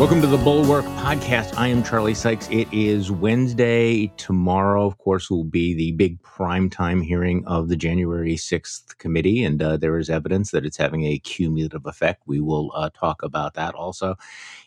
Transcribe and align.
Welcome 0.00 0.22
to 0.22 0.26
the 0.26 0.38
Bulwark 0.38 0.86
Podcast. 0.86 1.52
I 1.58 1.68
am 1.68 1.82
Charlie 1.84 2.14
Sykes. 2.14 2.48
It 2.50 2.66
is 2.72 3.10
Wednesday. 3.10 4.06
Tomorrow, 4.16 4.86
of 4.86 4.96
course, 4.96 5.28
will 5.28 5.44
be 5.44 5.74
the 5.74 5.92
big 5.92 6.22
primetime 6.22 7.04
hearing 7.04 7.44
of 7.46 7.68
the 7.68 7.76
January 7.76 8.36
6th 8.36 8.96
committee, 8.96 9.44
and 9.44 9.60
uh, 9.60 9.76
there 9.76 9.98
is 9.98 10.08
evidence 10.08 10.52
that 10.52 10.64
it's 10.64 10.78
having 10.78 11.04
a 11.04 11.18
cumulative 11.18 11.84
effect. 11.84 12.22
We 12.24 12.40
will 12.40 12.72
uh, 12.74 12.88
talk 12.94 13.22
about 13.22 13.52
that 13.56 13.74
also. 13.74 14.16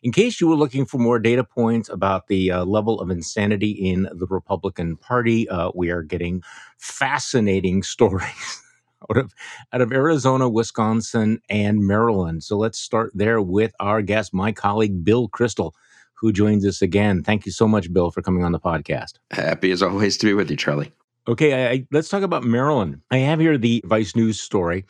In 0.04 0.12
case 0.12 0.40
you 0.40 0.48
were 0.48 0.56
looking 0.56 0.86
for 0.86 1.00
more 1.00 1.18
data 1.18 1.44
points 1.44 1.90
about 1.90 2.28
the 2.28 2.52
uh, 2.52 2.66
level 2.66 3.02
of 3.02 3.10
insanity 3.10 3.72
in 3.72 4.04
the 4.14 4.28
Republican 4.28 4.98
Party, 4.98 5.50
uh, 5.50 5.72
we 5.74 5.90
are 5.90 6.04
getting 6.04 6.44
fascinating 6.78 7.82
stories 7.96 8.63
out 9.10 9.18
of 9.18 9.34
out 9.72 9.82
of 9.82 9.92
Arizona, 9.92 10.50
Wisconsin, 10.50 11.40
and 11.50 11.86
Maryland. 11.86 12.44
So 12.44 12.58
let's 12.58 12.80
start 12.80 13.12
there 13.14 13.42
with 13.42 13.74
our 13.80 14.02
guest, 14.02 14.34
my 14.34 14.52
colleague 14.52 15.04
Bill 15.04 15.30
Kristol, 15.30 15.72
who 16.14 16.32
joins 16.32 16.66
us 16.66 16.82
again. 16.82 17.24
Thank 17.24 17.46
you 17.46 17.52
so 17.52 17.68
much, 17.68 17.92
Bill, 17.92 18.12
for 18.12 18.22
coming 18.22 18.44
on 18.44 18.52
the 18.52 18.60
podcast. 18.60 19.14
Happy 19.32 19.72
as 19.72 19.84
always 19.84 20.18
to 20.18 20.26
be 20.26 20.34
with 20.34 20.50
you, 20.50 20.58
Charlie. 20.58 20.92
Okay, 21.28 21.54
I, 21.54 21.72
I, 21.72 21.88
let's 21.92 22.10
talk 22.10 22.24
about 22.24 22.44
Maryland. 22.44 23.02
I 23.10 23.18
have 23.18 23.40
here 23.40 23.58
the 23.58 23.82
Vice 23.86 24.16
News 24.16 24.42
story. 24.42 24.86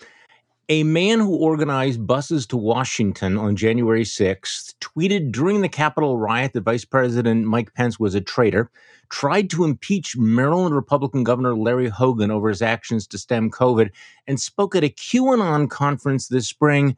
A 0.70 0.84
man 0.84 1.20
who 1.20 1.36
organized 1.36 2.08
buses 2.08 2.48
to 2.48 2.56
Washington 2.56 3.38
on 3.38 3.58
January 3.58 4.06
6th 4.06 4.76
tweeted 4.80 5.34
during 5.34 5.60
the 5.60 5.68
Capitol 5.68 6.18
riot 6.18 6.54
that 6.54 6.62
Vice 6.62 6.86
President 6.86 7.46
Mike 7.46 7.74
Pence 7.74 8.00
was 8.00 8.16
a 8.16 8.22
traitor, 8.22 8.72
tried 9.10 9.50
to 9.50 9.66
impeach 9.66 10.16
Maryland 10.16 10.74
Republican 10.74 11.26
Governor 11.26 11.54
Larry 11.54 11.90
Hogan 11.90 12.32
over 12.32 12.48
his 12.48 12.62
actions 12.62 13.06
to 13.08 13.18
stem 13.18 13.52
COVID, 13.52 13.90
and 14.26 14.40
spoke 14.40 14.74
at 14.74 14.86
a 14.86 14.90
QAnon 14.90 15.70
conference 15.70 16.30
this 16.30 16.48
spring. 16.48 16.96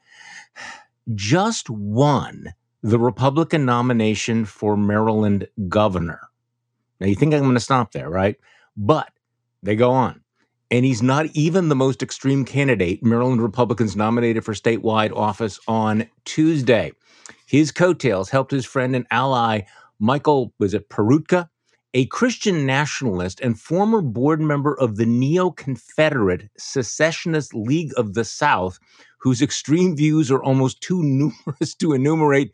Just 1.16 1.68
won 1.68 2.54
the 2.84 3.00
Republican 3.00 3.66
nomination 3.66 4.46
for 4.46 4.78
Maryland 4.78 5.48
governor. 5.68 6.20
Now, 7.00 7.08
you 7.08 7.16
think 7.16 7.34
I'm 7.34 7.42
going 7.42 7.56
to 7.56 7.60
stop 7.60 7.94
there, 7.94 8.10
right? 8.12 8.36
But 8.78 9.10
they 9.64 9.76
go 9.76 9.90
on 9.92 10.22
and 10.76 10.84
he's 10.84 11.02
not 11.02 11.28
even 11.28 11.70
the 11.70 11.76
most 11.76 12.04
extreme 12.04 12.44
candidate 12.44 13.02
Maryland 13.02 13.42
Republicans 13.42 13.96
nominated 13.96 14.44
for 14.44 14.54
statewide 14.54 15.16
office 15.16 15.58
on 15.70 16.06
Tuesday. 16.26 16.92
His 17.46 17.72
coattails 17.72 18.30
helped 18.30 18.52
his 18.52 18.66
friend 18.66 18.94
and 18.94 19.08
ally, 19.10 19.62
Michael, 20.00 20.54
was 20.60 20.74
it 20.74 20.90
Peroutka, 20.90 21.48
a 21.94 22.08
Christian 22.08 22.66
nationalist 22.66 23.40
and 23.40 23.58
former 23.58 24.02
board 24.02 24.42
member 24.42 24.78
of 24.78 24.98
the 24.98 25.06
Neo 25.06 25.50
Confederate 25.50 26.50
Secessionist 26.58 27.54
League 27.54 27.94
of 27.96 28.14
the 28.14 28.26
South, 28.26 28.78
whose 29.20 29.42
extreme 29.42 29.96
views 29.96 30.30
are 30.30 30.44
almost 30.44 30.82
too 30.82 31.02
numerous 31.02 31.74
to 31.76 31.94
enumerate, 31.94 32.52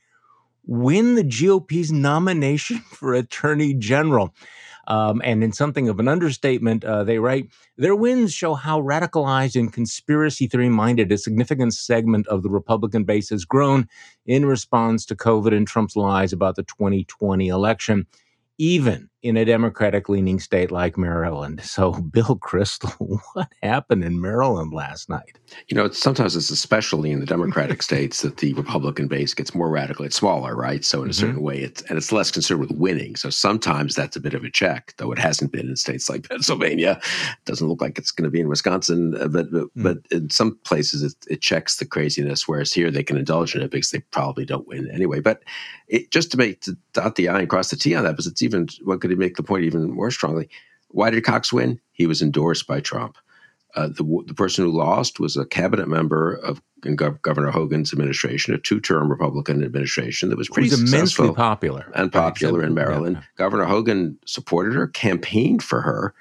win 0.68 1.16
the 1.16 1.24
GOP's 1.24 1.92
nomination 1.92 2.78
for 2.92 3.16
Attorney 3.16 3.74
General. 3.74 4.32
Um, 4.88 5.22
and 5.24 5.44
in 5.44 5.52
something 5.52 5.90
of 5.90 6.00
an 6.00 6.08
understatement, 6.08 6.84
uh, 6.84 7.04
they 7.04 7.20
write 7.20 7.50
their 7.78 7.96
wins 7.96 8.34
show 8.34 8.56
how 8.56 8.82
radicalized 8.82 9.60
and 9.60 9.72
conspiracy 9.72 10.48
theory 10.48 10.70
minded 10.70 11.12
a 11.12 11.18
significant 11.18 11.74
segment 11.74 12.28
of 12.28 12.42
the 12.42 12.50
Republican 12.50 13.04
base 13.04 13.30
has 13.30 13.46
grown 13.46 13.88
in 14.26 14.46
response 14.46 15.06
to 15.06 15.16
COVID 15.16 15.56
and 15.56 15.68
Trump's 15.68 15.96
lies 15.96 16.34
about 16.34 16.56
the 16.56 16.64
2020 16.64 17.48
election, 17.48 18.08
even 18.58 19.11
in 19.22 19.38
a 19.38 19.46
Democratic 19.46 20.10
leaning 20.10 20.40
state 20.40 20.72
like 20.72 20.98
Maryland. 20.98 21.62
So, 21.64 21.92
Bill 21.92 22.38
Kristol, 22.38 23.20
what 23.34 23.52
happened 23.62 24.04
in 24.04 24.20
Maryland 24.20 24.74
last 24.74 25.10
night? 25.10 25.38
You 25.68 25.76
know, 25.76 25.90
sometimes 25.92 26.36
it's 26.36 26.50
especially 26.50 27.12
in 27.12 27.20
the 27.20 27.26
Democratic 27.26 27.84
states 27.84 28.22
that 28.22 28.38
the 28.38 28.54
Republican 28.54 29.08
base 29.08 29.34
gets 29.34 29.54
more 29.54 29.70
radical. 29.70 30.06
It's 30.06 30.16
smaller, 30.16 30.56
right? 30.56 30.84
So, 30.84 31.04
in 31.04 31.10
a 31.10 31.12
mm-hmm. 31.12 31.20
certain 31.20 31.42
way, 31.42 31.60
it's 31.60 31.82
and 31.84 31.98
it's 31.98 32.12
less 32.12 32.32
concerned 32.32 32.62
with 32.62 32.72
winning. 32.72 33.16
So, 33.16 33.30
sometimes 33.30 33.96
that's 33.96 34.16
a 34.16 34.22
bit 34.22 34.34
of 34.34 34.44
a 34.44 34.50
check, 34.50 34.94
though 34.98 35.12
it 35.12 35.20
hasn't 35.20 35.52
been 35.52 35.68
in 35.68 35.76
states 35.76 36.10
like 36.10 36.24
Pennsylvania. 36.30 37.00
It 37.02 37.46
doesn't 37.46 37.68
look 37.68 37.82
like 37.82 37.98
it's 37.98 38.12
going 38.12 38.26
to 38.26 38.32
be 38.32 38.40
in 38.40 38.48
Wisconsin, 38.48 39.16
uh, 39.20 39.28
but 39.28 39.52
but, 39.52 39.64
mm-hmm. 39.64 39.84
but 39.84 39.98
in 40.12 40.30
some 40.30 40.58
places 40.64 41.04
it, 41.04 41.14
it, 41.28 41.42
checks 41.42 41.78
the 41.78 41.86
craziness. 41.86 42.48
Whereas 42.48 42.74
here 42.74 42.92
they 42.92 43.04
can 43.04 43.18
indulge 43.18 43.56
in 43.56 43.62
it 43.62 43.72
because 43.72 43.92
they 43.92 44.00
probably 44.12 44.46
don't 44.46 44.68
win 44.68 44.90
anyway. 44.92 45.20
But 45.20 45.44
it, 45.88 46.12
just 46.12 46.32
to 46.32 46.38
make 46.38 46.62
to 46.62 46.78
dot 46.94 47.16
the 47.16 47.30
i 47.30 47.40
and 47.40 47.50
cross 47.50 47.70
the 47.70 47.76
t 47.76 47.96
on 47.96 48.04
that, 48.04 48.12
because 48.12 48.28
it's 48.28 48.42
even 48.42 48.68
what 48.84 49.02
could 49.02 49.11
make 49.16 49.36
the 49.36 49.44
point 49.44 49.66
even 49.66 49.92
more 49.92 50.12
strongly. 50.12 50.50
Why 50.90 51.10
did 51.10 51.24
Cox 51.24 51.54
win? 51.54 51.80
He 51.92 52.06
was 52.06 52.22
endorsed 52.22 52.68
by 52.68 52.82
Trump. 52.82 53.18
Uh, 53.74 53.88
the, 53.88 54.24
the 54.28 54.34
person 54.34 54.66
who 54.66 54.72
lost 54.72 55.20
was 55.20 55.38
a 55.38 55.46
cabinet 55.46 55.88
member 55.88 56.34
of 56.34 56.62
Gov- 56.82 57.22
Governor 57.22 57.52
Hogan's 57.52 57.94
administration, 57.94 58.54
a 58.54 58.58
two-term 58.58 59.10
Republican 59.10 59.64
administration 59.64 60.30
that 60.30 60.38
was 60.38 60.50
pretty 60.50 60.70
was 60.70 60.82
immensely 60.82 61.32
popular 61.32 61.90
and 61.96 62.12
popular 62.12 62.64
in 62.64 62.74
Maryland. 62.74 63.18
Yeah. 63.18 63.24
Governor 63.38 63.66
Hogan 63.66 64.20
supported 64.26 64.74
her, 64.74 64.88
campaigned 64.88 65.64
for 65.64 65.80
her, 65.82 66.14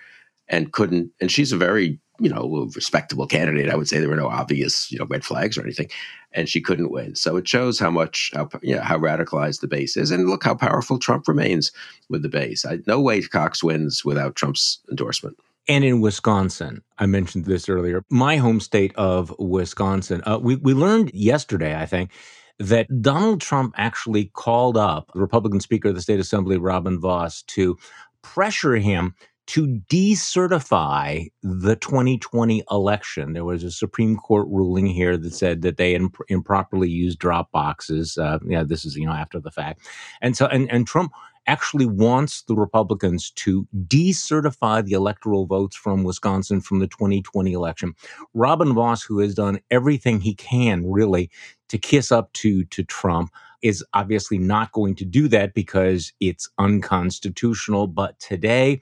and 0.47 0.73
couldn't. 0.73 1.11
And 1.21 1.31
she's 1.31 1.51
a 1.51 1.57
very 1.57 1.99
you 2.21 2.29
know, 2.29 2.43
a 2.57 2.67
respectable 2.75 3.27
candidate. 3.27 3.71
I 3.71 3.77
would 3.77 3.89
say 3.89 3.99
there 3.99 4.09
were 4.09 4.17
no 4.17 4.29
obvious, 4.29 4.93
you 4.93 4.99
know, 4.99 5.07
red 5.07 5.25
flags 5.25 5.57
or 5.57 5.63
anything, 5.63 5.89
and 6.33 6.49
she 6.49 6.61
couldn't 6.61 6.93
win. 6.93 7.15
So 7.15 7.37
it 7.37 7.49
shows 7.49 7.79
how 7.79 7.91
much, 7.91 8.31
how, 8.35 8.49
you 8.63 8.77
know, 8.77 8.83
how 8.83 8.99
radicalized 8.99 9.61
the 9.61 9.69
base 9.69 9.97
is, 9.97 10.11
and 10.11 10.29
look 10.29 10.45
how 10.45 10.55
powerful 10.55 10.99
Trump 10.99 11.27
remains 11.27 11.73
with 12.09 12.23
the 12.23 12.29
base. 12.29 12.65
I, 12.65 12.79
no 12.87 13.01
way 13.01 13.23
Cox 13.23 13.65
wins 13.65 14.05
without 14.05 14.37
Trump's 14.37 14.79
endorsement. 14.91 15.37
And 15.69 15.85
in 15.85 16.01
Wisconsin, 16.01 16.83
I 16.99 17.07
mentioned 17.07 17.45
this 17.45 17.69
earlier, 17.69 18.05
my 18.11 18.37
home 18.37 18.61
state 18.61 18.93
of 18.97 19.35
Wisconsin. 19.39 20.23
Uh, 20.27 20.39
we 20.43 20.57
we 20.57 20.75
learned 20.75 21.13
yesterday, 21.15 21.77
I 21.77 21.87
think, 21.87 22.11
that 22.59 23.03
Donald 23.03 23.41
Trump 23.41 23.75
actually 23.77 24.27
called 24.35 24.77
up 24.77 25.11
the 25.13 25.21
Republican 25.21 25.61
Speaker 25.61 25.89
of 25.89 25.95
the 25.95 26.03
State 26.03 26.21
Assembly, 26.21 26.59
Robin 26.59 26.99
Vos, 26.99 27.43
to 27.43 27.79
pressure 28.23 28.77
him 28.77 29.15
to 29.51 29.67
decertify 29.89 31.27
the 31.43 31.75
2020 31.75 32.63
election. 32.71 33.33
There 33.33 33.45
was 33.45 33.65
a 33.65 33.71
Supreme 33.73 34.17
Court 34.17 34.47
ruling 34.49 34.87
here 34.87 35.17
that 35.17 35.35
said 35.35 35.63
that 35.63 35.77
they 35.77 35.97
imp- 35.97 36.23
improperly 36.29 36.89
used 36.89 37.19
drop 37.19 37.51
boxes. 37.51 38.17
Uh, 38.17 38.39
yeah, 38.47 38.63
this 38.63 38.85
is 38.85 38.95
you 38.95 39.07
know 39.07 39.13
after 39.13 39.41
the 39.41 39.51
fact, 39.51 39.81
and 40.23 40.37
so 40.37 40.47
and 40.47 40.71
and 40.71 40.87
Trump 40.87 41.11
actually 41.49 41.87
wants 41.87 42.43
the 42.43 42.55
Republicans 42.55 43.33
to 43.33 43.67
decertify 43.89 44.85
the 44.85 44.93
electoral 44.93 45.47
votes 45.47 45.75
from 45.75 46.05
Wisconsin 46.05 46.61
from 46.61 46.79
the 46.79 46.87
2020 46.87 47.53
election. 47.53 47.93
Robin 48.35 48.73
Vos, 48.73 49.03
who 49.03 49.19
has 49.19 49.35
done 49.35 49.59
everything 49.73 50.21
he 50.21 50.37
can 50.37 50.89
really 50.89 51.29
to 51.71 51.77
kiss 51.77 52.13
up 52.13 52.33
to 52.35 52.63
to 52.67 52.85
Trump 52.85 53.33
is 53.63 53.85
obviously 53.95 54.39
not 54.39 54.71
going 54.71 54.95
to 54.95 55.05
do 55.05 55.27
that 55.27 55.55
because 55.55 56.13
it's 56.21 56.49
unconstitutional. 56.59 57.89
But 57.89 58.21
today, 58.21 58.81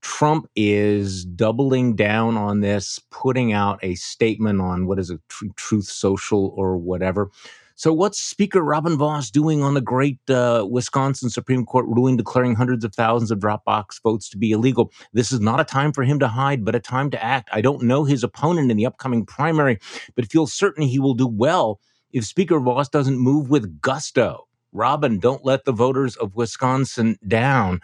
Trump 0.00 0.48
is 0.54 1.24
doubling 1.24 1.96
down 1.96 2.36
on 2.36 2.60
this, 2.60 3.00
putting 3.10 3.52
out 3.52 3.78
a 3.82 3.94
statement 3.96 4.60
on 4.60 4.86
what 4.86 4.98
is 4.98 5.10
a 5.10 5.18
tr- 5.28 5.46
Truth 5.56 5.86
Social 5.86 6.52
or 6.56 6.76
whatever. 6.76 7.30
So, 7.78 7.92
what's 7.92 8.20
Speaker 8.20 8.60
Robin 8.62 8.98
Vos 8.98 9.30
doing 9.30 9.62
on 9.62 9.74
the 9.74 9.80
great 9.80 10.18
uh, 10.28 10.66
Wisconsin 10.68 11.30
Supreme 11.30 11.64
Court 11.64 11.86
ruling 11.86 12.16
declaring 12.16 12.56
hundreds 12.56 12.84
of 12.84 12.92
thousands 12.92 13.30
of 13.30 13.38
Dropbox 13.38 14.02
votes 14.02 14.28
to 14.30 14.36
be 14.36 14.50
illegal? 14.50 14.90
This 15.12 15.30
is 15.30 15.38
not 15.38 15.60
a 15.60 15.64
time 15.64 15.92
for 15.92 16.02
him 16.02 16.18
to 16.18 16.26
hide, 16.26 16.64
but 16.64 16.74
a 16.74 16.80
time 16.80 17.08
to 17.12 17.24
act. 17.24 17.48
I 17.52 17.60
don't 17.60 17.84
know 17.84 18.02
his 18.02 18.24
opponent 18.24 18.72
in 18.72 18.76
the 18.76 18.86
upcoming 18.86 19.24
primary, 19.24 19.78
but 20.16 20.26
feel 20.26 20.48
certain 20.48 20.82
he 20.82 20.98
will 20.98 21.14
do 21.14 21.28
well 21.28 21.78
if 22.12 22.24
Speaker 22.24 22.58
Vos 22.58 22.88
doesn't 22.88 23.18
move 23.18 23.48
with 23.48 23.80
gusto. 23.80 24.48
Robin, 24.72 25.20
don't 25.20 25.44
let 25.44 25.64
the 25.64 25.72
voters 25.72 26.16
of 26.16 26.34
Wisconsin 26.34 27.16
down. 27.28 27.80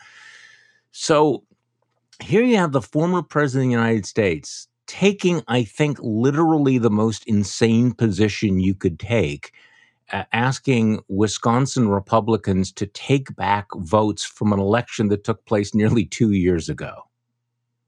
So, 0.91 1.45
here 2.23 2.43
you 2.43 2.57
have 2.57 2.73
the 2.73 2.83
former 2.83 3.23
president 3.23 3.67
of 3.67 3.81
the 3.81 3.87
United 3.87 4.07
States 4.07 4.69
taking, 4.87 5.43
I 5.49 5.65
think, 5.65 5.99
literally 6.01 6.79
the 6.79 6.91
most 6.91 7.27
insane 7.27 7.93
position 7.93 8.61
you 8.61 8.75
could 8.75 8.99
take, 8.99 9.53
uh, 10.13 10.25
asking 10.33 11.01
Wisconsin 11.09 11.89
Republicans 11.89 12.71
to 12.73 12.87
take 12.87 13.35
back 13.35 13.67
votes 13.75 14.25
from 14.25 14.53
an 14.53 14.61
election 14.61 15.09
that 15.09 15.25
took 15.25 15.45
place 15.47 15.75
nearly 15.75 16.05
two 16.05 16.33
years 16.33 16.69
ago. 16.69 17.05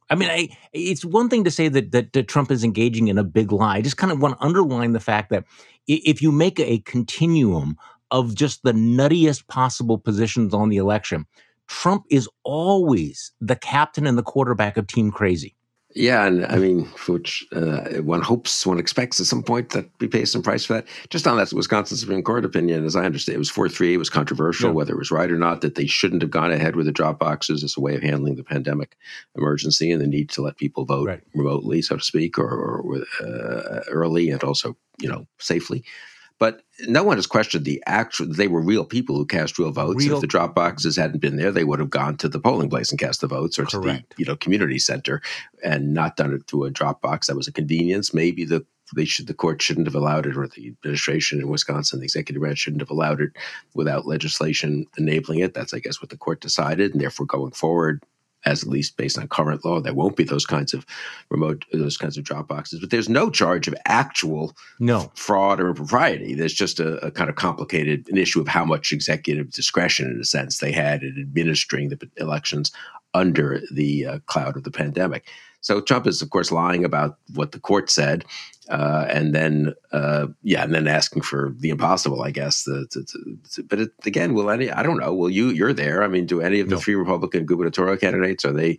I 0.09 0.15
mean, 0.15 0.31
I, 0.31 0.49
it's 0.73 1.05
one 1.05 1.29
thing 1.29 1.45
to 1.45 1.51
say 1.51 1.69
that, 1.69 1.91
that, 1.91 2.13
that 2.13 2.29
Trump 2.29 2.51
is 2.51 2.65
engaging 2.65 3.09
in 3.09 3.19
a 3.19 3.25
big 3.25 3.51
lie. 3.51 3.77
I 3.77 3.83
just 3.83 3.97
kind 3.97 4.13
of 4.13 4.21
want 4.21 4.39
to 4.39 4.45
underline 4.45 4.93
the 4.93 5.01
fact 5.01 5.31
that 5.31 5.45
if 5.89 6.23
you 6.23 6.33
make 6.33 6.61
a 6.61 6.79
continuum 6.79 7.77
of 8.11 8.35
just 8.35 8.63
the 8.63 8.73
nuttiest 8.73 9.49
possible 9.49 9.99
positions 9.99 10.55
on 10.55 10.69
the 10.69 10.77
election, 10.77 11.27
Trump 11.69 12.05
is 12.11 12.29
always 12.45 13.33
the 13.41 13.57
captain 13.57 14.07
and 14.07 14.17
the 14.17 14.23
quarterback 14.23 14.77
of 14.77 14.87
Team 14.87 15.11
Crazy. 15.11 15.57
Yeah, 15.97 16.27
and 16.27 16.45
I 16.45 16.57
mean, 16.57 16.85
which 17.09 17.47
uh, 17.53 18.03
one 18.03 18.21
hopes, 18.21 18.67
one 18.67 18.79
expects 18.79 19.19
at 19.19 19.25
some 19.25 19.43
point 19.43 19.71
that 19.71 19.89
we 19.99 20.09
pay 20.09 20.27
some 20.27 20.43
price 20.43 20.67
for 20.67 20.75
that. 20.75 20.87
Just 21.09 21.27
on 21.27 21.39
that 21.39 21.51
Wisconsin 21.55 21.97
Supreme 21.97 22.23
Court 22.23 22.45
opinion, 22.45 22.85
as 22.85 22.97
I 22.97 23.07
understand, 23.07 23.37
it 23.37 23.39
was 23.39 23.49
four 23.49 23.67
three. 23.67 23.95
It 23.95 23.97
was 23.97 24.11
controversial 24.11 24.69
yeah. 24.69 24.75
whether 24.75 24.93
it 24.93 24.99
was 24.99 25.11
right 25.11 25.31
or 25.31 25.39
not 25.39 25.63
that 25.63 25.75
they 25.75 25.87
shouldn't 25.87 26.21
have 26.21 26.31
gone 26.31 26.53
ahead 26.53 26.77
with 26.77 26.85
the 26.85 26.93
drop 26.93 27.19
boxes 27.19 27.65
as 27.65 27.79
a 27.79 27.81
way 27.81 27.95
of 27.95 28.03
handling 28.03 28.37
the 28.37 28.45
pandemic 28.45 28.95
emergency 29.37 29.91
and 29.91 30.03
the 30.03 30.07
need 30.07 30.29
to 30.31 30.43
let 30.43 30.59
people 30.59 30.85
vote 30.85 31.07
right. 31.07 31.23
remotely, 31.35 31.81
so 31.81 31.97
to 31.97 32.05
speak, 32.05 32.39
or, 32.39 32.47
or 32.47 32.97
uh, 33.25 33.81
early 33.89 34.29
and 34.29 34.45
also 34.45 34.77
you 35.01 35.09
know 35.09 35.27
safely. 35.39 35.83
But 36.39 36.63
no 36.87 37.03
one 37.03 37.17
has 37.17 37.27
questioned 37.27 37.65
the 37.65 37.83
actual. 37.87 38.27
They 38.27 38.49
were 38.49 38.61
real 38.61 38.85
people 38.85 39.17
who 39.17 39.25
cast 39.25 39.59
real 39.59 39.71
votes. 39.71 40.05
Real. 40.05 40.17
If 40.17 40.21
the 40.21 40.27
drop 40.27 40.55
boxes 40.55 40.97
hadn't 40.97 41.21
been 41.21 41.37
there, 41.37 41.51
they 41.51 41.65
would 41.65 41.79
have 41.79 41.91
gone 41.91 42.17
to 42.19 42.29
the 42.29 42.41
polling 42.41 42.69
place 42.69 42.91
and 42.91 43.01
cast 43.01 43.23
the 43.23 43.27
votes, 43.27 43.59
or 43.59 43.65
Correct. 43.65 44.11
to 44.11 44.17
the 44.17 44.23
you 44.23 44.27
know 44.27 44.37
community 44.37 44.79
center, 44.79 45.23
and 45.65 45.95
not 45.95 46.17
done 46.17 46.35
it 46.35 46.47
through 46.47 46.65
a 46.65 46.71
drop 46.71 47.01
box. 47.01 47.27
That 47.27 47.37
was 47.37 47.49
a 47.49 47.53
convenience. 47.53 48.13
Maybe 48.13 48.45
the 48.45 48.67
they 48.95 49.05
should 49.05 49.27
the 49.27 49.35
court 49.35 49.63
shouldn't 49.63 49.87
have 49.87 49.95
allowed 49.95 50.27
it, 50.27 50.37
or 50.37 50.47
the 50.47 50.69
administration 50.69 51.41
in 51.41 51.49
Wisconsin, 51.49 52.01
the 52.01 52.05
executive 52.05 52.41
branch 52.41 52.59
shouldn't 52.59 52.83
have 52.83 52.91
allowed 52.91 53.21
it 53.21 53.31
without 53.75 54.07
legislation 54.07 54.87
enabling 54.99 55.41
it. 55.41 55.55
That's 55.55 55.75
I 55.75 55.79
guess 55.79 56.01
what 56.03 56.11
the 56.11 56.19
court 56.19 56.41
decided, 56.41 56.93
and 56.93 57.01
therefore 57.01 57.27
going 57.27 57.53
forward, 57.53 58.05
as 58.47 58.63
at 58.63 58.69
least 58.69 58.97
based 58.97 59.19
on 59.19 59.29
current 59.29 59.65
law, 59.65 59.81
there 59.81 59.93
won't 59.93 60.17
be 60.17 60.25
those 60.25 60.47
kinds 60.47 60.73
of 60.73 60.87
remote, 61.29 61.65
those 61.73 61.97
kinds 61.97 62.17
of 62.17 62.25
drop 62.25 62.49
boxes. 62.49 62.81
But 62.81 62.91
there's 62.91 63.09
no 63.09 63.29
charge 63.29 63.69
of 63.69 63.75
actual 63.87 64.57
no 64.79 65.11
fraud 65.15 65.61
or 65.61 65.69
impropriety. 65.69 66.35
There's 66.35 66.55
just 66.55 66.81
a, 66.81 67.05
a, 67.05 67.11
kind 67.11 67.29
of 67.29 67.37
complicated 67.37 68.09
an 68.09 68.17
issue 68.17 68.41
of 68.41 68.49
how 68.49 68.65
much 68.65 68.93
executive 68.93 69.51
discretion, 69.51 70.11
in 70.11 70.21
a 70.21 70.25
sense, 70.25 70.59
they 70.59 70.73
had 70.73 71.03
in 71.03 71.17
administering 71.21 71.89
the 71.89 71.99
elections 72.17 72.71
under 73.13 73.61
the 73.73 74.07
uh, 74.07 74.19
cloud 74.27 74.57
of 74.57 74.63
the 74.65 74.71
pandemic. 74.71 75.27
So 75.61 75.81
Trump 75.81 76.07
is, 76.07 76.23
of 76.23 76.31
course, 76.31 76.53
lying 76.53 76.85
about 76.85 77.19
what 77.35 77.51
the 77.51 77.59
court 77.59 77.91
said, 77.91 78.25
uh, 78.69 79.07
and 79.09 79.35
then 79.35 79.75
uh, 79.93 80.27
yeah, 80.43 80.65
and 80.65 80.75
then 80.75 80.89
asking 80.89 81.23
for 81.23 81.55
the 81.59 81.71
impossible, 81.71 82.23
I 82.23 82.31
guess. 82.31 82.65
The, 82.65 82.87
the, 82.93 83.39
the, 83.57 83.63
but 83.63 83.81
it, 83.81 83.91
again, 84.05 84.35
will 84.35 84.51
any? 84.51 84.71
I 84.71 84.83
don't 84.83 84.99
know. 84.99 85.15
Will 85.15 85.31
you? 85.31 85.49
You're 85.51 85.73
there. 85.73 86.03
I 86.03 86.09
mean, 86.09 86.27
do 86.27 86.41
any 86.41 86.61
of 86.61 86.69
the 86.69 86.75
no. 86.75 86.81
three 86.81 86.95
Republican 86.95 87.47
gubernatorial 87.47 87.97
candidates 87.97 88.45
are 88.45 88.53
they 88.53 88.79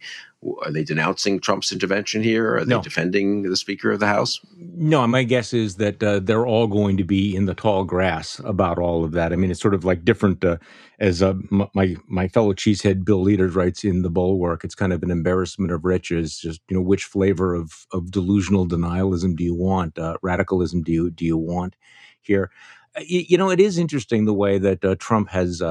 are 0.64 0.72
they 0.72 0.84
denouncing 0.84 1.40
Trump's 1.40 1.72
intervention 1.72 2.22
here? 2.22 2.58
Are 2.58 2.66
no. 2.66 2.78
they 2.78 2.84
defending 2.84 3.44
the 3.44 3.58
Speaker 3.58 3.92
of 3.92 4.00
the 4.00 4.08
House? 4.08 4.40
No, 4.58 5.06
my 5.08 5.24
guess 5.24 5.54
is 5.54 5.76
that 5.78 6.02
uh, 6.04 6.20
they're 6.20 6.46
all 6.46 6.68
going 6.68 6.98
to 6.98 7.04
be 7.04 7.36
in 7.36 7.46
the 7.46 7.56
tall 7.56 7.84
grass 7.84 8.40
about 8.46 8.78
all 8.78 9.04
of 9.04 9.14
that. 9.14 9.34
I 9.34 9.36
mean, 9.36 9.50
it's 9.50 9.62
sort 9.62 9.74
of 9.74 9.84
like 9.84 10.06
different. 10.06 10.44
Uh, 10.44 10.58
as 11.00 11.22
uh, 11.22 11.36
my 11.50 11.96
my 12.08 12.28
fellow 12.28 12.54
cheesehead 12.54 13.06
Bill 13.06 13.24
Lueders 13.24 13.56
writes 13.56 13.84
in 13.84 14.02
the 14.02 14.10
Bulwark, 14.10 14.64
it's 14.64 14.76
kind 14.76 14.94
of 14.94 15.04
an 15.04 15.12
embarrassment 15.12 15.72
of 15.72 15.86
riches. 15.86 16.40
Just 16.40 16.62
you 16.70 16.76
know, 16.76 16.82
which 16.82 17.06
flavor 17.06 17.54
of 17.54 17.86
of 17.92 18.12
delusional 18.12 18.68
denialism 18.68 19.36
do 19.36 19.44
you 19.44 19.56
want? 19.56 19.77
Uh, 19.98 20.18
radicalism 20.22 20.82
do 20.82 20.92
you 20.92 21.10
do 21.10 21.26
you 21.26 21.38
want 21.38 21.76
here? 22.22 22.52
Uh, 22.96 23.02
you, 23.06 23.26
you, 23.30 23.38
know, 23.38 23.50
it 23.50 23.60
is 23.60 23.78
interesting 23.78 24.26
the 24.26 24.34
way 24.34 24.58
that 24.58 24.84
uh, 24.84 24.96
Trump 25.00 25.30
has 25.30 25.62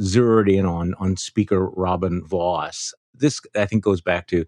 zeroed 0.00 0.48
in 0.48 0.66
on 0.66 0.94
on 0.98 1.16
Speaker 1.16 1.68
Robin 1.70 2.24
Vos. 2.24 2.94
this 3.14 3.40
I 3.54 3.66
think 3.66 3.84
goes 3.84 4.00
back 4.00 4.26
to 4.28 4.44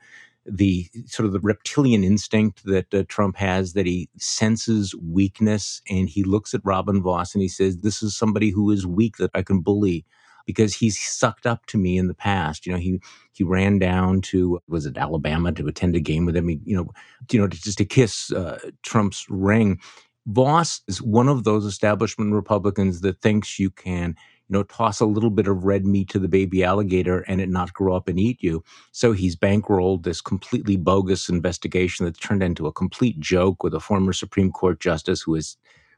the 0.47 0.89
sort 1.07 1.27
of 1.27 1.33
the 1.33 1.41
reptilian 1.41 2.05
instinct 2.05 2.65
that 2.65 2.93
uh, 2.93 3.05
Trump 3.09 3.37
has 3.37 3.73
that 3.73 3.87
he 3.87 4.09
senses 4.19 4.95
weakness 5.03 5.81
and 5.89 6.09
he 6.09 6.23
looks 6.23 6.53
at 6.53 6.61
Robin 6.65 7.03
Vos 7.03 7.35
and 7.35 7.43
he 7.43 7.49
says, 7.49 7.79
This 7.79 8.03
is 8.03 8.17
somebody 8.17 8.51
who 8.51 8.71
is 8.71 8.87
weak 8.87 9.17
that 9.17 9.31
I 9.35 9.43
can 9.43 9.61
bully 9.61 10.05
because 10.47 10.75
he's 10.75 10.99
sucked 10.99 11.47
up 11.47 11.67
to 11.67 11.79
me 11.79 11.97
in 11.99 12.09
the 12.09 12.15
past. 12.15 12.67
You 12.67 12.73
know, 12.73 12.79
he 12.79 13.01
he 13.33 13.45
ran 13.45 13.79
down 13.79 14.21
to 14.23 14.61
was 14.69 14.87
it 14.87 14.97
Alabama 14.97 15.53
to 15.53 15.67
attend 15.67 15.97
a 15.97 16.01
game 16.01 16.25
with 16.25 16.37
him. 16.37 16.49
He, 16.49 16.61
you 16.65 16.77
know, 16.77 16.89
you 17.31 17.41
know, 17.41 17.49
just 17.49 17.79
to 17.79 17.85
kiss 17.85 18.33
uh, 18.33 18.59
Trump's 18.83 19.27
ring. 19.29 19.81
Vos 20.27 20.81
is 20.89 21.03
one 21.03 21.29
of 21.29 21.45
those 21.45 21.67
establishment 21.67 22.33
Republicans 22.33 23.03
that 23.03 23.21
thinks 23.21 23.59
you 23.59 23.71
can 23.71 24.15
you 24.49 24.53
know, 24.53 24.63
toss 24.65 25.01
a 25.01 25.07
little 25.07 25.31
bit 25.31 25.47
of 25.47 25.65
red 25.65 25.87
meat 25.87 26.09
to 26.11 26.19
the 26.19 26.29
baby 26.29 26.63
alligator 26.63 27.21
and 27.21 27.41
it 27.41 27.49
not 27.49 27.73
grow 27.73 27.97
up 27.97 28.09
and 28.09 28.19
eat 28.21 28.43
you. 28.43 28.63
So 28.93 29.13
he's 29.13 29.37
bankrolled 29.37 30.03
this 30.03 30.21
completely 30.21 30.77
bogus 30.77 31.29
investigation 31.29 32.05
that 32.05 32.21
turned 32.21 32.43
into 32.43 32.67
a 32.67 32.73
complete 32.73 33.19
joke 33.21 33.63
with 33.63 33.75
a 33.75 33.81
former 33.81 34.13
Supreme 34.13 34.53
Court 34.53 34.81
justice 34.81 35.23
who 35.23 35.35
has 35.35 35.57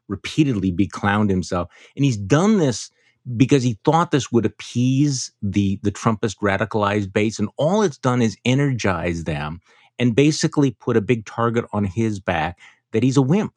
repeatedly 0.08 0.72
beclowned 0.72 1.30
himself. 1.30 1.68
And 1.96 2.04
he's 2.04 2.16
done 2.16 2.58
this 2.58 2.90
because 3.36 3.62
he 3.62 3.78
thought 3.84 4.10
this 4.10 4.30
would 4.30 4.46
appease 4.46 5.32
the 5.42 5.80
the 5.82 5.90
Trumpist 5.90 6.36
radicalized 6.42 7.12
base, 7.12 7.38
and 7.38 7.48
all 7.56 7.82
it's 7.82 7.98
done 7.98 8.22
is 8.22 8.36
energize 8.44 9.24
them 9.24 9.60
and 9.98 10.14
basically 10.14 10.72
put 10.72 10.96
a 10.96 11.00
big 11.00 11.26
target 11.26 11.64
on 11.72 11.84
his 11.84 12.20
back 12.20 12.58
that 12.92 13.02
he's 13.02 13.16
a 13.16 13.22
wimp. 13.22 13.52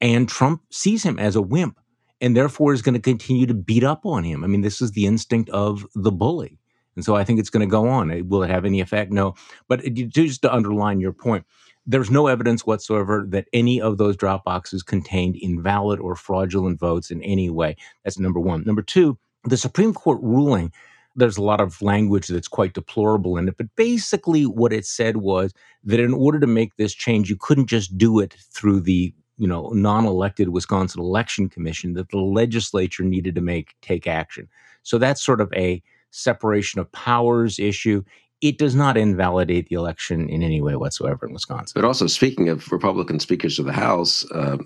And 0.00 0.28
Trump 0.28 0.62
sees 0.70 1.02
him 1.02 1.18
as 1.18 1.36
a 1.36 1.42
wimp 1.42 1.78
and 2.20 2.36
therefore 2.36 2.72
is 2.72 2.82
going 2.82 2.94
to 2.94 3.00
continue 3.00 3.46
to 3.46 3.54
beat 3.54 3.84
up 3.84 4.04
on 4.04 4.24
him. 4.24 4.44
I 4.44 4.46
mean, 4.46 4.60
this 4.60 4.80
is 4.80 4.92
the 4.92 5.06
instinct 5.06 5.50
of 5.50 5.86
the 5.94 6.12
bully. 6.12 6.58
And 6.96 7.04
so 7.04 7.16
I 7.16 7.24
think 7.24 7.38
it's 7.38 7.50
going 7.50 7.66
to 7.66 7.70
go 7.70 7.88
on. 7.88 8.28
Will 8.28 8.42
it 8.42 8.50
have 8.50 8.64
any 8.64 8.80
effect? 8.80 9.12
No. 9.12 9.34
But 9.68 9.86
uh, 9.86 9.90
just 9.90 10.42
to 10.42 10.52
underline 10.52 11.00
your 11.00 11.12
point, 11.12 11.46
there's 11.86 12.10
no 12.10 12.26
evidence 12.26 12.66
whatsoever 12.66 13.24
that 13.28 13.46
any 13.52 13.80
of 13.80 13.98
those 13.98 14.16
drop 14.16 14.44
boxes 14.44 14.82
contained 14.82 15.36
invalid 15.36 15.98
or 16.00 16.14
fraudulent 16.14 16.78
votes 16.78 17.10
in 17.10 17.22
any 17.22 17.50
way. 17.50 17.76
That's 18.04 18.18
number 18.18 18.40
one. 18.40 18.64
Number 18.64 18.82
two, 18.82 19.18
the 19.44 19.56
Supreme 19.56 19.94
Court 19.94 20.20
ruling, 20.22 20.72
there's 21.16 21.38
a 21.38 21.42
lot 21.42 21.60
of 21.60 21.80
language 21.82 22.28
that's 22.28 22.48
quite 22.48 22.74
deplorable 22.74 23.36
in 23.36 23.48
it, 23.48 23.56
but 23.56 23.74
basically 23.76 24.44
what 24.44 24.72
it 24.72 24.86
said 24.86 25.18
was 25.18 25.52
that 25.84 26.00
in 26.00 26.12
order 26.12 26.38
to 26.38 26.46
make 26.46 26.76
this 26.76 26.94
change, 26.94 27.30
you 27.30 27.36
couldn't 27.36 27.66
just 27.66 27.96
do 27.96 28.20
it 28.20 28.36
through 28.52 28.80
the 28.80 29.12
you 29.36 29.46
know 29.46 29.70
non-elected 29.70 30.50
Wisconsin 30.50 31.00
election 31.00 31.48
commission 31.48 31.94
that 31.94 32.10
the 32.10 32.18
legislature 32.18 33.02
needed 33.02 33.34
to 33.34 33.40
make 33.40 33.74
take 33.80 34.06
action. 34.06 34.48
So 34.82 34.98
that's 34.98 35.24
sort 35.24 35.40
of 35.40 35.52
a 35.54 35.82
separation 36.10 36.78
of 36.78 36.92
powers 36.92 37.58
issue. 37.58 38.02
It 38.40 38.58
does 38.58 38.74
not 38.74 38.96
invalidate 38.96 39.68
the 39.68 39.76
election 39.76 40.28
in 40.28 40.42
any 40.42 40.60
way 40.60 40.76
whatsoever 40.76 41.26
in 41.26 41.32
Wisconsin. 41.32 41.72
But 41.74 41.86
also, 41.86 42.06
speaking 42.06 42.48
of 42.48 42.70
Republican 42.72 43.20
speakers 43.20 43.58
of 43.58 43.66
the 43.66 43.72
House, 43.72 44.24
uh, 44.32 44.56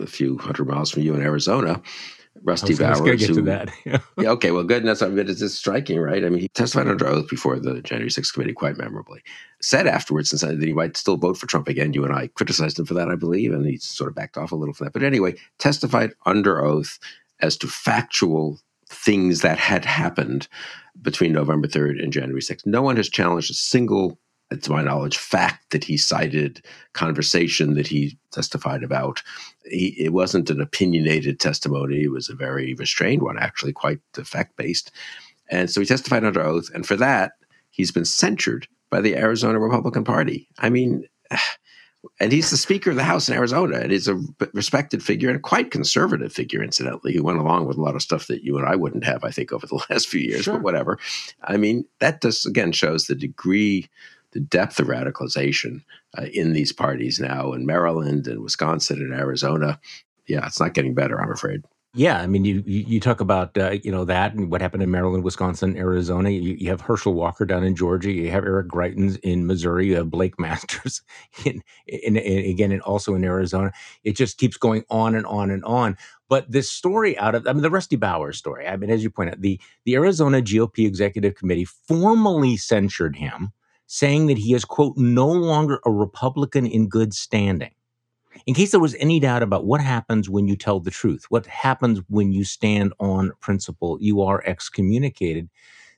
a 0.00 0.06
few 0.06 0.38
hundred 0.38 0.68
miles 0.68 0.90
from 0.90 1.02
you 1.02 1.14
in 1.14 1.22
Arizona, 1.22 1.82
Rusty 2.42 2.74
Bowers. 2.74 3.00
Get 3.00 3.20
who, 3.28 3.34
to 3.34 3.42
that. 3.42 3.70
yeah. 3.84 3.98
Okay. 4.30 4.50
Well, 4.50 4.64
good. 4.64 4.84
That's 4.84 5.02
I 5.02 5.08
it's 5.08 5.40
just 5.40 5.58
striking, 5.58 5.98
right? 6.00 6.24
I 6.24 6.28
mean, 6.28 6.40
he 6.40 6.48
testified 6.48 6.88
under 6.88 7.06
oath 7.06 7.28
before 7.28 7.58
the 7.58 7.80
January 7.80 8.10
6th 8.10 8.32
committee 8.32 8.52
quite 8.52 8.76
memorably. 8.76 9.22
Said 9.62 9.86
afterwards 9.86 10.32
and 10.32 10.40
said 10.40 10.60
that 10.60 10.66
he 10.66 10.72
might 10.72 10.96
still 10.96 11.16
vote 11.16 11.38
for 11.38 11.46
Trump 11.46 11.68
again. 11.68 11.92
You 11.92 12.04
and 12.04 12.14
I 12.14 12.28
criticized 12.28 12.78
him 12.78 12.86
for 12.86 12.94
that, 12.94 13.08
I 13.08 13.14
believe, 13.14 13.52
and 13.52 13.64
he 13.64 13.78
sort 13.78 14.10
of 14.10 14.16
backed 14.16 14.36
off 14.36 14.52
a 14.52 14.56
little 14.56 14.74
from 14.74 14.86
that. 14.86 14.92
But 14.92 15.02
anyway, 15.02 15.34
testified 15.58 16.12
under 16.26 16.64
oath 16.64 16.98
as 17.40 17.56
to 17.58 17.66
factual 17.66 18.60
things 18.94 19.40
that 19.40 19.58
had 19.58 19.84
happened 19.84 20.48
between 21.02 21.32
November 21.32 21.68
3rd 21.68 22.02
and 22.02 22.12
January 22.12 22.40
6th. 22.40 22.66
No 22.66 22.82
one 22.82 22.96
has 22.96 23.08
challenged 23.08 23.50
a 23.50 23.54
single 23.54 24.18
to 24.62 24.70
my 24.70 24.82
knowledge, 24.82 25.16
fact 25.16 25.70
that 25.70 25.84
he 25.84 25.96
cited, 25.96 26.64
conversation 26.92 27.74
that 27.74 27.86
he 27.86 28.18
testified 28.30 28.82
about. 28.82 29.22
He, 29.64 29.96
it 29.98 30.12
wasn't 30.12 30.50
an 30.50 30.60
opinionated 30.60 31.40
testimony. 31.40 32.02
It 32.04 32.12
was 32.12 32.28
a 32.28 32.34
very 32.34 32.74
restrained 32.74 33.22
one, 33.22 33.38
actually, 33.38 33.72
quite 33.72 34.00
fact 34.22 34.56
based. 34.56 34.92
And 35.50 35.70
so 35.70 35.80
he 35.80 35.86
testified 35.86 36.24
under 36.24 36.42
oath. 36.42 36.70
And 36.74 36.86
for 36.86 36.96
that, 36.96 37.32
he's 37.70 37.90
been 37.90 38.04
censured 38.04 38.68
by 38.90 39.00
the 39.00 39.16
Arizona 39.16 39.58
Republican 39.58 40.04
Party. 40.04 40.48
I 40.58 40.70
mean, 40.70 41.06
and 42.20 42.32
he's 42.32 42.50
the 42.50 42.56
Speaker 42.56 42.90
of 42.90 42.96
the 42.96 43.02
House 43.02 43.28
in 43.28 43.34
Arizona, 43.34 43.78
and 43.78 43.90
he's 43.90 44.08
a 44.08 44.20
respected 44.52 45.02
figure 45.02 45.28
and 45.28 45.38
a 45.38 45.40
quite 45.40 45.70
conservative 45.70 46.32
figure, 46.32 46.62
incidentally, 46.62 47.14
who 47.14 47.22
went 47.22 47.38
along 47.38 47.66
with 47.66 47.76
a 47.76 47.80
lot 47.80 47.94
of 47.94 48.02
stuff 48.02 48.26
that 48.28 48.44
you 48.44 48.56
and 48.58 48.66
I 48.66 48.76
wouldn't 48.76 49.04
have, 49.04 49.24
I 49.24 49.30
think, 49.30 49.52
over 49.52 49.66
the 49.66 49.84
last 49.90 50.08
few 50.08 50.20
years. 50.20 50.44
Sure. 50.44 50.54
But 50.54 50.62
whatever. 50.62 50.98
I 51.42 51.56
mean, 51.56 51.84
that 52.00 52.22
just 52.22 52.46
again 52.46 52.72
shows 52.72 53.06
the 53.06 53.14
degree 53.14 53.88
the 54.32 54.40
depth 54.40 54.80
of 54.80 54.88
radicalization 54.88 55.82
uh, 56.18 56.26
in 56.32 56.52
these 56.52 56.72
parties 56.72 57.20
now 57.20 57.52
in 57.52 57.64
Maryland 57.64 58.26
and 58.26 58.42
Wisconsin 58.42 59.00
and 59.00 59.14
Arizona. 59.14 59.80
Yeah, 60.26 60.46
it's 60.46 60.60
not 60.60 60.74
getting 60.74 60.94
better, 60.94 61.20
I'm 61.20 61.30
afraid. 61.30 61.62
Yeah, 61.96 62.20
I 62.20 62.26
mean, 62.26 62.44
you 62.44 62.60
you 62.66 62.98
talk 62.98 63.20
about 63.20 63.56
uh, 63.56 63.76
you 63.84 63.92
know 63.92 64.04
that 64.04 64.34
and 64.34 64.50
what 64.50 64.60
happened 64.60 64.82
in 64.82 64.90
Maryland, 64.90 65.22
Wisconsin, 65.22 65.76
Arizona. 65.76 66.28
You, 66.28 66.56
you, 66.58 66.68
have 66.70 66.80
Herschel 66.80 67.14
Walker 67.14 67.44
down 67.44 67.62
in 67.62 67.76
Georgia. 67.76 68.10
You 68.10 68.32
have 68.32 68.42
Eric 68.42 68.66
Greitens 68.66 69.16
in 69.22 69.46
Missouri. 69.46 69.86
You 69.86 69.94
have 69.96 70.10
Blake 70.10 70.36
Masters 70.40 71.02
in, 71.44 71.62
in, 71.86 72.16
in 72.16 72.50
again 72.50 72.72
and 72.72 72.82
also 72.82 73.14
in 73.14 73.22
Arizona. 73.22 73.70
It 74.02 74.16
just 74.16 74.38
keeps 74.38 74.56
going 74.56 74.82
on 74.90 75.14
and 75.14 75.24
on 75.26 75.52
and 75.52 75.64
on. 75.64 75.96
But 76.28 76.50
this 76.50 76.68
story 76.68 77.16
out 77.16 77.36
of 77.36 77.46
I 77.46 77.52
mean 77.52 77.62
the 77.62 77.70
Rusty 77.70 77.94
Bowers 77.94 78.38
story. 78.38 78.66
I 78.66 78.76
mean, 78.76 78.90
as 78.90 79.04
you 79.04 79.10
point 79.10 79.30
out, 79.30 79.40
the 79.40 79.60
the 79.84 79.94
Arizona 79.94 80.42
GOP 80.42 80.86
Executive 80.86 81.36
Committee 81.36 81.64
formally 81.64 82.56
censured 82.56 83.14
him 83.14 83.52
saying 83.86 84.26
that 84.26 84.38
he 84.38 84.52
is, 84.52 84.64
quote, 84.64 84.96
no 84.96 85.28
longer 85.28 85.78
a 85.86 85.92
Republican 85.92 86.66
in 86.66 86.88
good 86.88 87.14
standing. 87.14 87.70
In 88.46 88.54
case 88.54 88.72
there 88.72 88.80
was 88.80 88.94
any 88.96 89.20
doubt 89.20 89.42
about 89.42 89.64
what 89.64 89.80
happens 89.80 90.28
when 90.28 90.46
you 90.48 90.56
tell 90.56 90.80
the 90.80 90.90
truth, 90.90 91.24
what 91.30 91.46
happens 91.46 92.00
when 92.08 92.32
you 92.32 92.44
stand 92.44 92.92
on 93.00 93.32
principle, 93.40 93.96
you 94.00 94.20
are 94.20 94.42
excommunicated. 94.46 95.48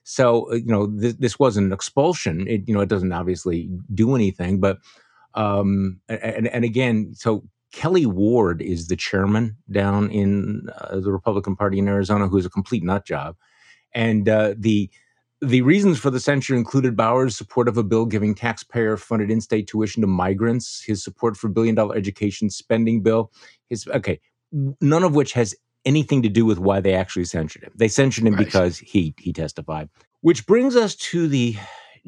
So, 0.03 0.49
uh, 0.51 0.55
you 0.55 0.67
know, 0.67 0.87
this, 0.87 1.37
wasn't 1.37 1.67
an 1.67 1.73
expulsion. 1.73 2.47
It, 2.47 2.67
you 2.67 2.73
know, 2.73 2.79
it 2.79 2.89
doesn't 2.89 3.11
obviously 3.11 3.69
do 3.93 4.15
anything, 4.15 4.61
but, 4.61 4.77
um, 5.33 5.99
and, 6.07 6.47
and 6.47 6.63
again, 6.63 7.13
so 7.13 7.43
Kelli 7.73 8.05
Ward 8.05 8.61
is 8.61 8.87
the 8.87 8.95
chairman 8.95 9.57
down 9.69 10.09
in 10.09 10.69
uh, 10.77 11.01
the 11.01 11.11
Republican 11.11 11.57
Party 11.57 11.79
in 11.79 11.89
Arizona, 11.89 12.29
who 12.29 12.37
is 12.37 12.45
a 12.45 12.49
complete 12.49 12.83
nut 12.83 13.05
job. 13.05 13.35
And 13.93 14.29
uh, 14.29 14.53
the 14.57 14.89
the 15.41 15.61
reasons 15.61 15.99
for 15.99 16.09
the 16.09 16.19
censure 16.19 16.55
included 16.55 16.95
Bowers' 16.95 17.37
support 17.37 17.67
of 17.67 17.77
a 17.77 17.83
bill 17.83 18.05
giving 18.05 18.33
taxpayer 18.33 18.97
funded 18.97 19.29
in 19.29 19.41
state 19.41 19.67
tuition 19.67 20.01
to 20.01 20.07
migrants, 20.07 20.83
his 20.83 21.03
support 21.03 21.37
for 21.37 21.47
billion 21.47 21.75
dollar 21.75 21.95
education 21.95 22.49
spending 22.49 23.01
bill, 23.01 23.31
his, 23.69 23.87
okay, 23.89 24.19
none 24.51 25.03
of 25.03 25.15
which 25.15 25.33
has 25.33 25.55
anything 25.85 26.21
to 26.23 26.29
do 26.29 26.45
with 26.45 26.59
why 26.59 26.81
they 26.81 26.93
actually 26.93 27.25
censured 27.25 27.63
him. 27.63 27.71
They 27.75 27.87
censured 27.87 28.25
him 28.25 28.35
right. 28.35 28.45
because 28.45 28.79
he 28.79 29.13
he 29.19 29.31
testified. 29.31 29.89
Which 30.21 30.45
brings 30.47 30.75
us 30.75 30.95
to 30.95 31.27
the 31.27 31.55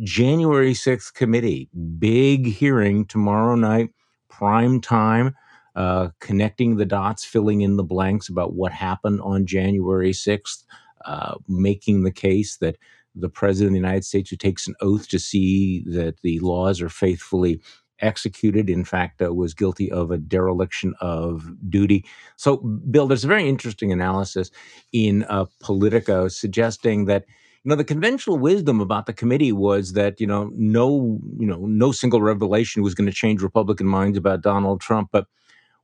January 0.03 0.74
6th 0.74 1.13
committee. 1.13 1.69
Big 1.98 2.48
hearing 2.48 3.05
tomorrow 3.05 3.55
night, 3.55 3.89
prime 4.29 4.81
time, 4.81 5.36
uh, 5.75 6.09
connecting 6.19 6.77
the 6.77 6.86
dots, 6.86 7.25
filling 7.25 7.62
in 7.62 7.75
the 7.77 7.83
blanks 7.83 8.29
about 8.29 8.53
what 8.53 8.71
happened 8.71 9.21
on 9.21 9.45
January 9.45 10.12
6th, 10.12 10.63
uh, 11.05 11.36
making 11.48 12.03
the 12.03 12.12
case 12.12 12.57
that 12.57 12.77
the 13.16 13.30
President 13.30 13.70
of 13.70 13.74
the 13.74 13.88
United 13.88 14.06
States, 14.06 14.30
who 14.30 14.36
takes 14.36 14.68
an 14.68 14.75
oath 14.82 15.08
to 15.10 15.20
see 15.20 15.84
that 15.88 16.22
the 16.22 16.39
laws 16.39 16.82
are 16.82 16.89
faithfully 16.89 17.62
executed, 18.01 18.70
in 18.70 18.86
fact, 18.86 19.22
uh, 19.22 19.34
was 19.34 19.54
guilty 19.54 19.92
of 19.92 20.12
a 20.12 20.18
dereliction 20.18 20.94
of 21.01 21.51
duty. 21.70 22.06
So, 22.38 22.58
Bill, 22.58 23.08
there's 23.08 23.25
a 23.25 23.28
very 23.28 23.48
interesting 23.48 23.92
analysis 23.92 24.51
in 24.94 25.24
uh, 25.24 25.46
Politico 25.60 26.28
suggesting 26.28 27.06
that 27.06 27.25
you 27.63 27.70
know 27.70 27.75
the 27.75 27.84
conventional 27.84 28.38
wisdom 28.38 28.80
about 28.80 29.06
the 29.06 29.13
committee 29.13 29.51
was 29.51 29.92
that 29.94 30.22
you 30.22 30.28
know 30.28 30.50
no 30.56 31.20
you 31.38 31.46
know 31.46 31.66
no 31.66 31.92
single 31.92 32.22
revelation 32.22 32.84
was 32.84 32.96
going 32.96 33.08
to 33.08 33.13
change 33.13 33.42
Republican 33.42 33.86
minds 33.86 34.18
about 34.18 34.42
Donald 34.42 34.80
Trump, 34.80 35.10
but 35.12 35.25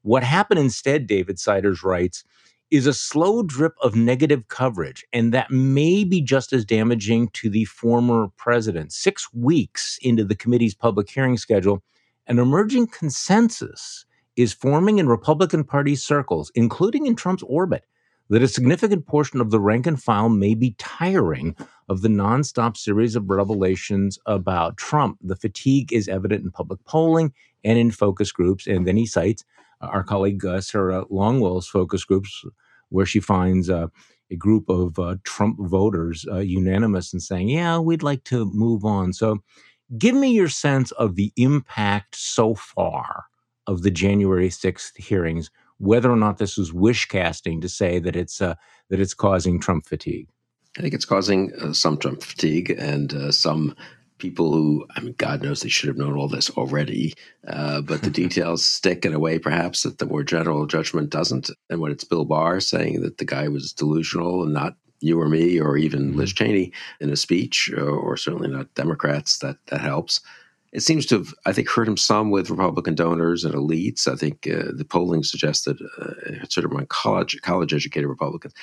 what 0.05 0.23
happened 0.23 0.59
instead, 0.59 1.07
David 1.07 1.39
Siders 1.39 1.83
writes, 1.83 2.23
is 2.71 2.87
a 2.87 2.93
slow 2.93 3.43
drip 3.43 3.73
of 3.81 3.95
negative 3.95 4.47
coverage, 4.47 5.05
and 5.13 5.33
that 5.33 5.51
may 5.51 6.03
be 6.03 6.21
just 6.21 6.51
as 6.51 6.65
damaging 6.65 7.29
to 7.29 7.49
the 7.49 7.65
former 7.65 8.27
president. 8.37 8.91
Six 8.91 9.31
weeks 9.33 9.99
into 10.01 10.23
the 10.23 10.35
committee's 10.35 10.73
public 10.73 11.09
hearing 11.09 11.37
schedule, 11.37 11.83
an 12.27 12.39
emerging 12.39 12.87
consensus 12.87 14.05
is 14.35 14.51
forming 14.51 14.97
in 14.99 15.07
Republican 15.07 15.63
Party 15.63 15.95
circles, 15.95 16.51
including 16.55 17.05
in 17.05 17.15
Trump's 17.15 17.43
orbit, 17.43 17.85
that 18.29 18.41
a 18.41 18.47
significant 18.47 19.05
portion 19.05 19.39
of 19.39 19.51
the 19.51 19.59
rank 19.59 19.85
and 19.85 20.01
file 20.01 20.29
may 20.29 20.55
be 20.55 20.75
tiring 20.79 21.55
of 21.87 22.01
the 22.01 22.07
nonstop 22.07 22.75
series 22.75 23.15
of 23.15 23.29
revelations 23.29 24.17
about 24.25 24.77
Trump. 24.77 25.19
The 25.21 25.35
fatigue 25.35 25.93
is 25.93 26.07
evident 26.07 26.43
in 26.43 26.51
public 26.51 26.83
polling 26.85 27.31
and 27.63 27.77
in 27.77 27.91
focus 27.91 28.31
groups. 28.31 28.65
And 28.65 28.87
then 28.87 28.97
he 28.97 29.05
cites 29.05 29.43
our 29.91 30.03
colleague 30.03 30.45
uh, 30.45 30.61
Sarah 30.61 31.05
Longwell's 31.11 31.67
focus 31.67 32.03
groups, 32.03 32.43
where 32.89 33.05
she 33.05 33.19
finds 33.19 33.69
uh, 33.69 33.87
a 34.31 34.35
group 34.35 34.69
of 34.69 34.97
uh, 34.99 35.15
Trump 35.23 35.57
voters 35.59 36.25
uh, 36.31 36.39
unanimous 36.39 37.13
in 37.13 37.19
saying, 37.19 37.49
yeah, 37.49 37.77
we'd 37.77 38.03
like 38.03 38.23
to 38.25 38.45
move 38.45 38.85
on. 38.85 39.13
So 39.13 39.39
Give 39.97 40.15
me 40.15 40.31
your 40.31 40.49
sense 40.49 40.91
of 40.91 41.15
the 41.15 41.31
impact 41.37 42.15
so 42.15 42.55
far 42.55 43.25
of 43.67 43.83
the 43.83 43.91
January 43.91 44.49
6th 44.49 44.97
hearings, 44.97 45.51
whether 45.77 46.11
or 46.11 46.15
not 46.15 46.37
this 46.37 46.57
is 46.57 46.73
wish 46.73 47.05
casting 47.05 47.61
to 47.61 47.69
say 47.69 47.99
that 47.99 48.15
it's 48.15 48.41
uh, 48.41 48.55
that 48.89 48.99
it's 48.99 49.13
causing 49.13 49.59
Trump 49.59 49.85
fatigue. 49.85 50.27
I 50.77 50.81
think 50.81 50.93
it's 50.93 51.05
causing 51.05 51.53
uh, 51.61 51.73
some 51.73 51.97
Trump 51.97 52.23
fatigue 52.23 52.71
and 52.71 53.13
uh, 53.13 53.31
some 53.31 53.75
people 54.17 54.53
who, 54.53 54.85
I 54.95 55.01
mean, 55.01 55.15
God 55.17 55.43
knows 55.43 55.61
they 55.61 55.69
should 55.69 55.87
have 55.87 55.97
known 55.97 56.15
all 56.15 56.27
this 56.27 56.49
already, 56.51 57.13
uh, 57.47 57.81
but 57.81 58.01
the 58.01 58.09
details 58.21 58.65
stick 58.65 59.05
in 59.05 59.13
a 59.13 59.19
way 59.19 59.39
perhaps 59.39 59.83
that 59.83 59.97
the 59.97 60.05
more 60.05 60.23
general 60.23 60.65
judgment 60.65 61.09
doesn't. 61.09 61.49
And 61.69 61.79
when 61.81 61.91
it's 61.91 62.03
Bill 62.03 62.25
Barr 62.25 62.59
saying 62.59 63.01
that 63.01 63.17
the 63.17 63.25
guy 63.25 63.47
was 63.47 63.73
delusional 63.73 64.43
and 64.43 64.53
not 64.53 64.75
you 65.01 65.19
or 65.19 65.29
me 65.29 65.59
or 65.59 65.77
even 65.77 66.09
mm-hmm. 66.09 66.19
Liz 66.19 66.33
Cheney 66.33 66.71
in 66.99 67.09
a 67.09 67.15
speech, 67.15 67.69
or, 67.75 67.89
or, 67.89 68.17
certainly 68.17 68.47
not 68.47 68.73
Democrats, 68.75 69.39
that 69.39 69.57
that 69.67 69.81
helps. 69.81 70.21
It 70.71 70.81
seems 70.81 71.05
to 71.07 71.19
have, 71.19 71.33
I 71.45 71.53
think, 71.53 71.69
hurt 71.69 71.87
him 71.87 71.95
some 71.95 72.31
with 72.31 72.49
Republican 72.49 72.95
donors 72.95 73.45
and 73.45 73.53
elites. 73.53 74.11
I 74.11 74.15
think 74.15 74.47
uh, 74.47 74.71
the 74.75 74.83
polling 74.83 75.23
suggested 75.23 75.79
uh, 76.01 76.45
sort 76.49 76.65
of 76.65 76.71
among 76.71 76.87
college 76.87 77.39
college 77.41 77.73
educated 77.73 78.09
Republicans. 78.09 78.53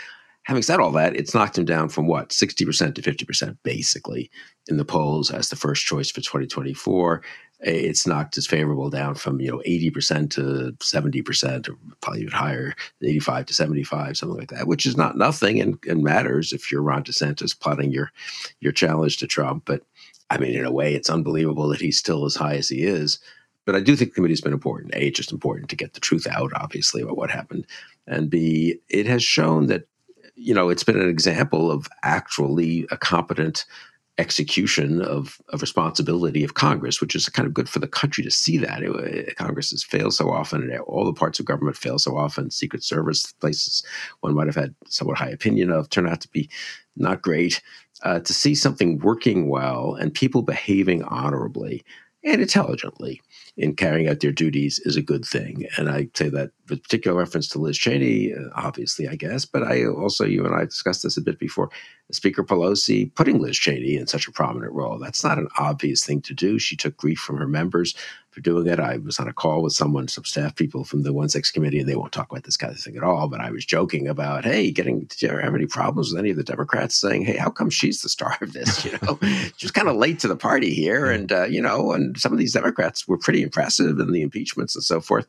Having 0.45 0.63
said 0.63 0.81
all 0.81 0.91
that, 0.93 1.15
it's 1.15 1.35
knocked 1.35 1.57
him 1.57 1.65
down 1.65 1.89
from 1.89 2.07
what 2.07 2.33
sixty 2.33 2.65
percent 2.65 2.97
to 2.97 3.03
fifty 3.03 3.25
percent, 3.25 3.59
basically, 3.63 4.31
in 4.69 4.77
the 4.77 4.85
polls 4.85 5.31
as 5.31 5.49
the 5.49 5.57
first 5.57 5.87
choice 5.87 6.11
for 6.11 6.21
twenty 6.21 6.47
twenty 6.47 6.75
four 6.75 7.23
it's 7.63 8.07
knocked 8.07 8.35
his 8.35 8.47
favorable 8.47 8.91
down 8.91 9.15
from 9.15 9.41
you 9.41 9.51
know 9.51 9.63
80% 9.67 10.31
to 10.31 10.75
70% 10.81 11.69
or 11.69 11.77
probably 12.01 12.23
even 12.23 12.33
higher 12.33 12.75
85 13.03 13.47
to 13.47 13.55
75 13.55 14.17
something 14.17 14.39
like 14.39 14.51
that 14.51 14.67
which 14.67 14.85
is 14.85 14.97
not 14.97 15.17
nothing 15.17 15.61
and, 15.61 15.79
and 15.89 16.03
matters 16.03 16.53
if 16.53 16.71
you're 16.71 16.83
ron 16.83 17.05
desantis 17.05 17.59
plotting 17.59 17.93
your 17.93 18.11
your 18.61 18.73
challenge 18.73 19.19
to 19.19 19.27
trump. 19.27 19.65
But 19.65 19.83
i 20.31 20.39
mean 20.39 20.55
in 20.55 20.65
a 20.65 20.73
way 20.73 20.95
it's 20.95 21.11
unbelievable 21.11 21.69
that 21.69 21.81
he's 21.81 21.99
still 21.99 22.25
as 22.25 22.35
high 22.35 22.57
as 22.57 22.69
he 22.69 22.83
is. 22.83 23.19
But 23.65 23.77
i 23.77 23.81
do 23.81 23.95
think 23.95 24.11
the 24.11 24.17
committee's 24.17 24.41
been 24.41 24.53
important. 24.53 24.95
A 24.95 25.11
just 25.11 25.33
important 25.33 25.71
to 25.71 25.77
get 25.77 25.95
the 25.95 26.01
truth 26.01 26.27
out 26.27 26.53
obviously 26.57 27.03
about 27.03 27.17
what 27.17 27.31
happened. 27.31 27.67
And 28.07 28.29
b 28.29 28.81
it 28.89 29.07
has 29.07 29.23
shown 29.23 29.69
that 29.69 29.85
you 30.43 30.55
know 30.55 30.69
it's 30.69 30.85
been 30.85 31.01
an 31.01 31.09
example 31.09 31.71
of 31.71 31.89
actually 32.03 32.87
a 32.91 32.97
competent 32.97 33.65
execution 34.19 35.01
of, 35.01 35.41
of 35.49 35.63
responsibility 35.63 36.45
of 36.45 36.53
Congress, 36.53 37.01
which 37.01 37.15
is 37.15 37.29
kind 37.31 37.47
of 37.47 37.55
good 37.55 37.69
for 37.69 37.79
the 37.79 37.89
country 37.89 38.23
to 38.23 38.31
see 38.31 38.59
that. 38.59 38.83
It, 38.83 39.37
Congress 39.37 39.71
has 39.71 39.83
failed 39.83 40.13
so 40.13 40.31
often, 40.31 40.63
and 40.63 40.81
all 40.81 41.07
the 41.07 41.15
parts 41.15 41.41
of 41.41 41.47
government 41.47 41.77
fail 41.77 41.99
so 41.99 42.17
often. 42.17 42.51
Secret 42.51 42.83
Service 42.83 43.33
places 43.41 43.83
one 44.21 44.35
might 44.35 44.47
have 44.47 44.55
had 44.57 44.75
somewhat 44.87 45.19
high 45.19 45.31
opinion 45.31 45.71
of 45.71 45.89
turn 45.89 46.09
out 46.09 46.21
to 46.21 46.29
be 46.29 46.49
not 46.97 47.23
great. 47.23 47.61
Uh, 48.03 48.19
to 48.19 48.35
see 48.35 48.53
something 48.53 48.99
working 48.99 49.49
well 49.49 49.95
and 49.95 50.13
people 50.13 50.43
behaving 50.43 51.05
honorably 51.05 51.85
and 52.25 52.41
intelligently 52.41 53.23
in 53.57 53.77
carrying 53.77 54.09
out 54.09 54.21
their 54.21 54.33
duties 54.33 54.79
is 54.85 54.97
a 54.97 55.03
good 55.03 55.25
thing. 55.25 55.67
And 55.77 55.91
I 55.91 56.09
say 56.15 56.29
that 56.31 56.53
with 56.69 56.83
particular 56.83 57.17
reference 57.17 57.49
to 57.49 57.59
Liz 57.59 57.77
Cheney, 57.77 58.33
uh, 58.33 58.49
obviously, 58.55 59.09
I 59.09 59.17
guess, 59.17 59.45
but 59.45 59.63
I 59.63 59.85
also, 59.85 60.25
you 60.25 60.45
and 60.47 60.55
I 60.55 60.65
discussed 60.65 61.03
this 61.03 61.19
a 61.19 61.23
bit 61.23 61.39
before. 61.39 61.71
Speaker 62.13 62.45
Pelosi 62.45 63.13
putting 63.15 63.41
Liz 63.41 63.57
Cheney 63.57 63.97
in 63.97 64.07
such 64.07 64.29
a 64.29 64.33
prominent 64.33 64.73
role. 64.73 64.99
That's 64.99 65.25
not 65.25 65.39
an 65.39 65.49
obvious 65.59 66.05
thing 66.05 66.21
to 66.23 66.35
do. 66.35 66.59
She 66.59 66.77
took 66.77 66.97
grief 66.97 67.19
from 67.19 67.39
her 67.39 67.49
members 67.49 67.95
for 68.31 68.41
doing 68.41 68.67
it. 68.67 68.81
I 68.81 68.97
was 68.97 69.19
on 69.19 69.29
a 69.29 69.33
call 69.33 69.63
with 69.63 69.75
someone, 69.75 70.09
some 70.09 70.25
staff 70.25 70.57
people 70.57 70.85
from 70.85 71.03
the 71.03 71.13
One 71.13 71.29
Six 71.29 71.51
committee, 71.51 71.81
and 71.81 71.89
they 71.89 71.97
won't 71.97 72.13
talk 72.13 72.31
about 72.31 72.45
this 72.45 72.57
kind 72.57 72.73
of 72.73 72.81
thing 72.81 72.97
at 72.97 73.03
all. 73.03 73.29
But 73.29 73.41
I 73.41 73.51
was 73.51 73.65
joking 73.65 74.09
about, 74.09 74.45
hey, 74.45 74.71
getting, 74.71 75.05
do 75.05 75.27
you 75.27 75.33
ever 75.33 75.41
have 75.41 75.55
any 75.55 75.67
problems 75.67 76.11
with 76.11 76.19
any 76.19 76.31
of 76.31 76.37
the 76.37 76.43
Democrats 76.43 76.97
saying, 76.97 77.25
hey, 77.25 77.37
how 77.37 77.51
come 77.51 77.71
she's 77.71 78.03
the 78.03 78.09
star 78.09 78.37
of 78.41 78.53
this? 78.53 78.85
You 78.85 78.99
know, 79.03 79.19
she's 79.57 79.71
kind 79.71 79.89
of 79.89 79.97
late 79.97 80.19
to 80.21 80.29
the 80.29 80.37
party 80.37 80.73
here. 80.73 81.11
And, 81.11 81.31
uh, 81.31 81.45
you 81.45 81.61
know, 81.61 81.93
and 81.93 82.19
some 82.19 82.33
of 82.33 82.39
these 82.39 82.55
Democrats 82.55 83.07
were 83.07 83.19
pretty 83.19 83.43
impressive 83.43 83.99
in 83.99 84.13
the 84.13 84.23
impeachments 84.23 84.75
and 84.75 84.85
so 84.85 85.01
forth 85.01 85.27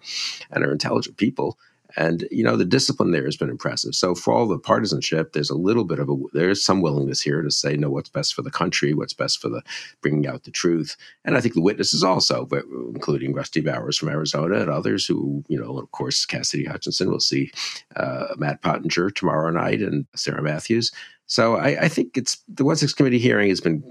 and 0.51 0.63
are 0.63 0.71
intelligent 0.71 1.17
people. 1.17 1.57
And 1.95 2.27
you 2.31 2.43
know 2.43 2.57
the 2.57 2.65
discipline 2.65 3.11
there 3.11 3.25
has 3.25 3.37
been 3.37 3.49
impressive. 3.49 3.95
So 3.95 4.15
for 4.15 4.33
all 4.33 4.47
the 4.47 4.57
partisanship, 4.57 5.33
there's 5.33 5.49
a 5.49 5.57
little 5.57 5.83
bit 5.83 5.99
of 5.99 6.09
a 6.09 6.15
there 6.33 6.49
is 6.49 6.63
some 6.63 6.81
willingness 6.81 7.21
here 7.21 7.41
to 7.41 7.51
say 7.51 7.75
no, 7.75 7.89
what's 7.89 8.09
best 8.09 8.33
for 8.33 8.41
the 8.41 8.51
country, 8.51 8.93
what's 8.93 9.13
best 9.13 9.41
for 9.41 9.49
the 9.49 9.61
bringing 10.01 10.27
out 10.27 10.43
the 10.43 10.51
truth. 10.51 10.95
And 11.25 11.37
I 11.37 11.41
think 11.41 11.53
the 11.53 11.61
witnesses 11.61 12.03
also, 12.03 12.47
including 12.93 13.33
Rusty 13.33 13.61
Bowers 13.61 13.97
from 13.97 14.09
Arizona 14.09 14.59
and 14.59 14.69
others 14.69 15.05
who 15.05 15.43
you 15.47 15.59
know, 15.59 15.77
of 15.77 15.91
course, 15.91 16.25
Cassidy 16.25 16.65
Hutchinson. 16.65 17.09
We'll 17.09 17.19
see 17.19 17.51
uh, 17.95 18.27
Matt 18.37 18.61
Pottinger 18.61 19.09
tomorrow 19.11 19.51
night 19.51 19.81
and 19.81 20.05
Sarah 20.15 20.41
Matthews. 20.41 20.91
So 21.25 21.55
I, 21.55 21.83
I 21.83 21.87
think 21.87 22.17
it's 22.17 22.43
the 22.47 22.65
One 22.65 22.75
Six 22.75 22.93
Committee 22.93 23.19
hearing 23.19 23.49
has 23.49 23.61
been 23.61 23.83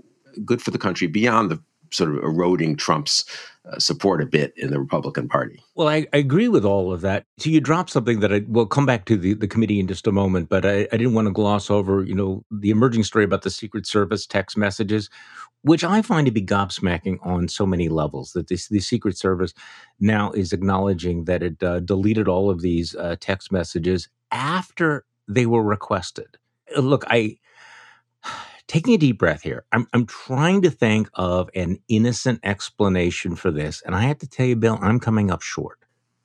good 0.45 0.63
for 0.63 0.71
the 0.71 0.79
country 0.79 1.07
beyond 1.07 1.51
the 1.51 1.63
sort 1.93 2.11
of 2.11 2.23
eroding 2.23 2.77
Trump's 2.77 3.25
uh, 3.71 3.79
support 3.79 4.21
a 4.21 4.27
bit 4.27 4.53
in 4.57 4.71
the 4.71 4.81
Republican 4.81 5.29
Party. 5.29 5.63
Well, 5.77 5.89
I, 5.89 6.07
I, 6.13 6.17
agree 6.17 6.49
with 6.49 6.65
all 6.65 6.93
of 6.93 7.01
that. 7.03 7.27
So 7.39 7.49
you 7.49 7.61
dropped 7.61 7.91
something 7.91 8.19
that 8.19 8.33
I 8.33 8.43
will 8.49 8.67
come 8.67 8.87
back 8.87 9.05
to 9.05 9.17
the, 9.17 9.35
the 9.35 9.47
committee 9.47 9.79
in 9.79 9.87
just 9.87 10.09
a 10.09 10.13
moment, 10.13 10.49
but 10.49 10.67
I, 10.67 10.89
I 10.93 10.97
didn't 10.97 11.15
want 11.15 11.29
to 11.29 11.33
gloss 11.33 11.71
over, 11.71 12.03
you 12.03 12.15
know, 12.15 12.45
the 12.51 12.71
emerging 12.71 13.05
story 13.05 13.25
about 13.25 13.43
the 13.43 13.51
Secret 13.51 13.87
Service 13.87 14.27
text 14.27 14.57
messages, 14.57 15.09
which 15.63 15.85
I 15.85 16.03
find 16.03 16.27
to 16.27 16.33
be 16.33 16.43
gobsmacking 16.43 17.25
on 17.25 17.47
so 17.47 17.65
many 17.65 17.89
levels. 17.89 18.33
That 18.33 18.49
this, 18.49 18.67
the 18.67 18.81
Secret 18.81 19.17
Service 19.17 19.55
now 20.01 20.33
is 20.33 20.53
acknowledging 20.53 21.27
that 21.27 21.45
it 21.45 21.63
uh, 21.63 21.81
deleted 21.81 22.27
all 22.27 22.51
of 22.51 22.63
these 22.63 22.97
uh, 22.97 23.15
text 23.21 23.53
messages 23.53 24.09
after 24.33 25.05
they 25.29 25.47
were 25.47 25.63
requested. 25.63 26.37
Look, 26.77 27.05
I 27.07 27.39
taking 28.69 28.95
a 28.95 28.99
deep 28.99 29.19
breath 29.19 29.42
here. 29.42 29.64
I'm, 29.73 29.87
I'm 29.92 30.07
trying 30.07 30.62
to 30.62 30.71
think 30.71 31.09
of 31.14 31.50
an 31.54 31.78
innocent 31.88 32.40
explanation 32.42 33.37
for 33.37 33.50
this. 33.50 33.83
And 33.85 33.95
I 33.95 34.02
have 34.02 34.19
to 34.19 34.28
tell 34.28 34.47
you, 34.47 34.57
Bill, 34.57 34.78
I'm 34.81 35.00
coming 35.00 35.31
up 35.31 35.42
short. 35.42 35.78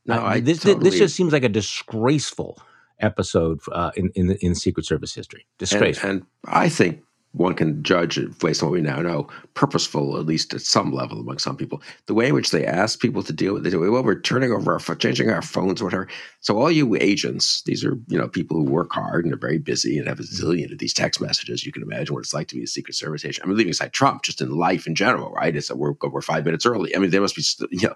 No, 0.06 0.24
I 0.24 0.40
this, 0.40 0.60
totally... 0.60 0.90
this 0.90 1.00
just 1.00 1.16
seems 1.16 1.34
like 1.34 1.44
a 1.44 1.50
disgraceful 1.50 2.60
episode 3.00 3.60
uh, 3.72 3.92
in, 3.96 4.12
in, 4.16 4.28
the, 4.28 4.46
in 4.46 4.56
Secret 4.56 4.86
Service 4.86 5.14
history. 5.14 5.46
Disgraceful. 5.58 6.10
And, 6.10 6.20
and 6.22 6.28
I 6.46 6.70
think 6.70 7.04
one 7.38 7.54
can 7.54 7.84
judge 7.84 8.20
based 8.40 8.62
on 8.62 8.70
what 8.70 8.74
we 8.74 8.82
now 8.82 9.02
know, 9.02 9.28
purposeful, 9.54 10.18
at 10.18 10.26
least 10.26 10.54
at 10.54 10.62
some 10.62 10.92
level 10.92 11.20
among 11.20 11.38
some 11.38 11.56
people. 11.56 11.82
The 12.08 12.14
way 12.14 12.28
in 12.28 12.34
which 12.34 12.52
they 12.52 12.66
ask 12.66 13.00
people 13.00 13.24
to 13.24 13.34
deal 13.34 13.54
with 13.54 13.66
it, 13.66 13.78
well, 13.78 14.04
we're 14.04 14.20
turning 14.20 14.52
over 14.52 14.74
our, 14.74 14.80
phones, 14.80 15.00
changing 15.00 15.30
our 15.30 15.42
phones, 15.42 15.82
whatever. 15.82 16.08
So 16.42 16.58
all 16.58 16.72
you 16.72 16.96
agents, 16.96 17.62
these 17.64 17.86
are, 17.86 17.98
you 18.08 18.18
know, 18.18 18.28
people 18.28 18.58
who 18.58 18.64
work 18.64 18.92
hard 18.92 19.26
and 19.26 19.34
are 19.34 19.38
very 19.38 19.60
busy 19.60 19.98
and 19.98 20.08
have 20.08 20.20
a 20.20 20.24
zillion 20.24 20.72
of 20.72 20.80
these 20.80 20.94
text 20.94 21.22
messages. 21.22 21.66
You 21.66 21.72
can 21.72 21.84
imagine 21.84 22.14
what 22.14 22.22
it's 22.22 22.34
like 22.34 22.48
to 22.50 22.56
be 22.56 22.64
a 22.64 22.68
Secret 22.68 22.96
Service 22.96 23.24
agent. 23.24 23.46
I 23.46 23.48
mean, 23.48 23.58
leaving 23.58 23.72
aside 23.72 23.94
Trump, 23.94 24.24
just 24.24 24.42
in 24.42 24.52
life 24.52 24.88
in 24.88 24.96
general, 24.96 25.32
right? 25.32 25.56
It's 25.56 25.68
that 25.68 25.78
we're, 25.78 25.94
we're 26.02 26.22
five 26.22 26.46
minutes 26.46 26.66
early. 26.66 26.96
I 26.96 27.00
mean, 27.00 27.12
there 27.12 27.22
must 27.22 27.36
be, 27.36 27.44
you 27.72 27.88
know, 27.88 27.96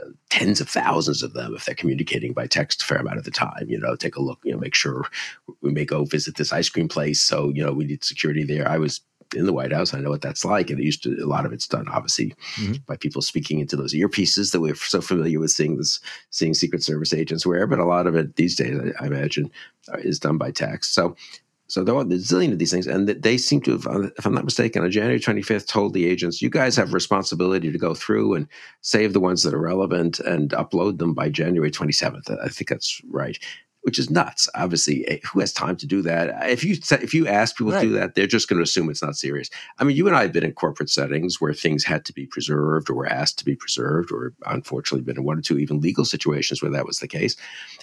uh, 0.00 0.10
tens 0.30 0.60
of 0.60 0.68
thousands 0.68 1.22
of 1.22 1.32
them 1.32 1.54
if 1.54 1.64
they're 1.64 1.74
communicating 1.74 2.32
by 2.32 2.46
text 2.46 2.82
a 2.82 2.84
fair 2.84 2.98
amount 2.98 3.18
of 3.18 3.24
the 3.24 3.30
time. 3.30 3.66
You 3.68 3.78
know, 3.78 3.96
take 3.96 4.16
a 4.16 4.22
look, 4.22 4.38
you 4.44 4.52
know, 4.52 4.58
make 4.58 4.74
sure 4.74 5.04
we 5.60 5.72
may 5.72 5.84
go 5.84 6.04
visit 6.04 6.36
this 6.36 6.52
ice 6.52 6.68
cream 6.68 6.88
place. 6.88 7.20
So, 7.20 7.50
you 7.50 7.64
know, 7.64 7.72
we 7.72 7.84
need 7.84 8.04
security 8.04 8.44
there. 8.44 8.68
I 8.68 8.77
was 8.78 9.00
in 9.36 9.46
the 9.46 9.52
White 9.52 9.72
House. 9.72 9.92
I 9.92 10.00
know 10.00 10.10
what 10.10 10.22
that's 10.22 10.44
like. 10.44 10.70
And 10.70 10.80
it 10.80 10.84
used 10.84 11.02
to, 11.02 11.16
a 11.22 11.26
lot 11.26 11.44
of 11.44 11.52
it's 11.52 11.66
done 11.66 11.88
obviously 11.88 12.34
mm-hmm. 12.56 12.74
by 12.86 12.96
people 12.96 13.22
speaking 13.22 13.60
into 13.60 13.76
those 13.76 13.94
earpieces 13.94 14.52
that 14.52 14.60
we're 14.60 14.74
so 14.74 15.00
familiar 15.00 15.38
with 15.38 15.50
seeing 15.50 15.76
this, 15.76 16.00
seeing 16.30 16.54
Secret 16.54 16.82
Service 16.82 17.12
agents 17.12 17.46
wear. 17.46 17.66
But 17.66 17.78
a 17.78 17.84
lot 17.84 18.06
of 18.06 18.14
it 18.14 18.36
these 18.36 18.56
days, 18.56 18.78
I, 18.78 19.04
I 19.04 19.06
imagine, 19.06 19.50
uh, 19.92 19.98
is 19.98 20.18
done 20.18 20.38
by 20.38 20.50
text. 20.50 20.94
So, 20.94 21.16
so 21.70 21.84
there 21.84 21.94
are 21.94 22.00
a 22.00 22.04
zillion 22.04 22.52
of 22.52 22.58
these 22.58 22.70
things, 22.70 22.86
and 22.86 23.06
they 23.08 23.36
seem 23.36 23.60
to 23.62 23.72
have, 23.72 23.86
uh, 23.86 24.08
if 24.16 24.24
I'm 24.24 24.32
not 24.32 24.46
mistaken, 24.46 24.82
on 24.82 24.90
January 24.90 25.20
25th, 25.20 25.66
told 25.66 25.92
the 25.92 26.06
agents, 26.08 26.40
"You 26.40 26.48
guys 26.48 26.74
have 26.76 26.94
responsibility 26.94 27.70
to 27.70 27.76
go 27.76 27.92
through 27.94 28.36
and 28.36 28.48
save 28.80 29.12
the 29.12 29.20
ones 29.20 29.42
that 29.42 29.52
are 29.52 29.60
relevant 29.60 30.18
and 30.20 30.48
upload 30.52 30.96
them 30.96 31.12
by 31.12 31.28
January 31.28 31.70
27th." 31.70 32.30
I 32.42 32.48
think 32.48 32.70
that's 32.70 33.02
right 33.10 33.38
which 33.88 33.98
is 33.98 34.10
nuts. 34.10 34.50
Obviously, 34.54 35.08
eh, 35.08 35.16
who 35.32 35.40
has 35.40 35.50
time 35.50 35.74
to 35.74 35.86
do 35.86 36.02
that? 36.02 36.50
If 36.50 36.62
you 36.62 36.76
if 36.90 37.14
you 37.14 37.26
ask 37.26 37.56
people 37.56 37.72
right. 37.72 37.80
to 37.80 37.86
do 37.86 37.94
that, 37.94 38.14
they're 38.14 38.26
just 38.26 38.46
going 38.46 38.58
to 38.58 38.62
assume 38.62 38.90
it's 38.90 39.00
not 39.00 39.16
serious. 39.16 39.48
I 39.78 39.84
mean, 39.84 39.96
you 39.96 40.06
and 40.06 40.14
I 40.14 40.20
have 40.20 40.32
been 40.34 40.44
in 40.44 40.52
corporate 40.52 40.90
settings 40.90 41.40
where 41.40 41.54
things 41.54 41.84
had 41.84 42.04
to 42.04 42.12
be 42.12 42.26
preserved 42.26 42.90
or 42.90 42.94
were 42.94 43.06
asked 43.06 43.38
to 43.38 43.46
be 43.46 43.56
preserved, 43.56 44.12
or 44.12 44.34
unfortunately, 44.44 45.06
been 45.06 45.16
in 45.16 45.24
one 45.24 45.38
or 45.38 45.40
two 45.40 45.58
even 45.58 45.80
legal 45.80 46.04
situations 46.04 46.60
where 46.60 46.70
that 46.70 46.84
was 46.84 46.98
the 46.98 47.08
case. 47.08 47.34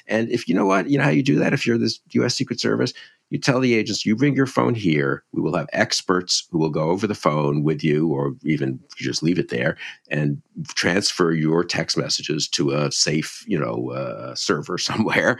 And 0.07 0.29
if 0.29 0.47
you 0.47 0.53
know 0.53 0.67
what, 0.67 0.91
you 0.91 0.99
know 0.99 1.05
how 1.05 1.09
you 1.09 1.23
do 1.23 1.39
that. 1.39 1.53
If 1.53 1.65
you're 1.65 1.79
this 1.79 1.99
U.S. 2.11 2.35
Secret 2.35 2.59
Service, 2.59 2.93
you 3.29 3.39
tell 3.39 3.59
the 3.59 3.73
agents, 3.73 4.05
you 4.05 4.15
bring 4.15 4.35
your 4.35 4.45
phone 4.45 4.75
here. 4.75 5.23
We 5.33 5.41
will 5.41 5.55
have 5.55 5.67
experts 5.73 6.47
who 6.51 6.59
will 6.59 6.69
go 6.69 6.89
over 6.89 7.07
the 7.07 7.15
phone 7.15 7.63
with 7.63 7.83
you, 7.83 8.07
or 8.07 8.35
even 8.43 8.79
just 8.95 9.23
leave 9.23 9.39
it 9.39 9.49
there 9.49 9.77
and 10.09 10.41
transfer 10.69 11.31
your 11.31 11.63
text 11.63 11.97
messages 11.97 12.47
to 12.49 12.71
a 12.71 12.91
safe, 12.91 13.43
you 13.47 13.59
know, 13.59 13.91
uh, 13.91 14.35
server 14.35 14.77
somewhere, 14.89 15.39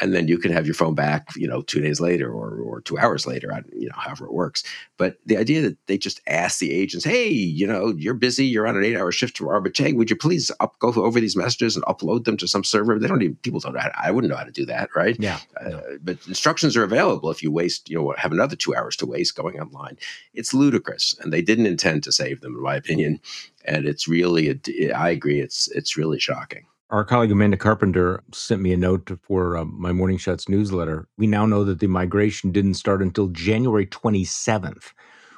and 0.00 0.14
then 0.14 0.28
you 0.28 0.38
can 0.38 0.52
have 0.52 0.66
your 0.66 0.74
phone 0.74 0.94
back, 0.94 1.28
you 1.36 1.48
know, 1.48 1.62
two 1.62 1.80
days 1.80 2.00
later 2.00 2.32
or 2.32 2.60
or 2.60 2.80
two 2.80 2.98
hours 2.98 3.26
later, 3.26 3.52
you 3.72 3.88
know, 3.88 3.94
however 3.96 4.26
it 4.26 4.32
works. 4.32 4.62
But 4.96 5.18
the 5.26 5.36
idea 5.36 5.60
that 5.62 5.76
they 5.86 5.98
just 5.98 6.20
ask 6.26 6.58
the 6.58 6.72
agents, 6.72 7.04
hey, 7.04 7.28
you 7.28 7.66
know, 7.66 7.94
you're 7.96 8.14
busy, 8.14 8.46
you're 8.46 8.66
on 8.66 8.76
an 8.76 8.84
eight-hour 8.84 9.12
shift 9.12 9.36
tomorrow, 9.36 9.60
but 9.60 9.76
hey, 9.76 9.92
would 9.92 10.10
you 10.10 10.16
please 10.16 10.50
up, 10.60 10.78
go 10.78 10.92
over 10.94 11.20
these 11.20 11.36
messages 11.36 11.76
and 11.76 11.84
upload 11.86 12.24
them 12.24 12.36
to 12.36 12.48
some 12.48 12.64
server? 12.64 12.98
They 12.98 13.08
don't 13.08 13.22
even 13.22 13.36
people 13.36 13.60
don't 13.60 13.74
know 13.74 13.80
how 13.80 13.88
to, 13.88 14.06
I 14.06 14.10
wouldn't 14.10 14.30
know 14.30 14.36
how 14.36 14.44
to 14.44 14.52
do 14.52 14.66
that, 14.66 14.90
right? 14.94 15.16
Yeah. 15.18 15.40
Uh, 15.60 15.80
But 16.02 16.18
instructions 16.26 16.76
are 16.76 16.84
available 16.84 17.23
if 17.30 17.42
you 17.42 17.50
waste, 17.50 17.88
you 17.88 17.96
know, 17.96 18.14
have 18.16 18.32
another 18.32 18.56
two 18.56 18.74
hours 18.74 18.96
to 18.96 19.06
waste 19.06 19.36
going 19.36 19.60
online. 19.60 19.96
It's 20.34 20.54
ludicrous, 20.54 21.16
and 21.20 21.32
they 21.32 21.42
didn't 21.42 21.66
intend 21.66 22.02
to 22.04 22.12
save 22.12 22.40
them, 22.40 22.54
in 22.54 22.62
my 22.62 22.76
opinion. 22.76 23.20
And 23.64 23.86
it's 23.86 24.08
really, 24.08 24.58
I 24.94 25.10
agree, 25.10 25.40
it's 25.40 25.68
it's 25.68 25.96
really 25.96 26.18
shocking. 26.18 26.66
Our 26.90 27.04
colleague 27.04 27.32
Amanda 27.32 27.56
Carpenter 27.56 28.22
sent 28.32 28.60
me 28.60 28.72
a 28.72 28.76
note 28.76 29.10
for 29.22 29.56
uh, 29.56 29.64
my 29.64 29.90
Morning 29.90 30.18
Shots 30.18 30.48
newsletter. 30.48 31.08
We 31.16 31.26
now 31.26 31.46
know 31.46 31.64
that 31.64 31.80
the 31.80 31.86
migration 31.86 32.52
didn't 32.52 32.74
start 32.74 33.02
until 33.02 33.28
January 33.28 33.86
27th 33.86 34.92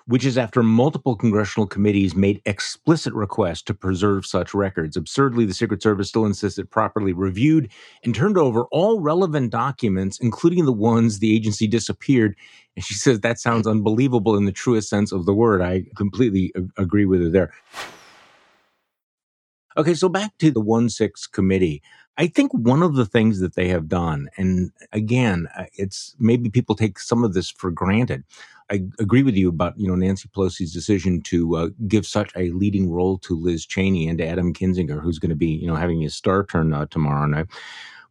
which 0.06 0.24
is 0.24 0.38
after 0.38 0.62
multiple 0.62 1.16
congressional 1.16 1.66
committees 1.66 2.14
made 2.14 2.40
explicit 2.46 3.12
requests 3.12 3.62
to 3.62 3.74
preserve 3.74 4.24
such 4.24 4.54
records. 4.54 4.96
Absurdly, 4.96 5.44
the 5.44 5.54
Secret 5.54 5.82
Service 5.82 6.08
still 6.08 6.26
insists 6.26 6.58
it 6.58 6.70
properly 6.70 7.12
reviewed 7.12 7.70
and 8.04 8.14
turned 8.14 8.38
over 8.38 8.64
all 8.70 9.00
relevant 9.00 9.50
documents, 9.50 10.18
including 10.20 10.64
the 10.64 10.72
ones 10.72 11.18
the 11.18 11.34
agency 11.34 11.66
disappeared. 11.66 12.36
And 12.76 12.84
she 12.84 12.94
says 12.94 13.20
that 13.20 13.40
sounds 13.40 13.66
unbelievable 13.66 14.36
in 14.36 14.44
the 14.44 14.52
truest 14.52 14.88
sense 14.88 15.10
of 15.10 15.26
the 15.26 15.34
word. 15.34 15.60
I 15.60 15.84
completely 15.96 16.52
agree 16.76 17.06
with 17.06 17.22
her 17.22 17.28
there. 17.28 17.52
Okay, 19.76 19.94
so 19.94 20.08
back 20.08 20.36
to 20.38 20.50
the 20.50 20.60
1 20.60 20.88
6 20.88 21.26
committee. 21.26 21.82
I 22.18 22.28
think 22.28 22.50
one 22.54 22.82
of 22.82 22.94
the 22.94 23.04
things 23.04 23.40
that 23.40 23.56
they 23.56 23.68
have 23.68 23.88
done, 23.88 24.30
and 24.38 24.70
again, 24.92 25.48
uh, 25.56 25.64
it's 25.74 26.16
maybe 26.18 26.48
people 26.48 26.74
take 26.74 26.98
some 26.98 27.22
of 27.22 27.34
this 27.34 27.50
for 27.50 27.70
granted. 27.70 28.24
I 28.70 28.84
agree 28.98 29.22
with 29.22 29.36
you 29.36 29.50
about 29.50 29.78
you 29.78 29.86
know 29.86 29.94
Nancy 29.94 30.28
Pelosi's 30.34 30.72
decision 30.72 31.20
to 31.22 31.56
uh, 31.56 31.68
give 31.86 32.06
such 32.06 32.32
a 32.34 32.50
leading 32.52 32.90
role 32.90 33.18
to 33.18 33.38
Liz 33.38 33.66
Cheney 33.66 34.08
and 34.08 34.16
to 34.18 34.26
Adam 34.26 34.54
Kinzinger, 34.54 35.02
who's 35.02 35.18
going 35.18 35.30
to 35.30 35.36
be 35.36 35.48
you 35.48 35.66
know 35.66 35.76
having 35.76 36.00
his 36.00 36.14
star 36.16 36.46
turn 36.46 36.72
uh, 36.72 36.86
tomorrow 36.86 37.26
night 37.26 37.46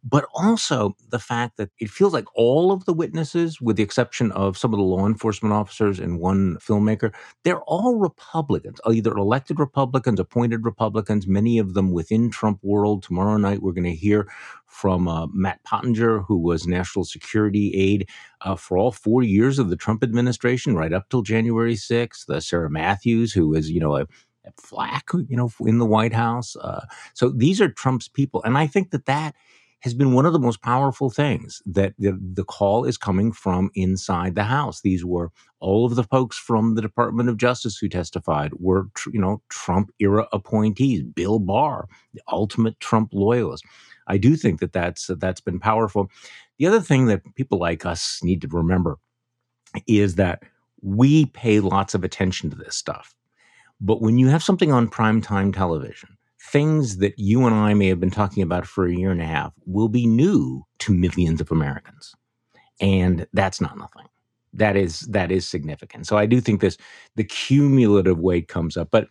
but 0.08 0.24
also 0.34 0.96
the 1.10 1.18
fact 1.18 1.56
that 1.56 1.70
it 1.80 1.90
feels 1.90 2.12
like 2.12 2.26
all 2.36 2.70
of 2.70 2.84
the 2.84 2.92
witnesses, 2.92 3.60
with 3.60 3.76
the 3.76 3.82
exception 3.82 4.30
of 4.32 4.56
some 4.56 4.72
of 4.72 4.78
the 4.78 4.84
law 4.84 5.04
enforcement 5.04 5.52
officers 5.52 5.98
and 5.98 6.20
one 6.20 6.56
filmmaker, 6.58 7.12
they're 7.42 7.62
all 7.62 7.96
Republicans, 7.96 8.80
either 8.86 9.10
elected 9.16 9.58
Republicans, 9.58 10.20
appointed 10.20 10.64
Republicans, 10.64 11.26
many 11.26 11.58
of 11.58 11.74
them 11.74 11.90
within 11.90 12.30
Trump 12.30 12.60
world. 12.62 13.02
Tomorrow 13.02 13.36
night, 13.38 13.62
we're 13.62 13.72
going 13.72 13.82
to 13.82 13.94
hear 13.94 14.30
from 14.66 15.08
uh, 15.08 15.26
Matt 15.32 15.64
Pottinger, 15.64 16.20
who 16.20 16.38
was 16.38 16.68
national 16.68 17.04
security 17.04 17.72
aide 17.74 18.08
uh, 18.42 18.54
for 18.54 18.78
all 18.78 18.92
four 18.92 19.24
years 19.24 19.58
of 19.58 19.70
the 19.70 19.76
Trump 19.76 20.04
administration, 20.04 20.76
right 20.76 20.92
up 20.92 21.08
till 21.10 21.22
January 21.22 21.74
6th. 21.74 22.30
Uh, 22.30 22.38
Sarah 22.38 22.70
Matthews, 22.70 23.32
who 23.32 23.54
is, 23.54 23.72
you 23.72 23.80
know, 23.80 23.96
a 23.96 24.06
Flack, 24.56 25.08
you 25.28 25.36
know, 25.36 25.50
in 25.60 25.78
the 25.78 25.84
White 25.84 26.12
House. 26.12 26.54
Uh, 26.54 26.86
so 27.14 27.30
these 27.30 27.60
are 27.60 27.68
Trump's 27.68 28.06
people. 28.06 28.44
And 28.44 28.56
I 28.56 28.68
think 28.68 28.92
that 28.92 29.06
that 29.06 29.34
has 29.80 29.94
been 29.94 30.12
one 30.12 30.26
of 30.26 30.32
the 30.32 30.38
most 30.38 30.62
powerful 30.62 31.10
things 31.10 31.62
that 31.66 31.94
the, 31.98 32.18
the, 32.20 32.44
call 32.44 32.84
is 32.84 32.96
coming 32.96 33.30
from 33.30 33.70
inside 33.74 34.34
the 34.34 34.44
house. 34.44 34.80
These 34.80 35.04
were 35.04 35.30
all 35.60 35.84
of 35.84 35.94
the 35.94 36.02
folks 36.02 36.38
from 36.38 36.74
the 36.74 36.82
department 36.82 37.28
of 37.28 37.36
justice 37.36 37.76
who 37.76 37.88
testified 37.88 38.52
were 38.58 38.88
you 39.12 39.20
know 39.20 39.42
trump 39.48 39.90
era 40.00 40.26
appointees 40.32 41.02
bill 41.02 41.38
barr 41.38 41.88
the 42.14 42.22
ultimate 42.28 42.78
trump 42.80 43.10
loyalist. 43.12 43.64
I 44.06 44.18
do 44.18 44.36
think 44.36 44.60
that 44.60 44.72
that's 44.72 45.10
that's 45.18 45.40
been 45.40 45.60
powerful. 45.60 46.10
The 46.58 46.66
other 46.66 46.80
thing 46.80 47.06
that 47.06 47.22
people 47.34 47.58
like 47.58 47.84
us 47.84 48.20
need 48.22 48.40
to 48.42 48.48
remember 48.48 48.98
is 49.86 50.14
that 50.14 50.42
we 50.82 51.26
pay 51.26 51.60
lots 51.60 51.94
of 51.94 52.04
attention 52.04 52.50
to 52.50 52.56
this 52.56 52.76
stuff. 52.76 53.14
But 53.80 54.00
when 54.00 54.16
you 54.18 54.28
have 54.28 54.42
something 54.42 54.72
on 54.72 54.88
primetime 54.88 55.54
television 55.54 56.15
things 56.52 56.98
that 56.98 57.18
you 57.18 57.44
and 57.46 57.54
I 57.54 57.74
may 57.74 57.88
have 57.88 58.00
been 58.00 58.10
talking 58.10 58.42
about 58.42 58.66
for 58.66 58.86
a 58.86 58.94
year 58.94 59.10
and 59.10 59.20
a 59.20 59.26
half 59.26 59.52
will 59.66 59.88
be 59.88 60.06
new 60.06 60.64
to 60.80 60.94
millions 60.94 61.40
of 61.40 61.50
Americans. 61.50 62.14
And 62.80 63.26
that's 63.32 63.60
not 63.60 63.76
nothing. 63.76 64.06
That 64.52 64.76
is 64.76 65.00
that 65.00 65.30
is 65.30 65.46
significant. 65.46 66.06
So 66.06 66.16
I 66.16 66.26
do 66.26 66.40
think 66.40 66.60
this 66.60 66.78
the 67.16 67.24
cumulative 67.24 68.18
weight 68.18 68.48
comes 68.48 68.76
up. 68.76 68.88
But 68.90 69.08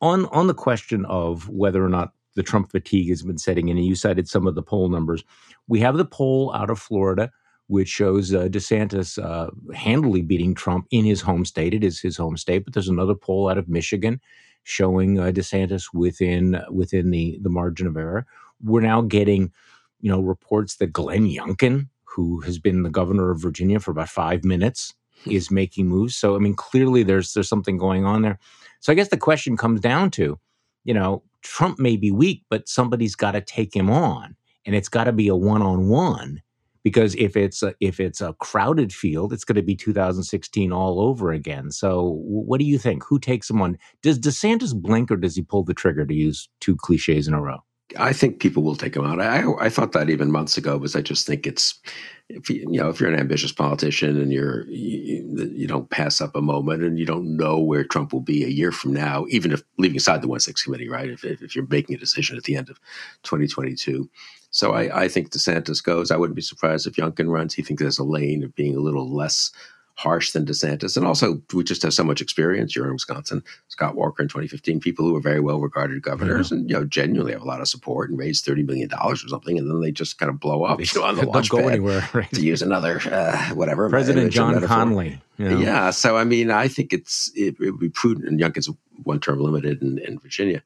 on 0.00 0.26
on 0.26 0.46
the 0.46 0.54
question 0.54 1.04
of 1.06 1.48
whether 1.48 1.84
or 1.84 1.88
not 1.88 2.12
the 2.34 2.42
Trump 2.42 2.70
fatigue 2.70 3.08
has 3.08 3.22
been 3.22 3.38
setting 3.38 3.68
in, 3.68 3.76
and 3.76 3.86
you 3.86 3.94
cited 3.94 4.28
some 4.28 4.46
of 4.46 4.54
the 4.54 4.62
poll 4.62 4.88
numbers. 4.88 5.24
We 5.68 5.80
have 5.80 5.96
the 5.96 6.04
poll 6.04 6.52
out 6.54 6.70
of 6.70 6.78
Florida, 6.78 7.30
which 7.66 7.88
shows 7.88 8.32
uh, 8.32 8.44
DeSantis 8.48 9.22
uh, 9.22 9.50
handily 9.74 10.22
beating 10.22 10.54
Trump 10.54 10.86
in 10.90 11.04
his 11.04 11.20
home 11.20 11.44
state. 11.44 11.74
It 11.74 11.82
is 11.82 12.00
his 12.00 12.16
home 12.16 12.36
state, 12.36 12.64
but 12.64 12.74
there's 12.74 12.88
another 12.88 13.14
poll 13.14 13.48
out 13.48 13.58
of 13.58 13.68
Michigan 13.68 14.20
showing 14.66 15.20
uh, 15.20 15.26
DeSantis 15.26 15.94
within 15.94 16.60
within 16.70 17.12
the 17.12 17.38
the 17.40 17.48
margin 17.48 17.86
of 17.86 17.96
error. 17.96 18.26
We're 18.62 18.80
now 18.80 19.00
getting, 19.00 19.52
you 20.00 20.10
know, 20.10 20.20
reports 20.20 20.76
that 20.76 20.92
Glenn 20.92 21.26
Youngkin, 21.26 21.88
who 22.04 22.40
has 22.40 22.58
been 22.58 22.82
the 22.82 22.90
governor 22.90 23.30
of 23.30 23.40
Virginia 23.40 23.78
for 23.78 23.92
about 23.92 24.08
five 24.08 24.44
minutes, 24.44 24.92
is 25.24 25.52
making 25.52 25.86
moves. 25.86 26.16
So 26.16 26.34
I 26.34 26.40
mean, 26.40 26.54
clearly 26.54 27.04
there's 27.04 27.32
there's 27.32 27.48
something 27.48 27.78
going 27.78 28.04
on 28.04 28.22
there. 28.22 28.40
So 28.80 28.92
I 28.92 28.96
guess 28.96 29.08
the 29.08 29.16
question 29.16 29.56
comes 29.56 29.80
down 29.80 30.10
to, 30.12 30.38
you 30.84 30.94
know, 30.94 31.22
Trump 31.42 31.78
may 31.78 31.96
be 31.96 32.10
weak, 32.10 32.42
but 32.50 32.68
somebody's 32.68 33.14
got 33.14 33.32
to 33.32 33.40
take 33.40 33.74
him 33.74 33.88
on, 33.88 34.34
and 34.66 34.74
it's 34.74 34.88
got 34.88 35.04
to 35.04 35.12
be 35.12 35.28
a 35.28 35.36
one 35.36 35.62
on 35.62 35.88
one 35.88 36.42
because 36.86 37.16
if 37.16 37.36
it's 37.36 37.64
a, 37.64 37.74
if 37.80 37.98
it's 37.98 38.20
a 38.20 38.32
crowded 38.34 38.92
field, 38.92 39.32
it's 39.32 39.42
going 39.42 39.56
to 39.56 39.62
be 39.62 39.74
2016 39.74 40.70
all 40.70 41.00
over 41.00 41.32
again. 41.32 41.72
So, 41.72 42.20
what 42.22 42.60
do 42.60 42.64
you 42.64 42.78
think? 42.78 43.02
Who 43.02 43.18
takes 43.18 43.50
him 43.50 43.60
on? 43.60 43.76
Does 44.02 44.20
DeSantis 44.20 44.72
blink 44.72 45.10
or 45.10 45.16
does 45.16 45.34
he 45.34 45.42
pull 45.42 45.64
the 45.64 45.74
trigger? 45.74 46.06
To 46.06 46.14
use 46.14 46.48
two 46.60 46.76
cliches 46.76 47.26
in 47.26 47.34
a 47.34 47.42
row. 47.42 47.64
I 47.98 48.12
think 48.12 48.38
people 48.38 48.62
will 48.62 48.76
take 48.76 48.94
him 48.94 49.04
out. 49.04 49.20
I, 49.20 49.44
I 49.58 49.68
thought 49.68 49.90
that 49.92 50.10
even 50.10 50.30
months 50.30 50.56
ago, 50.56 50.78
because 50.78 50.94
I 50.94 51.00
just 51.02 51.26
think 51.26 51.44
it's, 51.44 51.80
if 52.28 52.48
you, 52.48 52.68
you 52.70 52.80
know, 52.80 52.88
if 52.88 53.00
you're 53.00 53.12
an 53.12 53.18
ambitious 53.18 53.50
politician 53.50 54.20
and 54.20 54.32
you're 54.32 54.68
you, 54.68 55.50
you, 55.54 55.66
don't 55.66 55.90
pass 55.90 56.20
up 56.20 56.36
a 56.36 56.40
moment 56.40 56.84
and 56.84 57.00
you 57.00 57.06
don't 57.06 57.36
know 57.36 57.58
where 57.58 57.82
Trump 57.82 58.12
will 58.12 58.20
be 58.20 58.44
a 58.44 58.48
year 58.48 58.70
from 58.70 58.92
now, 58.92 59.26
even 59.30 59.50
if 59.50 59.62
leaving 59.76 59.96
aside 59.96 60.22
the 60.22 60.28
one 60.28 60.38
six 60.38 60.62
committee, 60.62 60.88
right? 60.88 61.10
If, 61.10 61.24
if 61.24 61.56
you're 61.56 61.66
making 61.68 61.96
a 61.96 61.98
decision 61.98 62.36
at 62.36 62.44
the 62.44 62.54
end 62.54 62.70
of 62.70 62.78
2022, 63.24 64.08
so 64.56 64.72
I, 64.72 65.02
I 65.02 65.08
think 65.08 65.32
DeSantis 65.32 65.84
goes. 65.84 66.10
I 66.10 66.16
wouldn't 66.16 66.34
be 66.34 66.40
surprised 66.40 66.86
if 66.86 66.94
Youngkin 66.94 67.28
runs. 67.28 67.52
He 67.52 67.60
thinks 67.60 67.82
there's 67.82 67.98
a 67.98 68.04
lane 68.04 68.42
of 68.42 68.54
being 68.54 68.74
a 68.74 68.80
little 68.80 69.06
less 69.14 69.50
harsh 69.96 70.30
than 70.30 70.46
DeSantis. 70.46 70.96
And 70.96 71.06
also, 71.06 71.42
we 71.52 71.62
just 71.62 71.82
have 71.82 71.92
so 71.92 72.02
much 72.02 72.22
experience. 72.22 72.74
You're 72.74 72.86
in 72.86 72.94
Wisconsin, 72.94 73.44
Scott 73.68 73.96
Walker 73.96 74.22
in 74.22 74.30
2015, 74.30 74.80
people 74.80 75.04
who 75.04 75.12
were 75.12 75.20
very 75.20 75.40
well 75.40 75.60
regarded 75.60 76.00
governors 76.00 76.50
and, 76.50 76.70
you 76.70 76.74
know, 76.74 76.86
genuinely 76.86 77.34
have 77.34 77.42
a 77.42 77.46
lot 77.46 77.60
of 77.60 77.68
support 77.68 78.08
and 78.08 78.18
raised 78.18 78.46
$30 78.46 78.66
million 78.66 78.90
or 78.98 79.14
something. 79.16 79.58
And 79.58 79.70
then 79.70 79.82
they 79.82 79.92
just 79.92 80.18
kind 80.18 80.30
of 80.30 80.40
blow 80.40 80.64
up 80.64 80.80
you 80.80 80.86
know, 80.94 81.06
on 81.06 81.16
the 81.16 81.26
launch 81.26 81.50
go 81.50 81.58
pad 81.58 81.72
anywhere, 81.72 82.08
right? 82.14 82.30
to 82.30 82.40
use 82.40 82.62
another, 82.62 82.98
uh, 83.12 83.50
whatever. 83.50 83.90
President 83.90 84.32
John 84.32 84.54
Connally. 84.54 85.20
You 85.36 85.50
know? 85.50 85.58
Yeah. 85.58 85.90
So, 85.90 86.16
I 86.16 86.24
mean, 86.24 86.50
I 86.50 86.68
think 86.68 86.94
it's, 86.94 87.30
it, 87.34 87.56
it 87.60 87.72
would 87.72 87.80
be 87.80 87.90
prudent, 87.90 88.26
and 88.26 88.40
Youngkin's 88.40 88.70
one 89.02 89.20
term 89.20 89.40
limited 89.40 89.82
in, 89.82 89.98
in, 89.98 90.18
Virginia. 90.18 90.62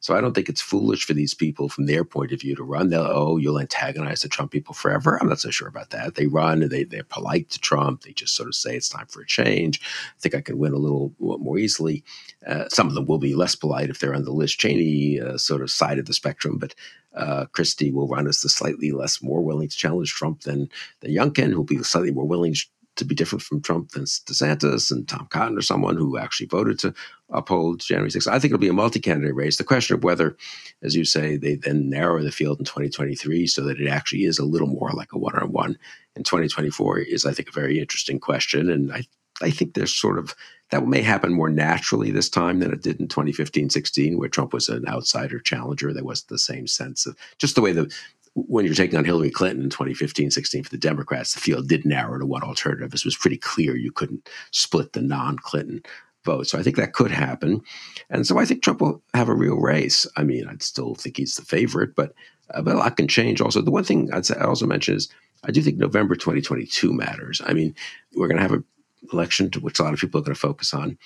So 0.00 0.16
I 0.16 0.20
don't 0.20 0.34
think 0.34 0.48
it's 0.48 0.60
foolish 0.60 1.04
for 1.04 1.14
these 1.14 1.34
people 1.34 1.68
from 1.68 1.86
their 1.86 2.04
point 2.04 2.32
of 2.32 2.40
view 2.40 2.54
to 2.56 2.62
run. 2.62 2.90
They'll, 2.90 3.02
oh, 3.02 3.36
you'll 3.36 3.60
antagonize 3.60 4.22
the 4.22 4.28
Trump 4.28 4.50
people 4.50 4.74
forever. 4.74 5.18
I'm 5.20 5.28
not 5.28 5.40
so 5.40 5.50
sure 5.50 5.68
about 5.68 5.90
that. 5.90 6.14
They 6.14 6.26
run 6.26 6.62
and 6.62 6.70
they, 6.70 6.84
they're 6.84 7.04
polite 7.04 7.50
to 7.50 7.60
Trump. 7.60 8.02
They 8.02 8.12
just 8.12 8.34
sort 8.34 8.48
of 8.48 8.54
say 8.54 8.76
it's 8.76 8.88
time 8.88 9.06
for 9.06 9.22
a 9.22 9.26
change. 9.26 9.80
I 9.82 10.20
think 10.20 10.34
I 10.34 10.40
can 10.40 10.58
win 10.58 10.72
a 10.72 10.78
little 10.78 11.12
more 11.18 11.58
easily. 11.58 12.04
Uh, 12.46 12.68
some 12.68 12.88
of 12.88 12.94
them 12.94 13.06
will 13.06 13.18
be 13.18 13.34
less 13.34 13.54
polite 13.54 13.90
if 13.90 13.98
they're 13.98 14.14
on 14.14 14.24
the 14.24 14.32
Liz 14.32 14.52
Cheney 14.52 15.20
uh, 15.20 15.38
sort 15.38 15.62
of 15.62 15.70
side 15.70 15.98
of 15.98 16.06
the 16.06 16.14
spectrum, 16.14 16.58
but 16.58 16.74
uh, 17.14 17.46
Christie 17.52 17.92
will 17.92 18.08
run 18.08 18.26
as 18.26 18.40
the 18.40 18.48
slightly 18.48 18.90
less 18.90 19.22
more 19.22 19.42
willing 19.42 19.68
to 19.68 19.76
challenge 19.76 20.12
Trump 20.14 20.42
than, 20.42 20.68
than 21.00 21.12
Youngkin, 21.12 21.52
who'll 21.52 21.64
be 21.64 21.82
slightly 21.82 22.10
more 22.10 22.26
willing 22.26 22.54
to 22.96 23.04
be 23.04 23.14
different 23.14 23.42
from 23.42 23.62
Trump 23.62 23.90
than 23.90 24.04
DeSantis 24.04 24.90
and 24.90 25.08
Tom 25.08 25.26
Cotton 25.30 25.56
or 25.56 25.62
someone 25.62 25.96
who 25.96 26.18
actually 26.18 26.46
voted 26.46 26.78
to 26.80 26.94
uphold 27.30 27.80
January 27.80 28.10
6th. 28.10 28.26
I 28.26 28.38
think 28.38 28.52
it'll 28.52 28.58
be 28.58 28.68
a 28.68 28.74
multi-candidate 28.74 29.34
race. 29.34 29.56
The 29.56 29.64
question 29.64 29.96
of 29.96 30.04
whether, 30.04 30.36
as 30.82 30.94
you 30.94 31.04
say, 31.04 31.36
they 31.36 31.54
then 31.54 31.88
narrow 31.88 32.22
the 32.22 32.32
field 32.32 32.58
in 32.58 32.64
2023 32.64 33.46
so 33.46 33.62
that 33.62 33.80
it 33.80 33.88
actually 33.88 34.24
is 34.24 34.38
a 34.38 34.44
little 34.44 34.68
more 34.68 34.90
like 34.92 35.12
a 35.12 35.18
one-on-one 35.18 35.78
in 36.16 36.22
2024 36.22 36.98
is, 36.98 37.24
I 37.24 37.32
think, 37.32 37.48
a 37.48 37.52
very 37.52 37.78
interesting 37.78 38.20
question. 38.20 38.70
And 38.70 38.92
I, 38.92 39.04
I 39.40 39.50
think 39.50 39.74
there's 39.74 39.94
sort 39.94 40.18
of 40.18 40.34
that 40.70 40.86
may 40.86 41.02
happen 41.02 41.34
more 41.34 41.50
naturally 41.50 42.10
this 42.10 42.30
time 42.30 42.60
than 42.60 42.72
it 42.72 42.82
did 42.82 42.98
in 42.98 43.06
2015 43.06 43.68
16, 43.68 44.18
where 44.18 44.28
Trump 44.28 44.54
was 44.54 44.68
an 44.68 44.88
outsider 44.88 45.38
challenger. 45.38 45.92
There 45.92 46.02
wasn't 46.02 46.30
the 46.30 46.38
same 46.38 46.66
sense 46.66 47.06
of 47.06 47.16
just 47.38 47.54
the 47.54 47.60
way 47.60 47.72
the 47.72 47.92
when 48.34 48.64
you're 48.64 48.74
taking 48.74 48.98
on 48.98 49.04
Hillary 49.04 49.30
Clinton 49.30 49.64
in 49.64 49.70
2015, 49.70 50.30
16 50.30 50.64
for 50.64 50.70
the 50.70 50.78
Democrats, 50.78 51.34
the 51.34 51.40
field 51.40 51.68
did 51.68 51.84
narrow 51.84 52.18
to 52.18 52.26
one 52.26 52.42
alternative. 52.42 52.90
This 52.90 53.04
was 53.04 53.16
pretty 53.16 53.36
clear 53.36 53.76
you 53.76 53.92
couldn't 53.92 54.28
split 54.50 54.92
the 54.92 55.02
non 55.02 55.38
Clinton 55.38 55.82
vote. 56.24 56.46
So 56.46 56.58
I 56.58 56.62
think 56.62 56.76
that 56.76 56.92
could 56.92 57.10
happen. 57.10 57.60
And 58.08 58.26
so 58.26 58.38
I 58.38 58.44
think 58.44 58.62
Trump 58.62 58.80
will 58.80 59.02
have 59.12 59.28
a 59.28 59.34
real 59.34 59.56
race. 59.56 60.06
I 60.16 60.22
mean, 60.22 60.46
I'd 60.48 60.62
still 60.62 60.94
think 60.94 61.16
he's 61.16 61.34
the 61.34 61.42
favorite, 61.42 61.94
but, 61.94 62.14
uh, 62.54 62.62
but 62.62 62.76
a 62.76 62.78
lot 62.78 62.96
can 62.96 63.08
change 63.08 63.40
also. 63.40 63.60
The 63.60 63.70
one 63.70 63.84
thing 63.84 64.10
I'd 64.12 64.26
say, 64.26 64.36
I 64.36 64.44
also 64.44 64.66
mention 64.66 64.94
is 64.94 65.08
I 65.44 65.50
do 65.50 65.60
think 65.60 65.78
November 65.78 66.14
2022 66.14 66.92
matters. 66.92 67.42
I 67.44 67.52
mean, 67.52 67.74
we're 68.14 68.28
going 68.28 68.36
to 68.36 68.42
have 68.42 68.52
an 68.52 68.64
election 69.12 69.50
to 69.50 69.60
which 69.60 69.80
a 69.80 69.82
lot 69.82 69.92
of 69.92 70.00
people 70.00 70.20
are 70.20 70.24
going 70.24 70.34
to 70.34 70.40
focus 70.40 70.72
on. 70.72 70.96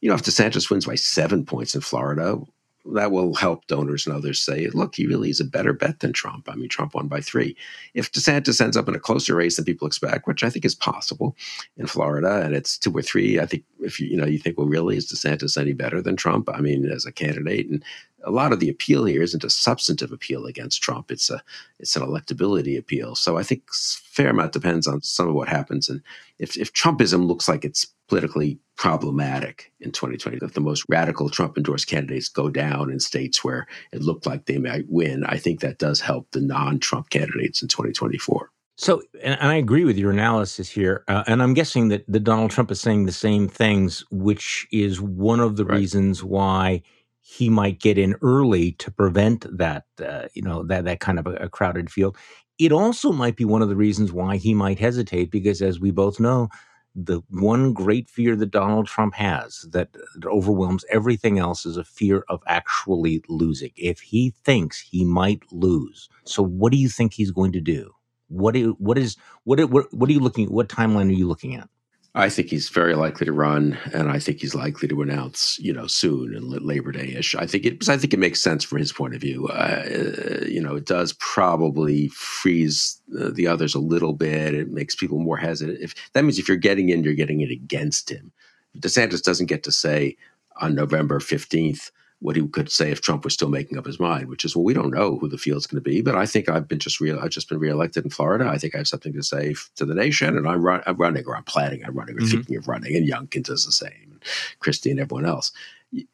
You 0.00 0.08
know, 0.08 0.14
if 0.14 0.22
DeSantis 0.22 0.70
wins 0.70 0.86
by 0.86 0.96
seven 0.96 1.44
points 1.44 1.74
in 1.74 1.80
Florida, 1.80 2.40
that 2.84 3.12
will 3.12 3.34
help 3.34 3.66
donors 3.66 4.06
and 4.06 4.16
others 4.16 4.40
say, 4.40 4.66
look, 4.68 4.96
he 4.96 5.06
really 5.06 5.30
is 5.30 5.40
a 5.40 5.44
better 5.44 5.72
bet 5.72 6.00
than 6.00 6.12
Trump. 6.12 6.48
I 6.48 6.56
mean, 6.56 6.68
Trump 6.68 6.94
won 6.94 7.06
by 7.06 7.20
three. 7.20 7.56
If 7.94 8.10
DeSantis 8.10 8.60
ends 8.60 8.76
up 8.76 8.88
in 8.88 8.94
a 8.94 9.00
closer 9.00 9.36
race 9.36 9.56
than 9.56 9.64
people 9.64 9.86
expect, 9.86 10.26
which 10.26 10.42
I 10.42 10.50
think 10.50 10.64
is 10.64 10.74
possible 10.74 11.36
in 11.76 11.86
Florida, 11.86 12.42
and 12.42 12.54
it's 12.54 12.76
two 12.76 12.92
or 12.92 13.02
three, 13.02 13.38
I 13.38 13.46
think 13.46 13.64
if 13.80 14.00
you, 14.00 14.08
you 14.08 14.16
know, 14.16 14.26
you 14.26 14.38
think, 14.38 14.58
well, 14.58 14.66
really, 14.66 14.96
is 14.96 15.12
DeSantis 15.12 15.56
any 15.56 15.72
better 15.72 16.02
than 16.02 16.16
Trump? 16.16 16.48
I 16.52 16.60
mean, 16.60 16.84
as 16.90 17.06
a 17.06 17.12
candidate, 17.12 17.68
and 17.68 17.84
a 18.24 18.30
lot 18.30 18.52
of 18.52 18.60
the 18.60 18.68
appeal 18.68 19.04
here 19.04 19.22
isn't 19.22 19.44
a 19.44 19.50
substantive 19.50 20.12
appeal 20.12 20.46
against 20.46 20.82
Trump. 20.82 21.10
It's 21.10 21.30
a 21.30 21.42
it's 21.78 21.96
an 21.96 22.02
electability 22.02 22.78
appeal. 22.78 23.14
So 23.14 23.36
I 23.36 23.42
think 23.42 23.62
fair 23.72 24.30
amount 24.30 24.52
depends 24.52 24.86
on 24.86 25.02
some 25.02 25.28
of 25.28 25.34
what 25.34 25.48
happens. 25.48 25.88
And 25.88 26.02
if 26.38 26.56
if 26.56 26.72
Trumpism 26.72 27.26
looks 27.26 27.48
like 27.48 27.64
it's 27.64 27.86
politically 28.08 28.58
problematic 28.76 29.72
in 29.80 29.92
2020, 29.92 30.38
if 30.42 30.54
the 30.54 30.60
most 30.60 30.84
radical 30.88 31.28
Trump 31.28 31.56
endorsed 31.56 31.86
candidates 31.86 32.28
go 32.28 32.48
down 32.48 32.90
in 32.90 33.00
states 33.00 33.44
where 33.44 33.66
it 33.92 34.02
looked 34.02 34.26
like 34.26 34.46
they 34.46 34.58
might 34.58 34.86
win, 34.88 35.24
I 35.24 35.36
think 35.36 35.60
that 35.60 35.78
does 35.78 36.00
help 36.00 36.30
the 36.30 36.40
non-Trump 36.40 37.10
candidates 37.10 37.62
in 37.62 37.68
2024. 37.68 38.50
So, 38.76 39.02
and, 39.22 39.38
I 39.40 39.56
agree 39.56 39.84
with 39.84 39.98
your 39.98 40.10
analysis 40.10 40.68
here. 40.68 41.04
Uh, 41.06 41.22
and 41.26 41.42
I'm 41.42 41.54
guessing 41.54 41.88
that, 41.88 42.04
that 42.08 42.24
Donald 42.24 42.50
Trump 42.50 42.70
is 42.70 42.80
saying 42.80 43.04
the 43.06 43.12
same 43.12 43.46
things, 43.46 44.04
which 44.10 44.66
is 44.72 45.00
one 45.00 45.40
of 45.40 45.56
the 45.56 45.64
right. 45.64 45.78
reasons 45.78 46.24
why 46.24 46.82
he 47.20 47.48
might 47.48 47.80
get 47.80 47.98
in 47.98 48.16
early 48.22 48.72
to 48.72 48.90
prevent 48.90 49.46
that, 49.56 49.84
uh, 50.04 50.26
you 50.34 50.42
know, 50.42 50.64
that 50.64 50.84
that 50.84 51.00
kind 51.00 51.18
of 51.18 51.26
a, 51.26 51.34
a, 51.34 51.48
crowded 51.48 51.90
field. 51.90 52.16
It 52.58 52.72
also 52.72 53.12
might 53.12 53.36
be 53.36 53.44
one 53.44 53.62
of 53.62 53.68
the 53.68 53.76
reasons 53.76 54.12
why 54.12 54.36
he 54.36 54.54
might 54.54 54.78
hesitate, 54.78 55.30
because 55.30 55.62
as 55.62 55.78
we 55.78 55.90
both 55.90 56.18
know, 56.18 56.48
the 56.94 57.22
one 57.30 57.72
great 57.72 58.10
fear 58.10 58.36
that 58.36 58.50
Donald 58.52 58.86
Trump 58.86 59.14
has 59.14 59.66
that, 59.72 59.92
that 59.92 60.28
overwhelms 60.28 60.84
everything 60.90 61.38
else 61.38 61.66
is 61.66 61.76
a 61.76 61.84
fear 61.84 62.24
of 62.28 62.42
actually 62.46 63.22
losing. 63.28 63.70
If 63.76 64.00
he 64.00 64.34
thinks 64.44 64.80
he 64.80 65.04
might 65.04 65.42
lose, 65.52 66.08
so 66.24 66.42
what 66.44 66.72
do 66.72 66.78
you 66.78 66.88
think 66.90 67.14
he's 67.14 67.32
going 67.32 67.52
to 67.52 67.60
do? 67.60 67.92
What 68.28 68.54
do, 68.54 68.76
what 68.78 68.98
is 68.98 69.16
what 69.44 69.60
what 69.70 69.92
what 69.94 70.10
are 70.10 70.12
you 70.12 70.20
looking? 70.20 70.46
at? 70.46 70.52
What 70.52 70.68
timeline 70.68 71.08
are 71.10 71.14
you 71.14 71.28
looking 71.28 71.54
at? 71.56 71.68
I 72.14 72.28
think 72.28 72.48
he's 72.48 72.68
very 72.68 72.94
likely 72.94 73.24
to 73.24 73.32
run, 73.32 73.78
and 73.94 74.10
I 74.10 74.18
think 74.18 74.40
he's 74.40 74.54
likely 74.54 74.86
to 74.88 75.00
announce, 75.00 75.58
you 75.58 75.72
know, 75.72 75.86
soon 75.86 76.34
and 76.34 76.46
Labor 76.62 76.92
Day 76.92 77.14
ish. 77.16 77.34
I 77.34 77.46
think 77.46 77.64
it, 77.64 77.88
I 77.88 77.96
think 77.96 78.12
it 78.12 78.18
makes 78.18 78.42
sense 78.42 78.64
from 78.64 78.80
his 78.80 78.92
point 78.92 79.14
of 79.14 79.22
view. 79.22 79.48
Uh, 79.48 80.44
you 80.46 80.60
know, 80.60 80.76
it 80.76 80.84
does 80.84 81.14
probably 81.14 82.08
freeze 82.08 83.00
the 83.08 83.46
others 83.46 83.74
a 83.74 83.78
little 83.78 84.12
bit. 84.12 84.52
It 84.52 84.70
makes 84.70 84.94
people 84.94 85.20
more 85.20 85.38
hesitant. 85.38 85.80
If 85.80 85.94
that 86.12 86.22
means 86.22 86.38
if 86.38 86.48
you're 86.48 86.58
getting 86.58 86.90
in, 86.90 87.02
you're 87.02 87.14
getting 87.14 87.40
it 87.40 87.50
against 87.50 88.10
him. 88.10 88.30
DeSantis 88.78 89.22
doesn't 89.22 89.46
get 89.46 89.62
to 89.62 89.72
say 89.72 90.16
on 90.60 90.74
November 90.74 91.18
fifteenth 91.18 91.90
what 92.22 92.36
he 92.36 92.46
could 92.46 92.70
say 92.70 92.90
if 92.90 93.00
Trump 93.00 93.24
was 93.24 93.34
still 93.34 93.48
making 93.48 93.76
up 93.76 93.84
his 93.84 93.98
mind, 93.98 94.28
which 94.28 94.44
is, 94.44 94.54
well, 94.54 94.64
we 94.64 94.72
don't 94.72 94.94
know 94.94 95.18
who 95.18 95.28
the 95.28 95.36
field's 95.36 95.66
going 95.66 95.82
to 95.82 95.90
be, 95.90 96.00
but 96.00 96.14
I 96.14 96.24
think 96.24 96.48
I've 96.48 96.68
been 96.68 96.78
just 96.78 97.00
real. 97.00 97.18
I've 97.18 97.30
just 97.30 97.48
been 97.48 97.58
reelected 97.58 98.04
in 98.04 98.10
Florida. 98.10 98.46
I 98.46 98.58
think 98.58 98.74
I 98.74 98.78
have 98.78 98.88
something 98.88 99.12
to 99.12 99.22
say 99.22 99.54
to 99.76 99.84
the 99.84 99.94
nation, 99.94 100.36
and 100.36 100.48
I'm, 100.48 100.62
run, 100.62 100.82
I'm 100.86 100.96
running 100.96 101.24
or 101.26 101.36
I'm 101.36 101.42
planning 101.42 101.84
on 101.84 101.94
running 101.94 102.16
or 102.16 102.20
mm-hmm. 102.20 102.30
thinking 102.30 102.56
of 102.56 102.68
running, 102.68 102.96
and 102.96 103.08
Youngkin 103.08 103.42
does 103.42 103.66
the 103.66 103.72
same, 103.72 104.10
and 104.12 104.24
Christie 104.60 104.90
and 104.90 105.00
everyone 105.00 105.26
else. 105.26 105.50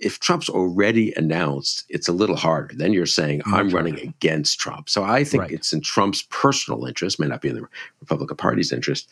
If 0.00 0.18
Trump's 0.18 0.48
already 0.48 1.12
announced, 1.14 1.84
it's 1.88 2.08
a 2.08 2.12
little 2.12 2.36
harder. 2.36 2.74
Then 2.74 2.92
you're 2.92 3.06
saying 3.06 3.42
I'm 3.46 3.68
running 3.70 4.00
against 4.00 4.58
Trump. 4.58 4.88
So 4.88 5.04
I 5.04 5.22
think 5.22 5.42
right. 5.42 5.52
it's 5.52 5.72
in 5.72 5.82
Trump's 5.82 6.22
personal 6.30 6.84
interest, 6.84 7.20
may 7.20 7.28
not 7.28 7.42
be 7.42 7.50
in 7.50 7.54
the 7.54 7.68
Republican 8.00 8.36
Party's 8.36 8.72
interest, 8.72 9.08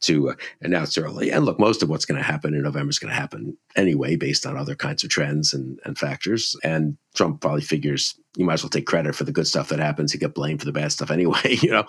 to 0.00 0.30
uh, 0.30 0.34
announce 0.60 0.96
early. 0.96 1.30
And 1.30 1.44
look, 1.44 1.58
most 1.58 1.82
of 1.82 1.88
what's 1.88 2.04
going 2.04 2.18
to 2.18 2.26
happen 2.26 2.54
in 2.54 2.62
November 2.62 2.90
is 2.90 2.98
going 2.98 3.12
to 3.12 3.20
happen 3.20 3.56
anyway, 3.76 4.16
based 4.16 4.46
on 4.46 4.56
other 4.56 4.74
kinds 4.74 5.02
of 5.02 5.10
trends 5.10 5.52
and, 5.52 5.78
and 5.84 5.98
factors. 5.98 6.56
And 6.62 6.96
Trump 7.14 7.40
probably 7.40 7.62
figures 7.62 8.14
you 8.36 8.44
might 8.44 8.54
as 8.54 8.62
well 8.62 8.70
take 8.70 8.86
credit 8.86 9.16
for 9.16 9.24
the 9.24 9.32
good 9.32 9.48
stuff 9.48 9.68
that 9.68 9.80
happens. 9.80 10.12
He 10.12 10.18
get 10.18 10.34
blamed 10.34 10.60
for 10.60 10.66
the 10.66 10.72
bad 10.72 10.92
stuff 10.92 11.10
anyway, 11.10 11.56
you 11.60 11.70
know, 11.70 11.84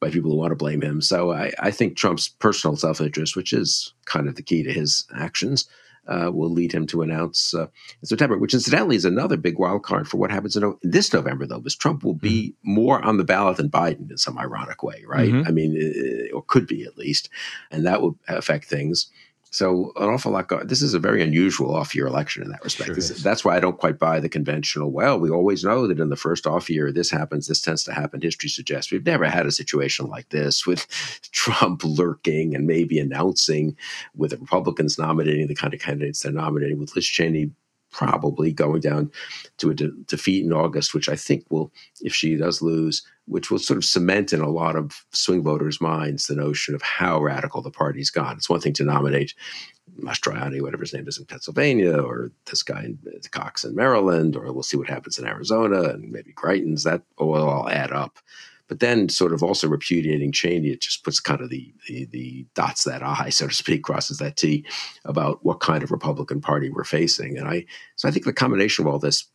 by 0.00 0.10
people 0.10 0.30
who 0.30 0.36
want 0.36 0.50
to 0.50 0.56
blame 0.56 0.82
him. 0.82 1.00
So 1.00 1.32
I, 1.32 1.52
I 1.60 1.70
think 1.70 1.96
Trump's 1.96 2.28
personal 2.28 2.76
self 2.76 3.00
interest, 3.00 3.36
which 3.36 3.52
is 3.52 3.94
kind 4.06 4.28
of 4.28 4.34
the 4.34 4.42
key 4.42 4.62
to 4.64 4.72
his 4.72 5.06
actions, 5.14 5.68
uh, 6.08 6.30
will 6.32 6.50
lead 6.50 6.72
him 6.72 6.86
to 6.88 7.02
announce 7.02 7.54
uh, 7.54 7.66
in 8.00 8.06
September, 8.06 8.36
which 8.36 8.54
incidentally 8.54 8.96
is 8.96 9.04
another 9.04 9.36
big 9.36 9.58
wild 9.58 9.82
card 9.82 10.08
for 10.08 10.16
what 10.16 10.30
happens 10.30 10.56
in 10.56 10.76
this 10.82 11.12
November, 11.12 11.46
though, 11.46 11.58
because 11.58 11.76
Trump 11.76 12.02
will 12.02 12.14
be 12.14 12.48
mm-hmm. 12.48 12.74
more 12.74 13.02
on 13.02 13.16
the 13.16 13.24
ballot 13.24 13.56
than 13.56 13.70
Biden 13.70 14.10
in 14.10 14.18
some 14.18 14.38
ironic 14.38 14.82
way, 14.82 15.04
right? 15.06 15.30
Mm-hmm. 15.30 15.48
I 15.48 15.50
mean, 15.50 16.28
uh, 16.32 16.36
or 16.36 16.42
could 16.42 16.66
be 16.66 16.84
at 16.84 16.98
least, 16.98 17.28
and 17.70 17.86
that 17.86 18.02
will 18.02 18.18
affect 18.28 18.64
things. 18.64 19.10
So 19.52 19.92
an 19.96 20.08
awful 20.08 20.32
lot. 20.32 20.48
Go- 20.48 20.64
this 20.64 20.80
is 20.80 20.94
a 20.94 20.98
very 20.98 21.22
unusual 21.22 21.74
off-year 21.74 22.06
election 22.06 22.42
in 22.42 22.50
that 22.50 22.64
respect. 22.64 22.86
Sure 22.86 22.94
this, 22.94 23.22
that's 23.22 23.44
why 23.44 23.54
I 23.54 23.60
don't 23.60 23.78
quite 23.78 23.98
buy 23.98 24.18
the 24.18 24.30
conventional. 24.30 24.90
Well, 24.90 25.20
we 25.20 25.28
always 25.28 25.62
know 25.62 25.86
that 25.86 26.00
in 26.00 26.08
the 26.08 26.16
first 26.16 26.46
off-year 26.46 26.90
this 26.90 27.10
happens. 27.10 27.46
This 27.46 27.60
tends 27.60 27.84
to 27.84 27.92
happen. 27.92 28.22
History 28.22 28.48
suggests 28.48 28.90
we've 28.90 29.04
never 29.04 29.26
had 29.26 29.44
a 29.44 29.52
situation 29.52 30.06
like 30.06 30.30
this 30.30 30.66
with 30.66 30.86
Trump 31.32 31.84
lurking 31.84 32.54
and 32.54 32.66
maybe 32.66 32.98
announcing, 32.98 33.76
with 34.16 34.30
the 34.30 34.38
Republicans 34.38 34.98
nominating 34.98 35.46
the 35.48 35.54
kind 35.54 35.74
of 35.74 35.80
candidates 35.80 36.20
they're 36.20 36.32
nominating, 36.32 36.78
with 36.78 36.96
Liz 36.96 37.06
Cheney 37.06 37.50
probably 37.92 38.52
going 38.52 38.80
down 38.80 39.10
to 39.58 39.70
a 39.70 39.74
de- 39.74 39.92
defeat 40.06 40.44
in 40.44 40.52
August, 40.52 40.94
which 40.94 41.08
I 41.08 41.16
think 41.16 41.44
will, 41.50 41.72
if 42.00 42.14
she 42.14 42.36
does 42.36 42.62
lose, 42.62 43.06
which 43.26 43.50
will 43.50 43.58
sort 43.58 43.76
of 43.76 43.84
cement 43.84 44.32
in 44.32 44.40
a 44.40 44.50
lot 44.50 44.74
of 44.74 45.04
swing 45.12 45.42
voters' 45.42 45.80
minds 45.80 46.26
the 46.26 46.34
notion 46.34 46.74
of 46.74 46.82
how 46.82 47.22
radical 47.22 47.62
the 47.62 47.70
party's 47.70 48.10
gone. 48.10 48.36
It's 48.36 48.50
one 48.50 48.60
thing 48.60 48.72
to 48.74 48.84
nominate 48.84 49.34
Mastriani, 50.00 50.60
whatever 50.60 50.82
his 50.82 50.94
name 50.94 51.06
is 51.06 51.18
in 51.18 51.26
Pennsylvania, 51.26 51.96
or 51.96 52.32
this 52.46 52.62
guy 52.62 52.84
in 52.84 52.98
Cox 53.30 53.64
in 53.64 53.74
Maryland, 53.74 54.36
or 54.36 54.52
we'll 54.52 54.62
see 54.62 54.76
what 54.76 54.88
happens 54.88 55.18
in 55.18 55.26
Arizona 55.26 55.82
and 55.82 56.10
maybe 56.10 56.32
Greitens. 56.32 56.84
That 56.84 57.02
will 57.18 57.48
all 57.48 57.68
add 57.68 57.92
up. 57.92 58.18
But 58.72 58.80
then, 58.80 59.10
sort 59.10 59.34
of 59.34 59.42
also 59.42 59.68
repudiating 59.68 60.32
Cheney, 60.32 60.68
it 60.70 60.80
just 60.80 61.04
puts 61.04 61.20
kind 61.20 61.42
of 61.42 61.50
the, 61.50 61.74
the, 61.88 62.06
the 62.06 62.46
dots 62.54 62.84
that 62.84 63.02
I, 63.02 63.28
so 63.28 63.46
to 63.46 63.54
speak, 63.54 63.82
crosses 63.82 64.16
that 64.16 64.38
T 64.38 64.64
about 65.04 65.44
what 65.44 65.60
kind 65.60 65.82
of 65.82 65.90
Republican 65.90 66.40
Party 66.40 66.70
we're 66.70 66.82
facing. 66.82 67.36
And 67.36 67.46
I, 67.46 67.66
so 67.96 68.08
I 68.08 68.10
think 68.10 68.24
the 68.24 68.32
combination 68.32 68.86
of 68.86 68.90
all 68.90 68.98
this, 68.98 69.26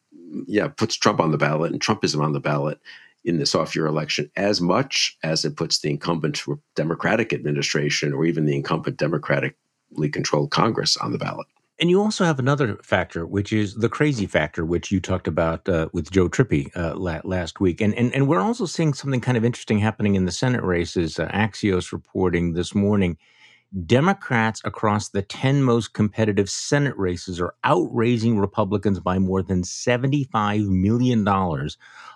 yeah, 0.47 0.69
puts 0.69 0.95
Trump 0.95 1.19
on 1.19 1.30
the 1.30 1.38
ballot 1.38 1.71
and 1.71 1.80
Trumpism 1.80 2.19
on 2.19 2.34
the 2.34 2.39
ballot 2.39 2.80
in 3.26 3.38
this 3.38 3.54
off 3.54 3.76
year 3.76 3.86
election 3.86 4.32
as 4.38 4.60
much 4.60 5.15
as 5.21 5.45
it 5.45 5.56
puts 5.56 5.78
the 5.78 5.91
incumbent 5.91 6.41
Democratic 6.73 7.32
administration 7.32 8.13
or 8.13 8.26
even 8.26 8.45
the 8.45 8.56
incumbent 8.56 8.97
Democratically 8.97 10.10
controlled 10.12 10.50
Congress 10.50 10.97
on 10.97 11.12
the 11.12 11.19
ballot. 11.19 11.45
And 11.79 11.91
you 11.91 12.01
also 12.01 12.25
have 12.25 12.39
another 12.39 12.77
factor, 12.81 13.25
which 13.25 13.53
is 13.53 13.75
the 13.75 13.89
crazy 13.89 14.25
factor, 14.25 14.65
which 14.65 14.91
you 14.91 14.99
talked 14.99 15.27
about 15.27 15.69
uh, 15.69 15.89
with 15.93 16.09
Joe 16.09 16.27
Trippi 16.27 16.75
uh, 16.75 16.95
la- 16.95 17.21
last 17.23 17.59
week. 17.59 17.81
And, 17.81 17.93
and 17.93 18.13
and 18.15 18.27
we're 18.27 18.39
also 18.39 18.65
seeing 18.65 18.93
something 18.93 19.21
kind 19.21 19.37
of 19.37 19.45
interesting 19.45 19.77
happening 19.77 20.15
in 20.15 20.25
the 20.25 20.31
Senate 20.31 20.63
races. 20.63 21.19
Uh, 21.19 21.27
Axios 21.27 21.91
reporting 21.91 22.53
this 22.53 22.73
morning 22.73 23.17
Democrats 23.85 24.61
across 24.63 25.09
the 25.09 25.21
10 25.21 25.61
most 25.61 25.93
competitive 25.93 26.49
Senate 26.49 26.97
races 26.97 27.39
are 27.39 27.53
outraising 27.65 28.39
Republicans 28.39 28.99
by 28.99 29.19
more 29.19 29.43
than 29.43 29.61
$75 29.63 30.67
million 30.67 31.27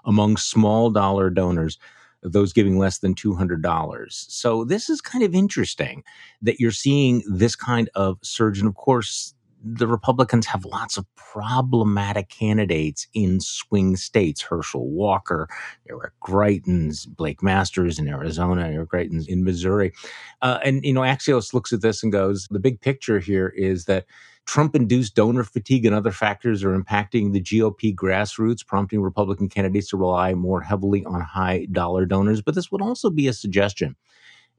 among 0.06 0.38
small 0.38 0.90
dollar 0.90 1.30
donors, 1.30 1.78
those 2.24 2.54
giving 2.54 2.78
less 2.78 3.00
than 3.00 3.14
$200. 3.14 4.12
So, 4.12 4.64
this 4.64 4.90
is 4.90 5.02
kind 5.02 5.24
of 5.24 5.36
interesting 5.36 6.04
that 6.42 6.60
you're 6.60 6.72
seeing 6.72 7.22
this 7.30 7.56
kind 7.56 7.90
of 7.96 8.18
surge. 8.24 8.60
And 8.60 8.68
of 8.68 8.76
course, 8.76 9.36
the 9.64 9.88
Republicans 9.88 10.48
have 10.48 10.66
lots 10.66 10.98
of 10.98 11.06
problematic 11.16 12.30
candidates 12.30 13.08
in 13.14 13.40
swing 13.40 13.96
states. 13.96 14.42
Herschel 14.42 14.88
Walker, 14.90 15.48
Eric 15.90 16.14
Greitens, 16.22 17.08
Blake 17.08 17.44
Masters 17.44 18.00
in 18.00 18.08
Arizona, 18.08 18.68
Eric 18.68 18.90
Greitens 18.90 19.28
in 19.28 19.44
Missouri. 19.44 19.94
Uh, 20.42 20.60
and, 20.64 20.84
you 20.84 20.94
know, 20.94 21.02
Axios 21.02 21.54
looks 21.54 21.72
at 21.72 21.82
this 21.82 22.02
and 22.02 22.12
goes, 22.12 22.48
the 22.50 22.60
big 22.60 22.82
picture 22.82 23.20
here 23.20 23.54
is 23.56 23.86
that 23.86 24.06
Trump 24.46 24.76
induced 24.76 25.16
donor 25.16 25.44
fatigue 25.44 25.86
and 25.86 25.96
other 25.96 26.12
factors 26.12 26.64
are 26.64 26.78
impacting 26.78 27.32
the 27.32 27.42
GOP 27.42 27.94
grassroots, 27.94 28.66
prompting 28.66 29.02
Republican 29.02 29.48
candidates 29.48 29.90
to 29.90 29.98
rely 29.98 30.34
more 30.34 30.62
heavily 30.62 31.06
on 31.06 31.22
high 31.22 31.68
dollar 31.72 32.06
donors. 32.06 32.42
But 32.42 32.56
this 32.56 32.72
would 32.72 32.82
also 32.82 33.10
be 33.10 33.28
a 33.28 33.34
suggestion, 33.34 33.96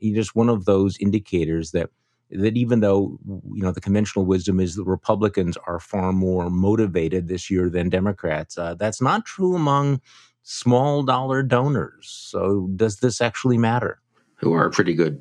just 0.01 0.37
one 0.37 0.49
of 0.49 0.65
those 0.65 0.97
indicators 0.99 1.73
that 1.73 1.91
that 2.33 2.57
even 2.57 2.81
though 2.81 3.19
you 3.27 3.63
know 3.63 3.73
the 3.73 3.81
conventional 3.81 4.25
wisdom 4.25 4.61
is 4.61 4.77
the 4.77 4.85
Republicans 4.85 5.57
are 5.67 5.79
far 5.79 6.13
more 6.13 6.51
motivated 6.51 7.29
this 7.29 7.51
year 7.51 7.69
than 7.69 7.89
Democrats, 7.89 8.59
uh, 8.59 8.75
that's 8.75 9.01
not 9.01 9.25
true 9.27 9.55
among 9.55 10.01
small 10.43 11.03
dollar 11.03 11.43
donors. 11.43 12.09
So 12.31 12.69
does 12.75 12.99
this 12.99 13.21
actually 13.21 13.59
matter? 13.59 14.01
Who 14.37 14.53
are 14.55 14.71
pretty 14.71 14.95
good, 14.95 15.21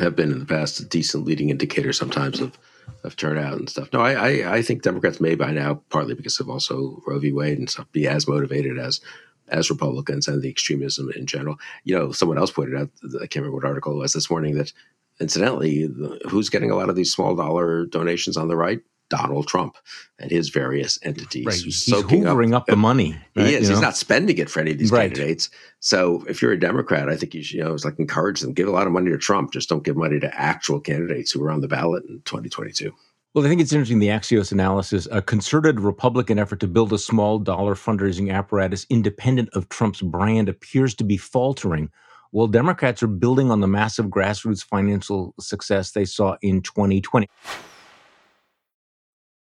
have 0.00 0.16
been 0.16 0.32
in 0.32 0.38
the 0.38 0.46
past 0.46 0.80
a 0.80 0.86
decent 0.86 1.24
leading 1.24 1.50
indicator 1.50 1.92
sometimes 1.92 2.40
of 2.40 2.58
of 3.02 3.16
turnout 3.16 3.58
and 3.58 3.68
stuff. 3.68 3.88
No, 3.92 4.00
I, 4.00 4.12
I, 4.12 4.56
I 4.56 4.62
think 4.62 4.82
Democrats 4.82 5.20
may 5.20 5.34
by 5.34 5.52
now, 5.52 5.82
partly 5.90 6.14
because 6.14 6.38
of 6.40 6.48
also 6.48 7.02
Roe 7.06 7.18
v. 7.18 7.32
Wade 7.32 7.58
and 7.58 7.68
stuff, 7.68 7.90
be 7.92 8.06
as 8.06 8.28
motivated 8.28 8.78
as 8.78 9.00
as 9.48 9.70
Republicans 9.70 10.26
and 10.26 10.40
the 10.40 10.48
extremism 10.48 11.10
in 11.14 11.26
general. 11.26 11.56
You 11.84 11.98
know, 11.98 12.12
someone 12.12 12.38
else 12.38 12.50
pointed 12.50 12.80
out, 12.80 12.90
I 13.16 13.26
can't 13.26 13.44
remember 13.44 13.56
what 13.56 13.64
article 13.64 13.92
it 13.92 13.98
was 13.98 14.14
this 14.14 14.30
morning, 14.30 14.54
that 14.54 14.72
incidentally, 15.20 15.88
who's 16.28 16.48
getting 16.48 16.70
a 16.70 16.76
lot 16.76 16.88
of 16.88 16.96
these 16.96 17.12
small 17.12 17.34
dollar 17.34 17.86
donations 17.86 18.36
on 18.36 18.48
the 18.48 18.56
right? 18.56 18.80
Donald 19.10 19.46
Trump 19.46 19.76
and 20.18 20.30
his 20.30 20.48
various 20.48 20.98
entities. 21.02 21.46
Right. 21.46 21.56
He's 21.56 21.86
hoovering 21.86 22.54
up, 22.54 22.62
up, 22.62 22.66
the 22.66 22.76
money. 22.76 23.16
Right? 23.36 23.46
He 23.46 23.54
is. 23.54 23.62
You 23.62 23.68
know? 23.68 23.74
He's 23.74 23.82
not 23.82 23.96
spending 23.96 24.38
it 24.38 24.50
for 24.50 24.60
any 24.60 24.72
of 24.72 24.78
these 24.78 24.90
right. 24.90 25.12
candidates. 25.12 25.50
So 25.80 26.24
if 26.28 26.40
you're 26.40 26.52
a 26.52 26.58
Democrat, 26.58 27.08
I 27.08 27.16
think 27.16 27.34
you 27.34 27.42
should, 27.42 27.58
you 27.58 27.64
know, 27.64 27.74
it's 27.74 27.84
like 27.84 27.98
encourage 27.98 28.40
them. 28.40 28.52
Give 28.52 28.68
a 28.68 28.72
lot 28.72 28.86
of 28.86 28.92
money 28.92 29.10
to 29.10 29.18
Trump. 29.18 29.52
Just 29.52 29.68
don't 29.68 29.84
give 29.84 29.96
money 29.96 30.18
to 30.20 30.34
actual 30.40 30.80
candidates 30.80 31.30
who 31.30 31.44
are 31.44 31.50
on 31.50 31.60
the 31.60 31.68
ballot 31.68 32.04
in 32.08 32.22
2022. 32.24 32.92
Well, 33.34 33.44
I 33.44 33.48
think 33.48 33.60
it's 33.60 33.72
interesting 33.72 33.98
the 33.98 34.08
Axios 34.08 34.52
analysis. 34.52 35.08
A 35.10 35.20
concerted 35.20 35.80
Republican 35.80 36.38
effort 36.38 36.60
to 36.60 36.68
build 36.68 36.92
a 36.92 36.98
small 36.98 37.40
dollar 37.40 37.74
fundraising 37.74 38.32
apparatus 38.32 38.86
independent 38.88 39.48
of 39.54 39.68
Trump's 39.68 40.02
brand 40.02 40.48
appears 40.48 40.94
to 40.94 41.04
be 41.04 41.16
faltering 41.16 41.90
well, 42.34 42.48
Democrats 42.48 43.00
are 43.00 43.06
building 43.06 43.52
on 43.52 43.60
the 43.60 43.68
massive 43.68 44.06
grassroots 44.06 44.64
financial 44.64 45.34
success 45.38 45.92
they 45.92 46.04
saw 46.04 46.36
in 46.42 46.62
2020. 46.62 47.28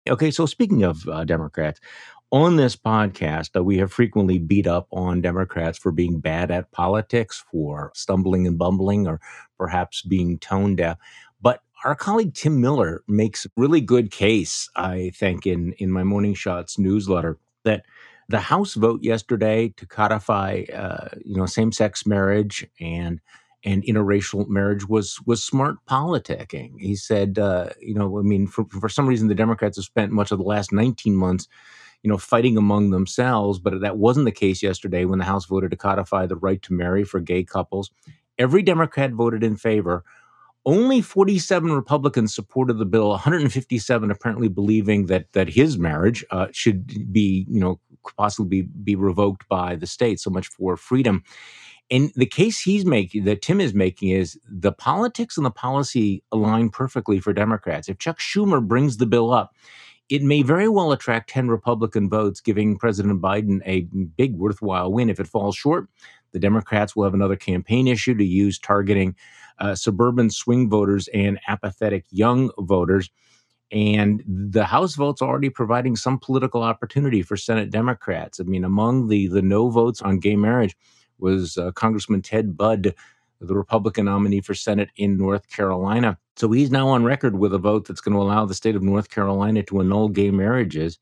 Okay, 0.08 0.30
so 0.30 0.46
speaking 0.46 0.84
of 0.84 1.08
uh, 1.10 1.26
Democrats, 1.26 1.80
on 2.32 2.56
this 2.56 2.76
podcast, 2.76 3.58
uh, 3.58 3.63
we 3.63 3.80
have 3.80 3.92
frequently 3.92 4.38
beat 4.38 4.68
up 4.68 4.88
on 4.92 5.22
Democrats 5.22 5.80
for 5.80 5.92
being 5.92 6.20
bad 6.20 6.52
at 6.52 6.72
politics, 6.72 7.44
for 7.52 7.92
stumbling 7.96 8.46
and 8.46 8.60
bumbling, 8.60 9.08
or 9.08 9.20
perhaps 9.58 10.04
being 10.04 10.38
tone 10.38 10.76
deaf. 10.76 11.00
But 11.42 11.63
our 11.84 11.96
colleague 11.96 12.36
Tim 12.36 12.62
Miller 12.62 13.02
makes 13.08 13.44
a 13.48 13.50
really 13.58 13.82
good 13.82 14.12
case, 14.12 14.70
I 14.76 15.13
think, 15.16 15.48
in, 15.48 15.74
in 15.80 15.92
my 15.92 16.04
Morning 16.04 16.36
Shots 16.36 16.78
newsletter 16.78 17.40
that 17.63 17.86
the 18.30 18.40
House 18.40 18.74
vote 18.74 19.02
yesterday 19.04 19.74
to 19.78 19.86
codify, 19.86 20.63
uh, 20.74 21.10
you 21.24 21.36
know, 21.36 21.46
same-sex 21.46 22.06
marriage 22.06 22.68
and 22.80 23.22
and 23.63 23.84
interracial 23.84 24.48
marriage 24.48 24.88
was 24.88 25.20
was 25.26 25.44
smart 25.44 25.78
politicking. 25.90 26.74
He 26.80 26.96
said, 26.96 27.40
uh, 27.40 27.70
you 27.82 27.94
know, 27.94 28.20
I 28.20 28.22
mean, 28.22 28.48
for 28.48 28.66
for 28.66 28.90
some 28.90 29.08
reason, 29.08 29.28
the 29.28 29.36
Democrats 29.36 29.78
have 29.78 29.86
spent 29.86 30.12
much 30.12 30.32
of 30.32 30.38
the 30.38 30.46
last 30.46 30.72
19 30.72 31.16
months, 31.16 31.48
you 32.04 32.10
know, 32.10 32.18
fighting 32.18 32.58
among 32.58 32.92
themselves, 32.92 33.60
but 33.60 33.82
that 33.82 33.98
wasn't 33.98 34.26
the 34.26 34.32
case 34.32 34.62
yesterday 34.62 35.06
when 35.06 35.20
the 35.20 35.26
House 35.26 35.46
voted 35.46 35.72
to 35.72 35.78
codify 35.78 36.26
the 36.26 36.36
right 36.36 36.62
to 36.63 36.74
marry 36.74 37.04
for 37.04 37.20
gay 37.20 37.44
couples. 37.44 37.92
Every 38.38 38.62
Democrat 38.62 39.12
voted 39.12 39.44
in 39.44 39.58
favor. 39.58 40.04
Only 40.66 41.00
47 41.00 41.72
Republicans 41.72 42.36
supported 42.36 42.78
the 42.78 42.86
bill, 42.86 43.10
157 43.10 44.12
apparently 44.12 44.50
believing 44.50 45.06
that 45.06 45.32
that 45.32 45.48
his 45.48 45.78
marriage 45.78 46.26
uh, 46.30 46.48
should 46.52 47.12
be, 47.12 47.46
you 47.50 47.60
know, 47.60 47.80
possibly 48.18 48.64
be, 48.64 48.70
be 48.84 48.96
revoked 48.96 49.48
by 49.48 49.76
the 49.76 49.88
state. 49.88 50.20
So 50.20 50.30
much 50.30 50.48
for 50.48 50.78
freedom. 50.78 51.24
And 51.90 52.12
the 52.16 52.26
case 52.26 52.62
he's 52.62 52.86
making, 52.86 53.24
that 53.26 53.42
Tim 53.42 53.62
is 53.62 53.74
making, 53.74 54.10
is 54.10 54.38
the 54.50 54.74
politics 54.74 55.38
and 55.38 55.46
the 55.46 55.52
policy 55.52 56.22
align 56.32 56.70
perfectly 56.70 57.20
for 57.20 57.32
Democrats. 57.32 57.88
If 57.88 57.98
Chuck 57.98 58.20
Schumer 58.20 58.66
brings 58.66 58.98
the 58.98 59.06
bill 59.06 59.34
up, 59.34 59.54
it 60.10 60.22
may 60.22 60.42
very 60.42 60.70
well 60.70 60.92
attract 60.92 61.30
10 61.30 61.50
Republican 61.50 62.10
votes, 62.10 62.40
giving 62.42 62.78
President 62.78 63.22
Biden 63.22 63.62
a 63.66 63.82
big, 64.18 64.36
worthwhile 64.36 64.92
win. 64.92 65.10
If 65.10 65.20
it 65.20 65.28
falls 65.28 65.56
short, 65.56 65.90
the 66.32 66.40
Democrats 66.40 66.96
will 66.96 67.04
have 67.04 67.14
another 67.14 67.36
campaign 67.36 67.88
issue 67.88 68.16
to 68.16 68.24
use 68.24 68.60
targeting 68.60 69.16
uh, 69.60 69.76
suburban 69.76 70.30
swing 70.30 70.70
voters 70.70 71.08
and 71.14 71.40
apathetic 71.48 72.06
young 72.10 72.52
voters. 72.60 73.10
And 73.71 74.23
the 74.25 74.63
House 74.63 74.95
vote's 74.95 75.21
already 75.21 75.49
providing 75.49 75.95
some 75.95 76.19
political 76.19 76.63
opportunity 76.63 77.21
for 77.21 77.36
Senate 77.36 77.69
Democrats. 77.69 78.39
I 78.39 78.43
mean, 78.43 78.63
among 78.63 79.08
the, 79.08 79.27
the 79.27 79.41
no 79.41 79.69
votes 79.69 80.01
on 80.01 80.19
gay 80.19 80.38
marriage 80.38 80.75
was 81.19 81.58
uh, 81.58 81.71
Congressman 81.71 82.21
Ted 82.21 82.56
Budd, 82.56 82.93
the 83.41 83.56
Republican 83.56 84.06
nominee 84.06 84.41
for 84.41 84.53
Senate 84.53 84.89
in 84.95 85.17
North 85.17 85.49
Carolina. 85.49 86.17
So 86.38 86.51
he's 86.51 86.71
now 86.71 86.88
on 86.88 87.03
record 87.03 87.38
with 87.38 87.53
a 87.53 87.58
vote 87.58 87.88
that's 87.88 88.01
going 88.01 88.15
to 88.15 88.21
allow 88.21 88.45
the 88.45 88.53
state 88.53 88.75
of 88.75 88.84
North 88.84 89.10
Carolina 89.10 89.63
to 89.63 89.82
annul 89.82 90.10
gay 90.10 90.32
marriages. 90.32 90.99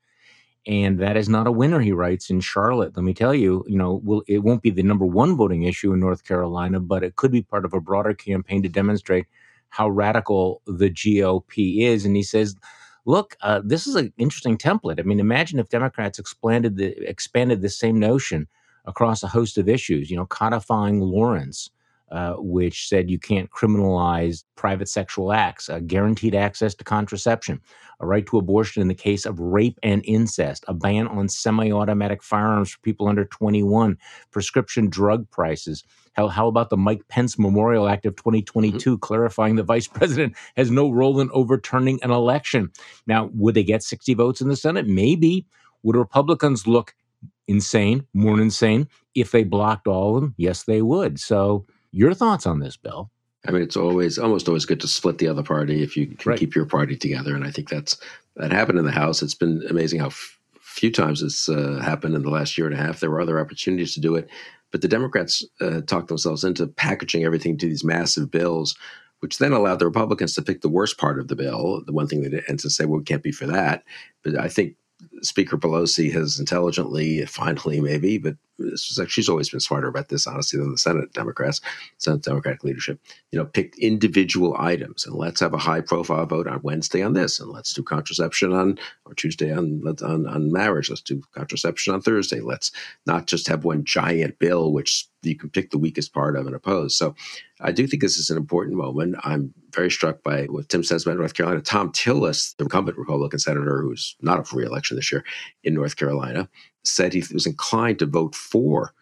And 0.67 0.97
that 0.99 1.15
is 1.15 1.30
not 1.30 1.45
a 1.45 1.51
winner, 1.51 1.80
he 1.80 1.91
writes 1.91 2.32
in 2.32 2.39
Charlotte. 2.41 2.95
Let 2.95 3.04
me 3.04 3.13
tell 3.13 3.36
you, 3.36 3.63
you 3.67 3.78
know, 3.78 4.01
will 4.04 4.23
it 4.28 4.39
won't 4.39 4.63
be 4.63 4.71
the 4.71 4.82
number 4.82 5.06
one 5.06 5.38
voting 5.38 5.63
issue 5.63 5.93
in 5.93 5.99
North 5.99 6.23
Carolina, 6.23 6.80
but 6.80 7.04
it 7.04 7.15
could 7.15 7.32
be 7.32 7.43
part 7.43 7.65
of 7.65 7.73
a 7.73 7.80
broader 7.80 8.15
campaign 8.15 8.63
to 8.63 8.69
demonstrate 8.69 9.28
how 9.76 9.90
radical 9.90 10.62
the 10.66 10.90
GOP 10.90 11.82
is. 11.82 12.06
And 12.06 12.16
he 12.16 12.24
says, 12.24 12.56
look, 13.06 13.36
uh, 13.42 13.62
this 13.64 13.86
is 13.86 13.96
an 13.96 14.14
interesting 14.18 14.58
template. 14.58 15.00
I 15.00 15.04
mean, 15.04 15.20
imagine 15.20 15.60
if 15.60 15.68
Democrats 15.68 16.18
expanded 16.18 16.78
the 16.78 16.98
expanded 17.10 17.62
the 17.62 17.70
same 17.70 18.00
notion 18.00 18.48
across 18.86 19.22
a 19.22 19.28
host 19.28 19.58
of 19.58 19.68
issues. 19.68 20.10
You 20.10 20.16
know, 20.16 20.26
codifying 20.26 21.02
Lawrence, 21.02 21.70
uh, 22.12 22.34
which 22.38 22.88
said 22.88 23.10
you 23.10 23.20
can't 23.20 23.50
criminalize 23.50 24.44
private 24.56 24.88
sexual 24.88 25.34
acts, 25.34 25.70
uh, 25.70 25.80
guaranteed 25.80 26.36
access 26.36 26.76
to 26.76 26.84
contraception, 26.84 27.60
a 28.00 28.06
right 28.06 28.26
to 28.28 28.38
abortion 28.38 28.82
in 28.82 28.88
the 28.88 28.94
case 28.94 29.26
of 29.26 29.39
rape 29.39 29.80
and 29.82 30.04
incest, 30.06 30.63
a 30.68 30.74
ban 30.74 31.08
on 31.08 31.28
semi 31.28 31.72
automatic 31.72 32.22
firearms 32.22 32.72
for 32.72 32.80
people 32.82 33.08
under 33.08 33.26
21, 33.26 33.98
prescription 34.32 34.89
drug 34.89 35.30
prices. 35.32 35.84
Hell, 36.13 36.30
how 36.30 36.48
about 36.48 36.70
the 36.70 36.78
Mike 36.78 37.08
Pence 37.10 37.38
Memorial 37.38 37.89
Act 37.89 38.06
of 38.06 38.15
2022 38.15 38.78
mm-hmm. 38.78 39.00
clarifying 39.00 39.56
the 39.56 39.63
vice 39.63 39.88
president 39.94 40.36
has 40.56 40.72
no 40.72 40.91
role 40.91 41.20
in 41.20 41.30
overturning 41.34 42.00
an 42.04 42.12
election? 42.12 42.72
Now, 43.08 43.30
would 43.34 43.56
they 43.56 43.63
get 43.63 43.84
60 43.84 44.13
votes 44.13 44.41
in 44.41 44.48
the 44.48 44.56
Senate? 44.56 44.88
Maybe. 44.88 45.46
Would 45.84 45.96
Republicans 45.96 46.65
look 46.65 46.96
insane, 47.48 48.08
more 48.13 48.39
insane, 48.39 48.88
if 49.13 49.32
they 49.32 49.44
blocked 49.44 49.88
all 49.88 50.15
of 50.15 50.22
them? 50.22 50.34
Yes, 50.38 50.63
they 50.63 50.82
would. 50.82 51.20
So, 51.20 51.65
your 51.96 52.14
thoughts 52.14 52.46
on 52.46 52.60
this, 52.60 52.76
Bill? 52.76 53.10
I 53.48 53.52
mean, 53.52 53.62
it's 53.62 53.78
always 53.78 54.18
almost 54.18 54.48
always 54.48 54.66
good 54.66 54.82
to 54.82 54.88
split 54.88 55.18
the 55.18 55.28
other 55.28 55.44
party 55.44 55.84
if 55.84 55.96
you 55.96 56.08
can 56.08 56.30
right. 56.30 56.40
keep 56.40 56.56
your 56.56 56.66
party 56.66 56.98
together, 56.98 57.36
and 57.36 57.46
I 57.46 57.52
think 57.52 57.70
that's 57.70 57.98
that 58.36 58.52
happened 58.52 58.80
in 58.80 58.86
the 58.86 58.92
House. 58.92 59.22
It's 59.22 59.36
been 59.36 59.64
amazing 59.70 60.00
how 60.00 60.08
f- 60.08 60.40
few 60.60 60.92
times 60.92 61.22
it's 61.22 61.48
uh, 61.48 61.80
happened 61.84 62.16
in 62.16 62.24
the 62.24 62.30
last 62.30 62.58
year 62.58 62.68
and 62.68 62.76
a 62.76 62.82
half. 62.82 63.00
There 63.00 63.12
were 63.12 63.22
other 63.22 63.40
opportunities 63.40 63.94
to 63.94 64.02
do 64.02 64.16
it, 64.16 64.28
but 64.72 64.82
the 64.82 64.88
Democrats 64.88 65.44
uh, 65.62 65.82
talked 65.82 66.10
themselves 66.10 66.44
into 66.44 66.68
packaging 66.68 67.24
everything 67.24 67.58
to 67.60 67.68
these 67.68 67.84
massive 67.84 68.30
bills, 68.30 68.76
which 69.20 69.38
then 69.38 69.54
allowed 69.54 69.80
the 69.80 69.86
Republicans 69.86 70.34
to 70.36 70.42
pick 70.42 70.62
the 70.62 70.70
worst 70.70 70.98
part 70.98 71.20
of 71.20 71.28
the 71.28 71.36
bill, 71.36 71.82
the 71.86 71.94
one 71.94 72.08
thing 72.08 72.24
that 72.24 72.44
and 72.50 72.60
to 72.60 72.70
say, 72.70 72.86
well, 72.86 73.00
it 73.00 73.06
can't 73.06 73.24
be 73.24 73.32
for 73.32 73.46
that. 73.46 73.84
But 74.24 74.38
I 74.38 74.50
think 74.50 74.76
Speaker 75.26 75.58
Pelosi 75.58 76.12
has 76.14 76.40
intelligently, 76.40 77.26
finally, 77.26 77.82
maybe, 77.82 78.18
but 78.18 78.38
this 78.58 78.90
was 78.90 78.98
like 78.98 79.10
she's 79.10 79.28
always 79.28 79.50
been 79.50 79.60
smarter 79.60 79.88
about 79.88 80.10
this, 80.10 80.28
honestly, 80.28 80.60
than 80.60 80.72
the 80.72 80.78
Senate 80.78 81.12
Democrats, 81.14 81.62
Senate 81.98 82.24
Democratic 82.24 82.64
leadership. 82.64 83.00
You 83.32 83.40
know, 83.40 83.46
picked 83.46 83.78
individual 83.78 84.56
items, 84.58 85.06
and 85.06 85.16
let's 85.16 85.42
have 85.42 85.54
a 85.54 85.58
high-profile 85.58 86.26
vote 86.26 86.48
on 86.48 86.62
Wednesday 86.64 87.04
on 87.04 87.14
this, 87.14 87.40
and 87.40 87.50
let's 87.50 87.74
do 87.74 87.84
contraception 87.84 88.54
on 88.54 88.80
or 89.06 89.14
Tuesday 89.14 89.52
on 89.52 89.84
on, 90.02 90.28
on 90.28 90.52
marriage. 90.52 90.90
Let's 90.90 91.02
do 91.02 91.22
contraception 91.34 91.94
on 91.94 92.02
Thursday. 92.02 92.40
Let's 92.40 92.72
not 93.06 93.28
just 93.28 93.48
have 93.48 93.66
one 93.66 93.84
giant 93.84 94.40
bill, 94.40 94.72
which 94.72 95.08
you 95.22 95.36
can 95.36 95.50
pick 95.50 95.72
the 95.72 95.78
weakest 95.78 96.14
part 96.14 96.38
of 96.38 96.46
and 96.46 96.56
oppose. 96.56 96.96
So, 96.96 97.16
I 97.60 97.72
do 97.72 97.88
think 97.88 98.02
this 98.02 98.18
is 98.18 98.30
an 98.30 98.38
important 98.38 98.78
moment. 98.78 99.16
I'm 99.24 99.54
very 99.74 99.90
struck 99.90 100.24
by 100.24 100.44
what 100.46 100.70
Tim 100.70 100.84
says 100.84 101.06
about 101.06 101.18
North 101.18 101.34
Carolina. 101.34 101.62
Thom 101.62 101.92
Tillis, 101.92 102.56
the 102.58 102.66
incumbent 102.66 102.98
Republican 102.98 103.40
senator 103.40 103.82
who's 103.82 104.16
not 104.22 104.40
up 104.40 104.48
for 104.48 104.58
reelection 104.58 104.98
this 104.98 105.12
year 105.12 105.14
in 105.63 105.73
North 105.73 105.95
Carolina, 105.95 106.49
said 106.84 107.13
he 107.13 107.23
was 107.34 107.45
inclined 107.45 107.99
to 107.99 108.06
vote 108.06 108.36
for 108.36 108.93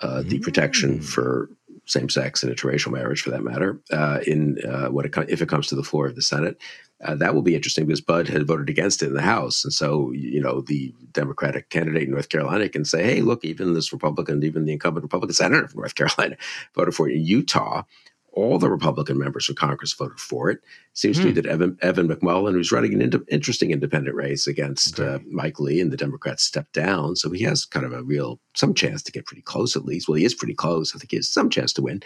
uh, 0.00 0.22
the 0.22 0.38
mm. 0.38 0.42
protection 0.42 1.00
for 1.00 1.48
same-sex 1.86 2.42
and 2.42 2.54
interracial 2.54 2.92
marriage, 2.92 3.22
for 3.22 3.30
that 3.30 3.42
matter, 3.42 3.80
uh, 3.92 4.20
in 4.26 4.58
uh, 4.64 4.88
what 4.88 5.04
it, 5.04 5.14
if 5.28 5.42
it 5.42 5.48
comes 5.48 5.66
to 5.66 5.74
the 5.74 5.82
floor 5.82 6.06
of 6.06 6.14
the 6.14 6.22
Senate. 6.22 6.56
Uh, 7.04 7.16
that 7.16 7.34
will 7.34 7.42
be 7.42 7.56
interesting 7.56 7.84
because 7.84 8.00
Budd 8.00 8.28
had 8.28 8.46
voted 8.46 8.68
against 8.68 9.02
it 9.02 9.06
in 9.06 9.14
the 9.14 9.22
House, 9.22 9.64
and 9.64 9.72
so 9.72 10.12
you 10.12 10.40
know 10.40 10.60
the 10.60 10.94
Democratic 11.10 11.68
candidate 11.68 12.04
in 12.04 12.12
North 12.12 12.28
Carolina 12.28 12.68
can 12.68 12.84
say, 12.84 13.02
"Hey, 13.02 13.20
look, 13.22 13.44
even 13.44 13.74
this 13.74 13.92
Republican, 13.92 14.44
even 14.44 14.64
the 14.64 14.72
incumbent 14.72 15.02
Republican 15.02 15.34
senator 15.34 15.66
from 15.66 15.80
North 15.80 15.96
Carolina 15.96 16.36
voted 16.74 16.94
for 16.94 17.08
it." 17.08 17.16
In 17.16 17.24
Utah, 17.24 17.82
all 18.32 18.58
the 18.58 18.70
Republican 18.70 19.18
members 19.18 19.48
of 19.48 19.56
Congress 19.56 19.92
voted 19.92 20.18
for 20.18 20.50
it. 20.50 20.60
Seems 20.94 21.16
hmm. 21.16 21.22
to 21.22 21.28
me 21.28 21.34
that 21.34 21.46
Evan, 21.46 21.78
Evan 21.82 22.08
McMullin, 22.08 22.52
who's 22.52 22.72
running 22.72 22.94
an 22.94 23.02
ind- 23.02 23.24
interesting 23.28 23.70
independent 23.70 24.16
race 24.16 24.46
against 24.46 24.98
okay. 24.98 25.14
uh, 25.14 25.18
Mike 25.30 25.60
Lee, 25.60 25.80
and 25.80 25.92
the 25.92 25.96
Democrats 25.96 26.42
stepped 26.42 26.72
down, 26.72 27.16
so 27.16 27.30
he 27.30 27.42
has 27.44 27.64
kind 27.64 27.86
of 27.86 27.92
a 27.92 28.02
real 28.02 28.40
some 28.54 28.74
chance 28.74 29.02
to 29.02 29.12
get 29.12 29.26
pretty 29.26 29.42
close 29.42 29.76
at 29.76 29.84
least. 29.84 30.08
Well, 30.08 30.16
he 30.16 30.24
is 30.24 30.34
pretty 30.34 30.54
close. 30.54 30.94
I 30.94 30.98
think 30.98 31.10
he 31.10 31.16
has 31.16 31.30
some 31.30 31.50
chance 31.50 31.72
to 31.74 31.82
win. 31.82 32.02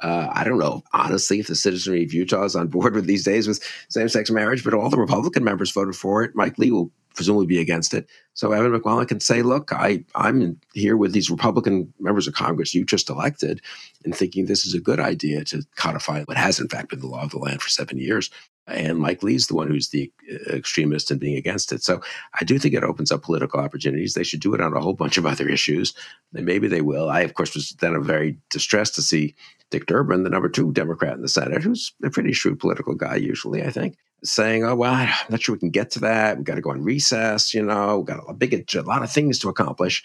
Uh, 0.00 0.28
I 0.32 0.42
don't 0.42 0.58
know, 0.58 0.82
honestly, 0.92 1.38
if 1.38 1.46
the 1.46 1.54
citizenry 1.54 2.02
of 2.02 2.12
Utah 2.12 2.42
is 2.42 2.56
on 2.56 2.66
board 2.66 2.94
with 2.94 3.06
these 3.06 3.24
days 3.24 3.46
with 3.46 3.62
same-sex 3.88 4.30
marriage, 4.32 4.64
but 4.64 4.74
all 4.74 4.90
the 4.90 4.98
Republican 4.98 5.44
members 5.44 5.70
voted 5.70 5.94
for 5.94 6.24
it. 6.24 6.32
Mike 6.34 6.58
Lee 6.58 6.72
will 6.72 6.90
presumably 7.14 7.46
be 7.46 7.60
against 7.60 7.94
it. 7.94 8.08
So 8.34 8.52
Evan 8.52 8.72
McMullin 8.72 9.08
can 9.08 9.20
say, 9.20 9.42
look, 9.42 9.72
I, 9.72 10.04
I'm 10.14 10.60
here 10.72 10.96
with 10.96 11.12
these 11.12 11.30
Republican 11.30 11.92
members 12.00 12.26
of 12.26 12.34
Congress 12.34 12.74
you 12.74 12.84
just 12.84 13.10
elected 13.10 13.60
and 14.04 14.14
thinking 14.14 14.46
this 14.46 14.64
is 14.64 14.74
a 14.74 14.80
good 14.80 15.00
idea 15.00 15.44
to 15.44 15.62
codify 15.76 16.22
what 16.24 16.36
has 16.36 16.58
in 16.58 16.68
fact 16.68 16.90
been 16.90 17.00
the 17.00 17.06
law 17.06 17.22
of 17.22 17.30
the 17.30 17.38
land 17.38 17.60
for 17.60 17.68
seven 17.68 17.98
years. 17.98 18.30
And 18.66 18.98
Mike 18.98 19.22
Lee's 19.22 19.48
the 19.48 19.54
one 19.54 19.68
who's 19.68 19.88
the 19.88 20.10
uh, 20.30 20.54
extremist 20.54 21.10
and 21.10 21.18
being 21.18 21.36
against 21.36 21.72
it. 21.72 21.82
So 21.82 22.00
I 22.40 22.44
do 22.44 22.58
think 22.58 22.74
it 22.74 22.84
opens 22.84 23.10
up 23.10 23.22
political 23.22 23.60
opportunities. 23.60 24.14
They 24.14 24.22
should 24.22 24.40
do 24.40 24.54
it 24.54 24.60
on 24.60 24.74
a 24.74 24.80
whole 24.80 24.92
bunch 24.92 25.18
of 25.18 25.26
other 25.26 25.48
issues. 25.48 25.94
And 26.34 26.46
Maybe 26.46 26.68
they 26.68 26.80
will. 26.80 27.10
I, 27.10 27.20
of 27.20 27.34
course, 27.34 27.54
was 27.54 27.70
then 27.80 28.00
very 28.02 28.38
distressed 28.50 28.94
to 28.94 29.02
see 29.02 29.34
Dick 29.72 29.86
Durbin, 29.86 30.22
the 30.22 30.30
number 30.30 30.48
two 30.48 30.70
Democrat 30.72 31.14
in 31.14 31.22
the 31.22 31.28
Senate, 31.28 31.62
who's 31.62 31.92
a 32.04 32.10
pretty 32.10 32.32
shrewd 32.32 32.60
political 32.60 32.94
guy 32.94 33.16
usually, 33.16 33.64
I 33.64 33.70
think, 33.70 33.96
saying, 34.22 34.64
"Oh 34.64 34.76
well, 34.76 34.92
I'm 34.92 35.08
not 35.28 35.42
sure 35.42 35.54
we 35.54 35.58
can 35.58 35.70
get 35.70 35.90
to 35.92 36.00
that. 36.00 36.36
We've 36.36 36.44
got 36.44 36.54
to 36.54 36.60
go 36.60 36.70
on 36.70 36.84
recess. 36.84 37.52
You 37.52 37.62
know, 37.62 37.98
we've 37.98 38.06
got 38.06 38.22
a 38.28 38.34
big, 38.34 38.52
a 38.54 38.82
lot 38.82 39.02
of 39.02 39.10
things 39.10 39.40
to 39.40 39.48
accomplish." 39.48 40.04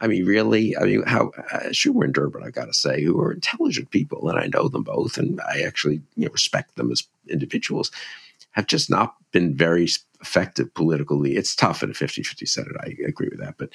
I 0.00 0.06
mean, 0.06 0.24
really, 0.24 0.76
I 0.76 0.84
mean, 0.84 1.02
how 1.06 1.32
uh, 1.52 1.70
Schumer 1.70 2.04
and 2.04 2.14
Durbin, 2.14 2.44
I've 2.44 2.52
got 2.52 2.66
to 2.66 2.74
say, 2.74 3.02
who 3.02 3.20
are 3.20 3.32
intelligent 3.32 3.90
people, 3.90 4.28
and 4.28 4.38
I 4.38 4.46
know 4.46 4.68
them 4.68 4.84
both, 4.84 5.18
and 5.18 5.40
I 5.40 5.62
actually 5.62 6.00
you 6.14 6.26
know, 6.26 6.32
respect 6.32 6.76
them 6.76 6.92
as 6.92 7.02
individuals, 7.28 7.90
have 8.52 8.66
just 8.66 8.88
not 8.88 9.16
been 9.32 9.56
very 9.56 9.88
effective 10.20 10.72
politically. 10.74 11.36
It's 11.36 11.56
tough 11.56 11.82
in 11.82 11.90
a 11.90 11.94
50-50 11.94 12.48
Senate. 12.48 12.76
I 12.80 12.94
agree 13.06 13.28
with 13.28 13.40
that, 13.40 13.56
but 13.58 13.70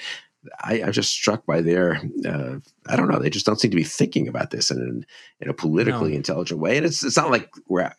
I, 0.62 0.80
am 0.80 0.92
just 0.92 1.12
struck 1.12 1.46
by 1.46 1.62
their, 1.62 2.02
uh, 2.28 2.56
I 2.88 2.96
don't 2.96 3.10
know, 3.10 3.20
they 3.20 3.30
just 3.30 3.46
don't 3.46 3.60
seem 3.60 3.72
to 3.72 3.78
be 3.78 3.84
thinking 3.84 4.28
about 4.28 4.52
this 4.52 4.72
in, 4.72 5.06
in 5.40 5.50
a 5.50 5.54
politically 5.54 6.12
no. 6.12 6.18
intelligent 6.18 6.60
way. 6.60 6.78
And 6.78 6.86
it's, 6.86 7.04
it's 7.04 7.18
not 7.18 7.32
like 7.32 7.50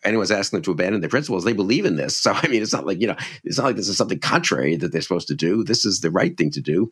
anyone's 0.03 0.31
asking 0.31 0.57
them 0.57 0.63
to 0.63 0.71
abandon 0.71 1.01
their 1.01 1.09
principles. 1.09 1.43
They 1.43 1.53
believe 1.53 1.85
in 1.85 1.95
this. 1.95 2.15
So, 2.25 2.31
I 2.33 2.47
mean, 2.47 2.63
it's 2.63 2.73
not 2.73 2.87
like, 2.87 2.99
you 2.99 3.05
know, 3.05 3.15
it's 3.43 3.59
not 3.59 3.65
like 3.65 3.75
this 3.75 3.87
is 3.87 3.97
something 3.97 4.17
contrary 4.17 4.77
that 4.77 4.91
they're 4.91 5.01
supposed 5.01 5.27
to 5.27 5.35
do. 5.35 5.63
This 5.63 5.85
is 5.85 5.99
the 5.99 6.09
right 6.09 6.35
thing 6.35 6.49
to 6.51 6.61
do 6.61 6.89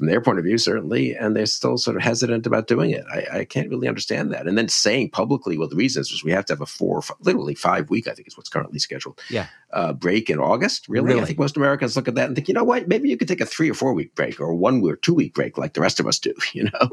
from 0.00 0.06
their 0.06 0.22
point 0.22 0.38
of 0.38 0.44
view, 0.44 0.56
certainly. 0.56 1.14
And 1.14 1.36
they're 1.36 1.44
still 1.44 1.76
sort 1.76 1.96
of 1.96 2.02
hesitant 2.02 2.46
about 2.46 2.66
doing 2.66 2.90
it. 2.90 3.04
I, 3.12 3.40
I 3.40 3.44
can't 3.44 3.68
really 3.68 3.88
understand 3.88 4.32
that. 4.32 4.46
And 4.46 4.56
then 4.56 4.68
saying 4.68 5.10
publicly, 5.10 5.58
well, 5.58 5.68
the 5.68 5.76
reason 5.76 6.00
is 6.00 6.24
we 6.24 6.32
have 6.32 6.46
to 6.46 6.54
have 6.54 6.62
a 6.62 6.66
four, 6.66 7.02
literally 7.20 7.54
five 7.54 7.90
week, 7.90 8.08
I 8.08 8.14
think 8.14 8.26
is 8.26 8.36
what's 8.36 8.48
currently 8.48 8.78
scheduled. 8.78 9.20
Yeah. 9.28 9.48
Uh, 9.70 9.92
break 9.92 10.30
in 10.30 10.38
August. 10.38 10.88
Really? 10.88 11.08
really? 11.08 11.20
I 11.20 11.24
think 11.26 11.38
most 11.38 11.58
Americans 11.58 11.96
look 11.96 12.08
at 12.08 12.14
that 12.14 12.28
and 12.28 12.34
think, 12.34 12.48
you 12.48 12.54
know 12.54 12.64
what? 12.64 12.88
Maybe 12.88 13.10
you 13.10 13.18
could 13.18 13.28
take 13.28 13.42
a 13.42 13.46
three 13.46 13.70
or 13.70 13.74
four 13.74 13.92
week 13.92 14.14
break 14.14 14.40
or 14.40 14.54
one 14.54 14.82
or 14.82 14.96
two 14.96 15.12
week 15.12 15.34
break 15.34 15.58
like 15.58 15.74
the 15.74 15.82
rest 15.82 16.00
of 16.00 16.06
us 16.06 16.18
do, 16.18 16.34
you 16.54 16.64
know? 16.64 16.90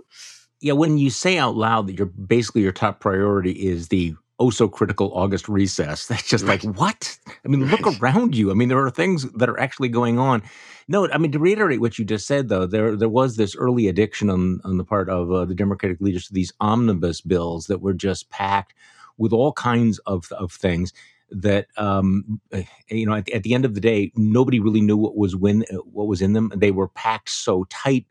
Yeah, 0.62 0.74
when 0.74 0.98
you 0.98 1.10
say 1.10 1.38
out 1.38 1.56
loud 1.56 1.88
that 1.88 1.98
you're 1.98 2.08
basically 2.08 2.62
your 2.62 2.72
top 2.72 3.00
priority 3.00 3.52
is 3.52 3.90
the 3.90 4.16
oh 4.40 4.50
so 4.50 4.68
critical 4.68 5.12
August 5.14 5.48
recess, 5.48 6.08
that's 6.08 6.28
just 6.28 6.46
right. 6.46 6.64
like, 6.64 6.78
what? 6.78 7.18
I 7.46 7.48
mean, 7.48 7.64
right. 7.64 7.82
look 7.82 8.02
around 8.02 8.36
you. 8.36 8.52
I 8.52 8.54
mean, 8.54 8.70
there 8.70 8.84
are 8.84 8.90
things 8.90 9.30
that 9.34 9.50
are 9.50 9.60
actually 9.60 9.90
going 9.90 10.20
on. 10.20 10.44
No, 10.88 11.10
I 11.12 11.18
mean, 11.18 11.34
to 11.34 11.40
reiterate 11.40 11.82
what 11.82 12.00
you 12.00 12.06
just 12.06 12.28
said, 12.28 12.50
though, 12.50 12.66
there 12.66 12.96
there 12.96 13.10
was 13.10 13.36
this 13.36 13.56
early 13.56 13.88
addiction 13.88 14.30
on, 14.30 14.62
on 14.64 14.78
the 14.78 14.86
part 14.86 15.10
of 15.10 15.32
uh, 15.32 15.46
the 15.46 15.56
Democratic 15.56 16.00
leaders 16.02 16.28
to 16.28 16.34
these 16.34 16.54
omnibus 16.60 17.22
bills 17.22 17.68
that 17.68 17.82
were 17.82 17.94
just 17.94 18.30
packed 18.30 18.74
with 19.18 19.34
all 19.34 19.52
kinds 19.52 20.00
of, 20.00 20.32
of 20.32 20.52
things 20.52 20.94
that 21.30 21.68
um, 21.78 22.40
eh, 22.52 22.64
you 22.90 23.06
know 23.06 23.14
at, 23.14 23.30
at, 23.30 23.44
the 23.44 23.54
end 23.54 23.66
of 23.66 23.74
the 23.74 23.82
day 23.82 24.12
nobody 24.16 24.60
really 24.60 24.82
knew 24.82 24.96
what 24.96 25.18
was 25.18 25.36
when 25.36 25.64
what 25.84 26.08
was 26.08 26.22
in 26.22 26.34
them 26.34 26.52
they 26.56 26.72
were 26.72 26.88
packed 26.88 27.30
so 27.30 27.66
tight 27.66 28.06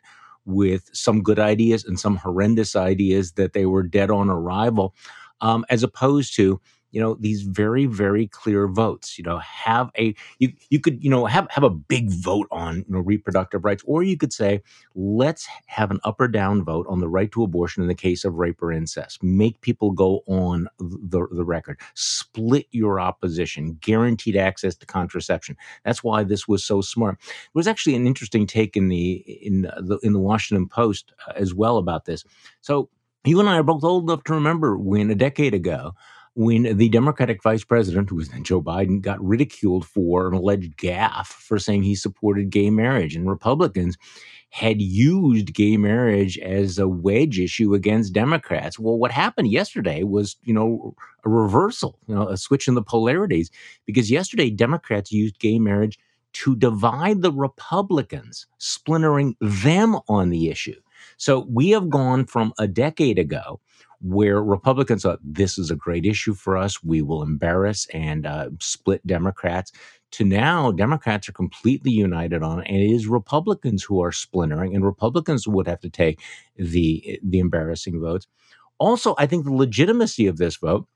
with 0.47 0.89
some 0.93 1.23
good 1.23 1.39
ideas 1.39 1.85
and 1.85 1.99
some 1.99 2.17
horrendous 2.17 2.75
ideas 2.77 3.33
that 3.33 3.53
they 3.53 3.67
were 3.67 3.83
dead 3.83 4.11
on 4.11 4.31
arrival 4.31 4.95
um, 5.41 5.65
as 5.69 5.83
opposed 5.83 6.35
to 6.37 6.61
you 6.97 7.03
know 7.03 7.15
these 7.21 7.43
very 7.43 7.85
very 7.85 8.27
clear 8.27 8.67
votes 8.67 9.19
you 9.19 9.25
know 9.25 9.37
have 9.37 9.91
a 9.99 10.15
you 10.39 10.51
you 10.71 10.81
could 10.81 11.05
you 11.05 11.11
know 11.11 11.27
have 11.27 11.47
have 11.51 11.63
a 11.63 11.69
big 11.69 12.11
vote 12.11 12.49
on 12.51 12.79
you 12.79 12.85
know 12.89 13.01
reproductive 13.01 13.67
rights 13.67 13.83
or 13.87 14.03
you 14.03 14.17
could 14.17 14.33
say 14.33 14.63
let's 14.95 15.47
have 15.67 15.91
an 15.91 16.01
up 16.05 16.19
or 16.19 16.27
down 16.27 16.65
vote 16.65 16.87
on 16.89 17.01
the 17.01 17.09
right 17.09 17.31
to 17.33 17.43
abortion 17.43 17.83
in 17.83 17.89
the 17.89 17.95
case 17.95 18.25
of 18.25 18.35
rape 18.35 18.63
or 18.63 18.73
incest. 18.73 19.23
Make 19.23 19.61
people 19.61 19.91
go 19.91 20.23
on 20.27 20.69
the, 20.79 21.27
the 21.31 21.45
record. 21.45 21.79
Split 21.95 22.67
your 22.71 22.99
opposition. 22.99 23.77
Guaranteed 23.81 24.37
access 24.37 24.75
to 24.77 24.87
contraception. 24.87 25.57
That's 25.85 26.03
why 26.03 26.25
this 26.25 26.49
was 26.49 26.65
so 26.65 26.81
smart. 26.81 27.19
There 27.21 27.51
was 27.55 27.69
actually 27.69 27.95
an 27.95 28.07
interesting 28.07 28.47
take 28.47 28.77
in 28.77 28.89
the 28.89 29.13
in 29.43 29.63
the 29.63 29.99
in 30.03 30.13
the 30.13 30.19
Washington 30.21 30.69
Post 30.69 31.13
uh, 31.29 31.33
as 31.37 31.55
well 31.55 31.77
about 31.77 32.07
this. 32.07 32.25
So 32.63 32.89
you 33.25 33.41
and 33.41 33.49
I 33.49 33.59
are 33.59 33.63
both 33.63 33.85
old 33.85 34.05
enough 34.05 34.25
to 34.25 34.35
remember 34.35 34.79
when 34.79 35.11
a 35.11 35.15
decade 35.15 35.53
ago 35.53 35.93
when 36.37 36.77
the 36.77 36.91
Democratic 36.91 37.43
vice 37.43 37.65
president, 37.65 38.11
who 38.11 38.17
was 38.17 38.29
then 38.29 38.45
Joe 38.45 38.61
Biden, 38.61 39.01
got 39.01 39.25
ridiculed 39.25 39.87
for 39.87 40.29
an 40.29 40.35
alleged 40.35 40.77
gaffe 40.77 41.29
for 41.29 41.59
saying 41.59 41.83
he 41.83 41.95
supported 41.95 42.51
gay 42.51 42.69
marriage. 42.69 43.17
And 43.17 43.27
Republicans 43.27 43.97
had 44.51 44.81
used 44.81 45.55
gay 45.55 45.79
marriage 45.79 46.39
as 46.39 46.79
a 46.79 46.87
wedge 46.87 47.41
issue 47.41 47.73
against 47.73 48.13
Democrats. 48.13 48.79
Well, 48.79 48.99
what 48.99 49.13
happened 49.13 49.51
yesterday 49.51 50.03
was, 50.03 50.37
you 50.43 50.53
know, 50.53 50.95
a 51.25 51.31
reversal, 51.31 51.99
you 52.07 52.15
know, 52.15 52.29
a 52.29 52.37
switch 52.37 52.69
in 52.69 52.75
the 52.75 52.83
polarities, 52.83 53.51
because 53.87 54.11
yesterday 54.11 54.51
Democrats 54.51 55.11
used 55.11 55.39
gay 55.39 55.59
marriage 55.59 55.99
to 56.35 56.55
divide 56.55 57.23
the 57.23 57.33
Republicans, 57.33 58.47
splintering 58.59 59.37
them 59.41 59.97
on 60.07 60.29
the 60.29 60.51
issue. 60.51 60.79
So 61.17 61.47
we 61.51 61.71
have 61.71 61.89
gone 61.91 62.27
from 62.27 62.53
a 62.59 62.67
decade 62.67 63.19
ago 63.19 63.61
where 64.01 64.43
Republicans 64.43 65.03
thought 65.03 65.19
this 65.23 65.59
is 65.59 65.71
a 65.71 65.77
great 65.77 66.05
issue 66.05 66.35
for 66.35 66.57
us. 66.57 66.83
We 66.83 67.03
will 67.03 67.23
embarrass 67.23 67.87
and 67.93 68.27
uh, 68.27 68.51
split 68.61 69.07
Democrats. 69.07 69.73
To 70.13 70.25
now, 70.25 70.71
Democrats 70.71 71.29
are 71.29 71.33
completely 71.33 71.91
united 71.91 72.43
on 72.43 72.61
it, 72.61 72.67
and 72.69 72.77
it 72.77 72.91
is 72.91 73.07
Republicans 73.07 73.83
who 73.83 74.03
are 74.03 74.13
splintering, 74.13 74.75
and 74.75 74.85
Republicans 74.85 75.49
would 75.49 75.67
have 75.67 75.81
to 75.81 75.91
take 75.91 76.21
the 76.57 77.19
the 77.23 77.39
embarrassing 77.39 78.01
votes. 78.01 78.27
Also, 78.79 79.15
I 79.19 79.27
think 79.27 79.45
the 79.45 79.53
legitimacy 79.53 80.27
of 80.27 80.37
this 80.37 80.57
vote 80.57 80.87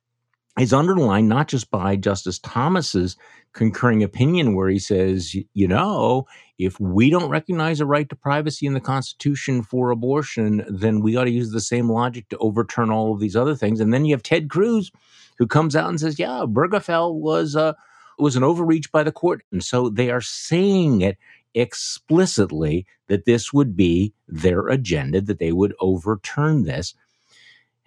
is 0.60 0.72
underlined 0.72 1.28
not 1.28 1.48
just 1.48 1.70
by 1.70 1.96
Justice 1.96 2.38
Thomas's 2.38 3.16
concurring 3.52 4.02
opinion, 4.02 4.54
where 4.54 4.68
he 4.68 4.78
says, 4.78 5.34
you 5.54 5.68
know, 5.68 6.26
if 6.58 6.78
we 6.78 7.10
don't 7.10 7.30
recognize 7.30 7.80
a 7.80 7.86
right 7.86 8.08
to 8.08 8.16
privacy 8.16 8.66
in 8.66 8.74
the 8.74 8.80
Constitution 8.80 9.62
for 9.62 9.90
abortion, 9.90 10.64
then 10.68 11.00
we 11.00 11.16
ought 11.16 11.24
to 11.24 11.30
use 11.30 11.50
the 11.50 11.60
same 11.60 11.90
logic 11.90 12.28
to 12.28 12.38
overturn 12.38 12.90
all 12.90 13.12
of 13.12 13.20
these 13.20 13.36
other 13.36 13.56
things. 13.56 13.80
And 13.80 13.92
then 13.92 14.04
you 14.04 14.14
have 14.14 14.22
Ted 14.22 14.50
Cruz, 14.50 14.92
who 15.38 15.46
comes 15.46 15.74
out 15.74 15.88
and 15.88 15.98
says, 15.98 16.18
yeah, 16.18 16.42
Obergefell 16.44 17.14
was 17.14 17.56
uh, 17.56 17.72
was 18.18 18.36
an 18.36 18.44
overreach 18.44 18.92
by 18.92 19.02
the 19.02 19.12
court, 19.12 19.42
and 19.50 19.64
so 19.64 19.88
they 19.88 20.10
are 20.10 20.20
saying 20.20 21.00
it 21.00 21.16
explicitly 21.54 22.86
that 23.08 23.24
this 23.24 23.52
would 23.52 23.74
be 23.74 24.12
their 24.28 24.68
agenda, 24.68 25.20
that 25.22 25.38
they 25.38 25.52
would 25.52 25.74
overturn 25.80 26.64
this. 26.64 26.94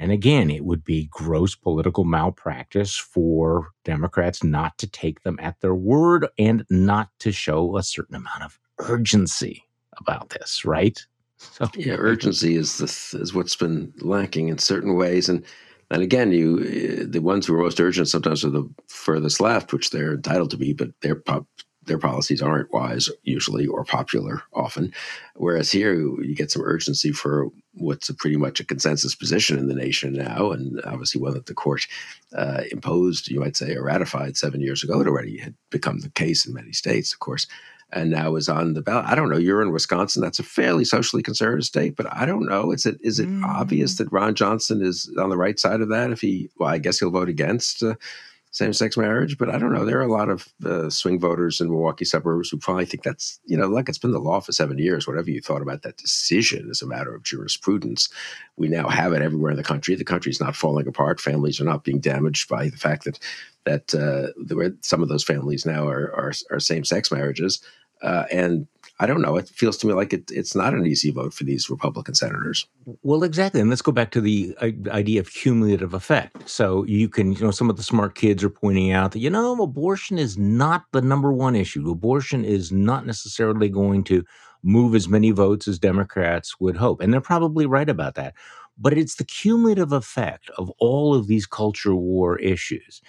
And 0.04 0.12
again, 0.12 0.49
it 0.49 0.66
would 0.66 0.84
be 0.84 1.08
gross 1.12 1.56
political 1.56 2.04
malpractice 2.04 2.97
for 2.97 3.70
Democrats 3.86 4.43
not 4.43 4.78
to 4.80 4.86
take 4.86 5.24
them 5.24 5.39
at 5.41 5.62
their 5.62 5.74
word 5.74 6.28
and 6.38 6.66
not 6.70 7.08
to 7.20 7.32
show 7.32 7.78
a 7.78 7.84
certain 7.84 8.18
amount 8.18 8.43
of 8.43 8.60
urgency 8.80 9.64
about 9.97 10.32
this, 10.32 10.66
right? 10.66 10.99
So 11.38 11.68
yeah, 11.76 11.95
urgency 11.97 12.56
is 12.56 12.78
the, 12.78 13.20
is 13.20 13.34
what's 13.34 13.58
been 13.58 13.93
lacking 13.99 14.47
in 14.47 14.60
certain 14.60 14.95
ways, 14.95 15.28
and 15.28 15.43
and 15.91 16.01
again, 16.01 16.32
you 16.32 16.60
eh, 16.60 17.04
the 17.06 17.20
ones 17.20 17.45
who 17.45 17.54
are 17.56 17.62
most 17.62 17.82
urgent 17.82 18.08
sometimes 18.08 18.45
are 18.45 18.49
the 18.49 18.70
furthest 18.88 19.41
left, 19.41 19.74
which 19.74 19.89
they're 19.89 20.14
entitled 20.14 20.51
to 20.51 20.58
be, 20.58 20.72
but 20.72 20.91
their 21.01 21.16
pop, 21.16 21.45
their 21.86 21.98
policies 21.98 22.42
aren't 22.42 22.72
wise 22.74 23.10
usually 23.24 23.68
or 23.68 23.84
popular 23.84 24.42
often. 24.54 24.94
Whereas 25.36 25.72
here, 25.72 25.94
you 25.94 26.36
get 26.36 26.52
some 26.52 26.64
urgency 26.64 27.12
for 27.12 27.50
what's 27.74 28.10
a 28.10 28.14
pretty 28.14 28.38
much 28.38 28.60
a 28.60 28.66
consensus 28.66 29.16
position 29.16 29.58
in 29.58 29.68
the 29.68 29.76
nation 29.76 30.14
now, 30.14 30.52
and 30.52 30.82
obviously 30.86 31.22
one 31.22 31.34
that 31.34 31.48
the 31.48 31.54
court 31.54 31.88
uh, 32.36 32.62
imposed, 32.72 33.30
you 33.30 33.40
might 33.40 33.58
say, 33.58 33.76
or 33.76 33.84
ratified 33.84 34.38
seven 34.38 34.62
years 34.62 34.84
ago. 34.84 35.02
It 35.02 35.08
already 35.08 35.38
had 35.38 35.56
become 35.70 36.00
the 36.00 36.10
case 36.10 36.46
in 36.46 36.54
many 36.54 36.74
states, 36.74 37.14
of 37.14 37.20
course 37.20 37.48
and 37.94 38.10
now 38.10 38.36
is 38.36 38.50
on 38.50 38.74
the 38.74 38.82
ballot. 38.82 39.06
I 39.06 39.16
don't 39.16 39.30
know. 39.30 39.38
You're 39.38 39.62
in 39.62 39.72
Wisconsin. 39.72 40.22
That's 40.22 40.40
a 40.40 40.44
fairly 40.44 40.84
socially 40.84 41.22
conservative 41.22 41.66
state, 41.66 41.96
but 41.96 42.12
I 42.12 42.26
don't 42.26 42.48
know. 42.48 42.72
Is 42.72 42.86
it 42.86 42.98
is 43.02 43.20
it 43.20 43.30
mm. 43.30 43.44
obvious 43.46 43.98
that 43.98 44.12
Ron 44.12 44.36
Johnson 44.36 44.82
is 44.82 45.14
on 45.20 45.30
the 45.30 45.38
right 45.38 45.60
side 45.60 45.82
of 45.82 45.90
that? 45.90 46.12
If 46.12 46.22
he, 46.22 46.50
well, 46.58 46.70
I 46.70 46.80
guess 46.80 47.00
he'll 47.00 47.12
vote 47.12 47.30
against 47.30 47.84
uh, 47.84 47.96
same-sex 48.54 48.95
marriage, 48.97 49.39
but 49.39 49.49
I 49.49 49.58
don't 49.58 49.74
know. 49.74 49.84
There 49.84 49.97
are 49.97 50.04
a 50.04 50.12
lot 50.12 50.30
of 50.30 50.47
uh, 50.64 50.88
swing 50.89 51.20
voters 51.20 51.60
in 51.60 51.72
Milwaukee 51.72 52.06
suburbs 52.06 52.49
who 52.49 52.58
probably 52.58 52.86
think 52.86 53.01
that's 53.01 53.39
you 53.45 53.58
know, 53.58 53.68
like 53.68 53.89
it's 53.89 53.97
been 53.97 54.12
the 54.12 54.20
law 54.20 54.39
for 54.39 54.51
seven 54.51 54.78
years. 54.78 55.08
Whatever 55.08 55.32
you 55.32 55.41
thought 55.41 55.64
about 55.64 55.82
that 55.82 55.97
decision 55.97 56.70
is 56.70 56.82
a 56.82 56.88
matter 56.88 57.16
of 57.16 57.24
jurisprudence. 57.24 58.10
We 58.56 58.68
now 58.68 58.89
have 58.89 59.12
it 59.12 59.24
everywhere 59.24 59.49
in 59.49 59.58
the 59.58 59.64
country. 59.64 59.95
The 59.95 60.04
country's 60.04 60.39
not 60.39 60.56
falling 60.56 60.88
apart. 60.88 61.20
Families 61.20 61.60
are 61.60 61.66
not 61.66 61.84
being 61.84 61.99
damaged 61.99 62.47
by 62.47 62.70
the 62.70 62.78
fact 62.78 63.06
that 63.06 63.20
that 63.66 63.95
uh, 63.95 64.70
some 64.82 65.01
of 65.01 65.10
those 65.10 65.24
families 65.24 65.66
now 65.66 65.88
are, 65.88 66.14
are, 66.14 66.34
are 66.51 66.60
same-sex 66.60 67.12
marriages. 67.12 67.60
Uh, 68.04 68.26
and 68.32 68.68
I 69.00 69.08
don't 69.08 69.22
know. 69.22 69.38
It 69.38 69.50
feels 69.50 69.78
to 69.78 69.88
me 69.88 69.94
like 69.94 70.14
it, 70.14 70.30
it's 70.32 70.56
not 70.56 70.74
an 70.74 70.86
easy 70.86 71.10
vote 71.10 71.34
for 71.34 71.44
these 71.44 71.70
Republican 71.70 72.14
senators. 72.14 72.68
Well, 73.02 73.24
exactly. 73.24 73.60
And 73.60 73.70
let's 73.70 73.82
go 73.82 73.91
back 73.91 74.12
to 74.12 74.22
the 74.22 74.56
uh, 74.62 74.70
idea 74.91 75.20
of 75.20 75.32
cumulative 75.32 75.94
effect. 75.94 76.48
So 76.48 76.84
you 76.86 77.10
can, 77.10 77.34
you 77.34 77.41
know, 77.41 77.52
some 77.52 77.70
of 77.70 77.78
the 77.78 77.84
smart 77.84 78.16
kids 78.16 78.44
are 78.44 78.50
pointing 78.50 78.91
out 78.91 79.12
that, 79.12 79.20
you 79.20 79.30
know, 79.30 79.62
abortion 79.62 80.20
is 80.20 80.38
not 80.38 80.86
the 80.91 81.02
number 81.02 81.34
one 81.34 81.56
issue. 81.56 81.89
Abortion 81.89 82.46
is 82.46 82.72
not 82.72 83.06
necessarily 83.06 83.68
going 83.68 84.04
to 84.06 84.24
move 84.62 84.96
as 84.96 85.08
many 85.08 85.32
votes 85.32 85.68
as 85.68 85.80
Democrats 85.80 86.60
would 86.60 86.78
hope. 86.78 87.02
And 87.02 87.12
they're 87.12 87.22
probably 87.22 87.66
right 87.66 87.89
about 87.89 88.16
that. 88.16 88.36
But 88.78 88.98
it's 88.98 89.16
the 89.16 89.26
cumulative 89.26 89.91
effect 89.91 90.50
of 90.58 90.72
all 90.80 91.14
of 91.14 91.28
these 91.28 91.46
culture 91.46 91.96
war 91.96 92.39
issues 92.39 93.02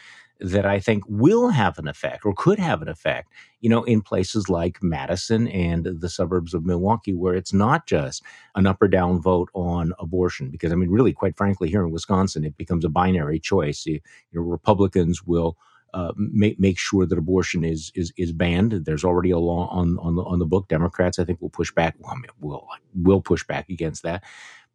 that 0.45 0.67
I 0.67 0.79
think 0.79 1.03
will 1.09 1.49
have 1.49 1.79
an 1.79 1.89
effect 1.89 2.27
or 2.27 2.35
could 2.37 2.59
have 2.59 2.83
an 2.83 2.89
effect, 2.89 3.33
you 3.61 3.71
know, 3.71 3.83
in 3.85 4.03
places 4.03 4.51
like 4.51 4.83
Madison 4.83 5.49
and 5.49 5.87
the 5.87 6.09
suburbs 6.11 6.53
of 6.53 6.67
Milwaukee, 6.67 7.15
where 7.15 7.35
it's 7.35 7.55
not 7.55 7.87
just 7.87 8.23
an 8.55 8.67
up 8.67 8.83
or 8.83 8.89
down 8.89 9.23
vote 9.23 9.49
on 9.55 9.95
abortion. 9.99 10.51
Because, 10.51 10.71
I 10.71 10.75
mean, 10.75 10.91
really, 10.91 11.15
quite 11.15 11.37
frankly, 11.37 11.71
here 11.71 11.83
in 11.83 11.91
Wisconsin, 11.93 12.45
it 12.45 12.59
becomes 12.59 12.85
a 12.85 12.91
binary 12.91 13.41
choice. 13.41 13.87
You, 13.87 13.95
you 13.95 14.41
know, 14.41 14.43
Republicans 14.43 15.25
will. 15.25 15.57
Uh, 15.95 16.13
make 16.17 16.59
make 16.59 16.77
sure 16.77 17.07
that 17.07 17.17
abortion 17.17 17.63
is 17.63 17.93
is 17.95 18.13
is 18.17 18.33
banned. 18.33 18.73
There's 18.73 19.05
already 19.05 19.31
a 19.31 19.39
law 19.39 19.69
on 19.69 19.97
on 20.01 20.17
the 20.17 20.25
on 20.25 20.41
the 20.41 20.45
book. 20.45 20.67
Democrats, 20.67 21.21
I 21.21 21.25
think, 21.25 21.41
will 21.41 21.51
push 21.51 21.71
back. 21.71 21.95
Well, 22.01 22.11
I 22.11 22.17
mean, 22.17 22.33
will 22.41 22.67
will 22.97 23.21
push 23.21 23.45
back 23.47 23.69
against 23.69 24.03
that. 24.03 24.25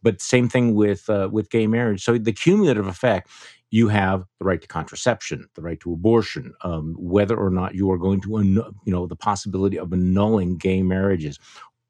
But 0.01 0.21
same 0.21 0.47
thing 0.47 0.75
with 0.75 1.09
uh, 1.09 1.27
with 1.29 1.49
gay 1.49 1.67
marriage. 1.67 2.05
So 2.05 2.17
the 2.17 2.31
cumulative 2.31 2.87
effect 2.87 3.29
you 3.71 3.87
have 3.87 4.23
the 4.39 4.45
right 4.45 4.61
to 4.61 4.67
contraception, 4.67 5.47
the 5.55 5.61
right 5.61 5.79
to 5.81 5.93
abortion, 5.93 6.53
um, 6.63 6.95
whether 6.97 7.37
or 7.37 7.49
not 7.49 7.75
you 7.75 7.91
are 7.91 7.97
going 7.97 8.21
to, 8.21 8.29
you 8.39 8.91
know, 8.91 9.05
the 9.05 9.15
possibility 9.15 9.77
of 9.77 9.93
annulling 9.93 10.57
gay 10.57 10.81
marriages. 10.81 11.39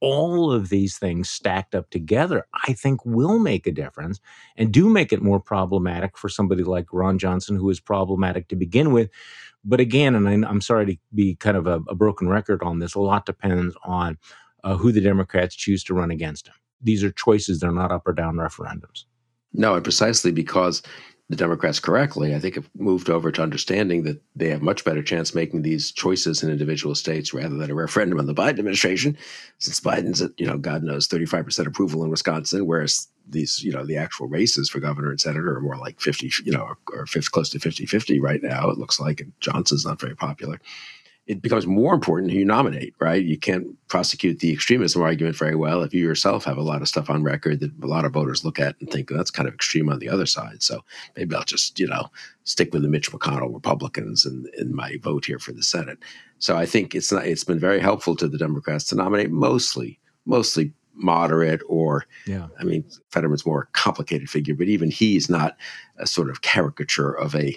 All 0.01 0.51
of 0.51 0.69
these 0.69 0.97
things 0.97 1.30
stacked 1.30 1.75
up 1.75 1.89
together, 1.89 2.45
I 2.65 2.73
think, 2.73 3.05
will 3.05 3.39
make 3.39 3.67
a 3.67 3.71
difference 3.71 4.19
and 4.55 4.71
do 4.71 4.89
make 4.89 5.11
it 5.11 5.21
more 5.21 5.39
problematic 5.41 6.17
for 6.17 6.30
somebody 6.30 6.63
like 6.63 6.86
Ron 6.93 7.17
Johnson, 7.17 7.57
who 7.57 7.69
is 7.69 7.82
problematic 7.82 8.47
to 8.49 8.55
begin 8.55 8.93
with. 8.93 9.09
But 9.65 9.82
again, 9.82 10.15
and 10.15 10.27
I, 10.27 10.49
am 10.49 10.61
sorry 10.61 10.86
to 10.86 10.97
be 11.13 11.36
kind 11.36 11.57
of 11.57 11.67
a, 11.67 11.82
a, 11.89 11.95
broken 11.95 12.30
record 12.30 12.63
on 12.63 12.80
this, 12.80 12.95
a 12.95 13.01
lot 13.01 13.25
depends 13.25 13.75
on 13.84 14.17
uh, 14.63 14.77
who 14.77 14.93
the 14.93 15.01
Democrats 15.01 15.53
choose 15.53 15.84
to 15.86 15.93
run 15.93 16.11
against 16.11 16.47
him. 16.47 16.53
These 16.82 17.03
are 17.03 17.11
choices, 17.11 17.59
they're 17.59 17.71
not 17.73 17.91
up 17.91 18.07
or 18.07 18.13
down 18.13 18.36
referendums. 18.36 19.03
No, 19.53 19.75
and 19.75 19.84
precisely 19.84 20.32
because 20.32 20.82
the 21.30 21.36
Democrats 21.36 21.80
correctly, 21.80 22.34
I 22.34 22.39
think 22.39 22.55
have 22.55 22.69
moved 22.75 23.07
over 23.07 23.32
to 23.32 23.43
understanding 23.43 24.01
that 24.03 24.19
they 24.36 24.49
have 24.49 24.63
much 24.63 24.84
better 24.84 25.03
chance 25.03 25.36
making 25.36 25.61
these 25.61 25.91
choices 25.91 26.41
in 26.41 26.49
individual 26.49 26.95
states 26.95 27.36
rather 27.36 27.55
than 27.55 27.69
a 27.69 27.75
referendum 27.75 28.19
on 28.19 28.25
the 28.25 28.34
Biden 28.34 28.57
administration, 28.57 29.15
since 29.59 29.80
Biden's 29.80 30.23
at, 30.23 30.32
you 30.39 30.47
know, 30.47 30.57
God 30.57 30.82
knows, 30.82 31.07
35% 31.07 31.67
approval 31.67 32.03
in 32.03 32.09
Wisconsin, 32.09 32.65
whereas 32.65 33.07
these, 33.30 33.63
you 33.63 33.71
know, 33.71 33.86
the 33.86 33.97
actual 33.97 34.27
races 34.27 34.69
for 34.69 34.80
governor 34.80 35.11
and 35.11 35.21
senator 35.21 35.55
are 35.55 35.61
more 35.61 35.77
like 35.77 36.01
50, 36.01 36.32
you 36.45 36.51
know, 36.51 36.63
or, 36.63 36.77
or 36.91 37.05
50, 37.05 37.30
close 37.30 37.49
to 37.49 37.59
50 37.59 37.86
50 37.86 38.19
right 38.19 38.41
now, 38.41 38.69
it 38.69 38.80
looks 38.80 38.99
like. 38.99 39.21
And 39.21 39.32
Johnson's 39.39 39.86
not 39.86 40.01
very 40.01 40.15
popular 40.15 40.59
it 41.30 41.43
becomes 41.43 41.67
more 41.67 41.93
important 41.93 42.32
who 42.32 42.39
you 42.39 42.43
nominate, 42.43 42.95
right? 42.99 43.23
You 43.23 43.38
can't 43.38 43.67
prosecute 43.88 44.39
the 44.39 44.51
extremism 44.51 45.03
argument 45.03 45.38
very 45.38 45.55
well 45.55 45.84
if 45.84 45.93
you 45.93 46.03
yourself 46.03 46.43
have 46.45 46.57
a 46.57 46.63
lot 46.63 46.82
of 46.82 46.88
stuff 46.88 47.07
on 47.07 47.21
record 47.21 47.59
that 47.59 47.71
a 47.84 47.86
lot 47.86 48.03
of 48.03 48.13
voters 48.13 48.43
look 48.43 48.59
at 48.59 48.75
and 48.80 48.89
think 48.89 49.11
well, 49.11 49.17
that's 49.17 49.30
kind 49.30 49.47
of 49.47 49.53
extreme 49.53 49.89
on 49.89 49.99
the 49.99 50.09
other 50.09 50.25
side. 50.25 50.63
So 50.63 50.84
maybe 51.15 51.36
I'll 51.36 51.43
just, 51.43 51.80
you 51.80 51.86
know, 51.86 52.07
stick 52.45 52.73
with 52.73 52.82
the 52.82 52.88
Mitch 52.88 53.11
McConnell 53.11 53.53
Republicans 53.53 54.25
in, 54.25 54.47
in 54.57 54.75
my 54.75 54.97
vote 55.03 55.23
here 55.23 55.38
for 55.38 55.51
the 55.51 55.61
Senate. 55.61 55.99
So 56.39 56.57
I 56.57 56.65
think 56.65 56.95
it's 56.95 57.11
not, 57.11 57.27
it's 57.27 57.43
been 57.43 57.59
very 57.59 57.80
helpful 57.80 58.15
to 58.15 58.27
the 58.27 58.39
Democrats 58.39 58.86
to 58.86 58.95
nominate 58.95 59.30
mostly, 59.30 59.99
mostly 60.25 60.73
moderate 60.95 61.61
or 61.67 62.05
yeah. 62.25 62.47
I 62.59 62.63
mean 62.63 62.84
Fetterman's 63.11 63.45
more 63.45 63.69
complicated 63.73 64.32
figure, 64.32 64.55
but 64.55 64.67
even 64.67 64.89
he's 64.89 65.30
not 65.30 65.55
a 65.99 66.07
sort 66.07 66.32
of 66.32 66.41
caricature 66.41 67.11
of 67.11 67.36
a 67.36 67.55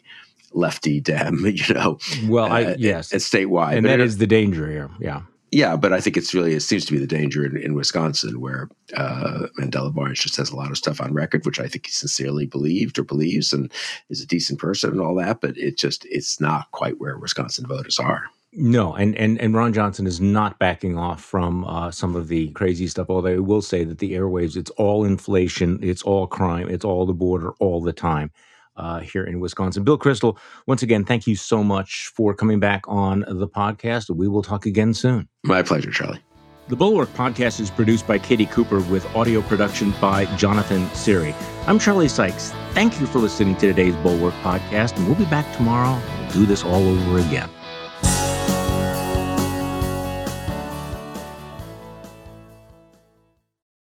lefty 0.54 1.00
Dem, 1.00 1.44
you 1.46 1.74
know. 1.74 1.98
Well, 2.26 2.50
I 2.50 2.64
uh, 2.64 2.76
yes, 2.78 3.12
it's 3.12 3.28
statewide, 3.28 3.76
and 3.76 3.86
that 3.86 4.00
is 4.00 4.18
the 4.18 4.26
danger 4.26 4.70
here. 4.70 4.90
Yeah, 5.00 5.22
yeah, 5.52 5.76
but 5.76 5.92
I 5.92 6.00
think 6.00 6.16
it's 6.16 6.32
really 6.32 6.54
it 6.54 6.60
seems 6.60 6.86
to 6.86 6.92
be 6.92 6.98
the 6.98 7.06
danger 7.06 7.44
in, 7.44 7.58
in 7.58 7.74
Wisconsin 7.74 8.40
where 8.40 8.70
uh, 8.96 9.48
Mandela 9.60 9.94
Barnes 9.94 10.18
just 10.18 10.36
has 10.36 10.50
a 10.50 10.56
lot 10.56 10.70
of 10.70 10.78
stuff 10.78 10.98
on 10.98 11.12
record, 11.12 11.44
which 11.44 11.60
I 11.60 11.68
think 11.68 11.84
he 11.84 11.92
sincerely 11.92 12.46
believed 12.46 12.98
or 12.98 13.04
believes, 13.04 13.52
and 13.52 13.70
is 14.08 14.22
a 14.22 14.26
decent 14.26 14.58
person 14.58 14.90
and 14.90 15.00
all 15.00 15.14
that. 15.16 15.42
But 15.42 15.58
it 15.58 15.76
just 15.76 16.06
it's 16.06 16.40
not 16.40 16.70
quite 16.70 16.98
where 16.98 17.18
Wisconsin 17.18 17.66
voters 17.66 17.98
are. 17.98 18.24
No, 18.54 18.94
and, 18.94 19.14
and 19.16 19.38
and 19.40 19.54
Ron 19.54 19.74
Johnson 19.74 20.06
is 20.06 20.22
not 20.22 20.58
backing 20.58 20.96
off 20.96 21.22
from 21.22 21.66
uh, 21.66 21.90
some 21.90 22.16
of 22.16 22.28
the 22.28 22.48
crazy 22.52 22.86
stuff. 22.86 23.10
Although 23.10 23.34
I 23.34 23.38
will 23.38 23.62
say 23.62 23.84
that 23.84 23.98
the 23.98 24.12
airwaves, 24.12 24.56
it's 24.56 24.70
all 24.72 25.04
inflation, 25.04 25.78
it's 25.82 26.02
all 26.02 26.26
crime, 26.26 26.70
it's 26.70 26.84
all 26.84 27.04
the 27.04 27.12
border 27.12 27.52
all 27.58 27.82
the 27.82 27.92
time 27.92 28.30
uh, 28.76 29.00
here 29.00 29.24
in 29.24 29.40
Wisconsin. 29.40 29.84
Bill 29.84 29.98
Kristol, 29.98 30.38
once 30.66 30.82
again, 30.82 31.04
thank 31.04 31.26
you 31.26 31.36
so 31.36 31.62
much 31.62 32.10
for 32.14 32.34
coming 32.34 32.60
back 32.60 32.82
on 32.86 33.24
the 33.28 33.48
podcast. 33.48 34.10
We 34.10 34.28
will 34.28 34.42
talk 34.42 34.66
again 34.66 34.94
soon. 34.94 35.28
My 35.44 35.62
pleasure, 35.62 35.90
Charlie. 35.90 36.20
The 36.68 36.76
Bulwark 36.76 37.12
podcast 37.14 37.58
is 37.58 37.70
produced 37.70 38.06
by 38.06 38.18
Katie 38.18 38.46
Cooper 38.46 38.80
with 38.82 39.04
audio 39.16 39.42
production 39.42 39.92
by 40.00 40.26
Jonathan 40.36 40.88
Siri. 40.94 41.34
I'm 41.66 41.78
Charlie 41.78 42.08
Sykes. 42.08 42.52
Thank 42.70 43.00
you 43.00 43.06
for 43.06 43.18
listening 43.18 43.56
to 43.56 43.66
today's 43.66 43.96
Bulwark 43.96 44.34
podcast, 44.42 44.96
and 44.96 45.06
we'll 45.06 45.16
be 45.16 45.24
back 45.24 45.52
tomorrow. 45.56 46.00
We'll 46.20 46.32
do 46.32 46.46
this 46.46 46.64
all 46.64 46.88
over 46.88 47.18
again. 47.18 47.50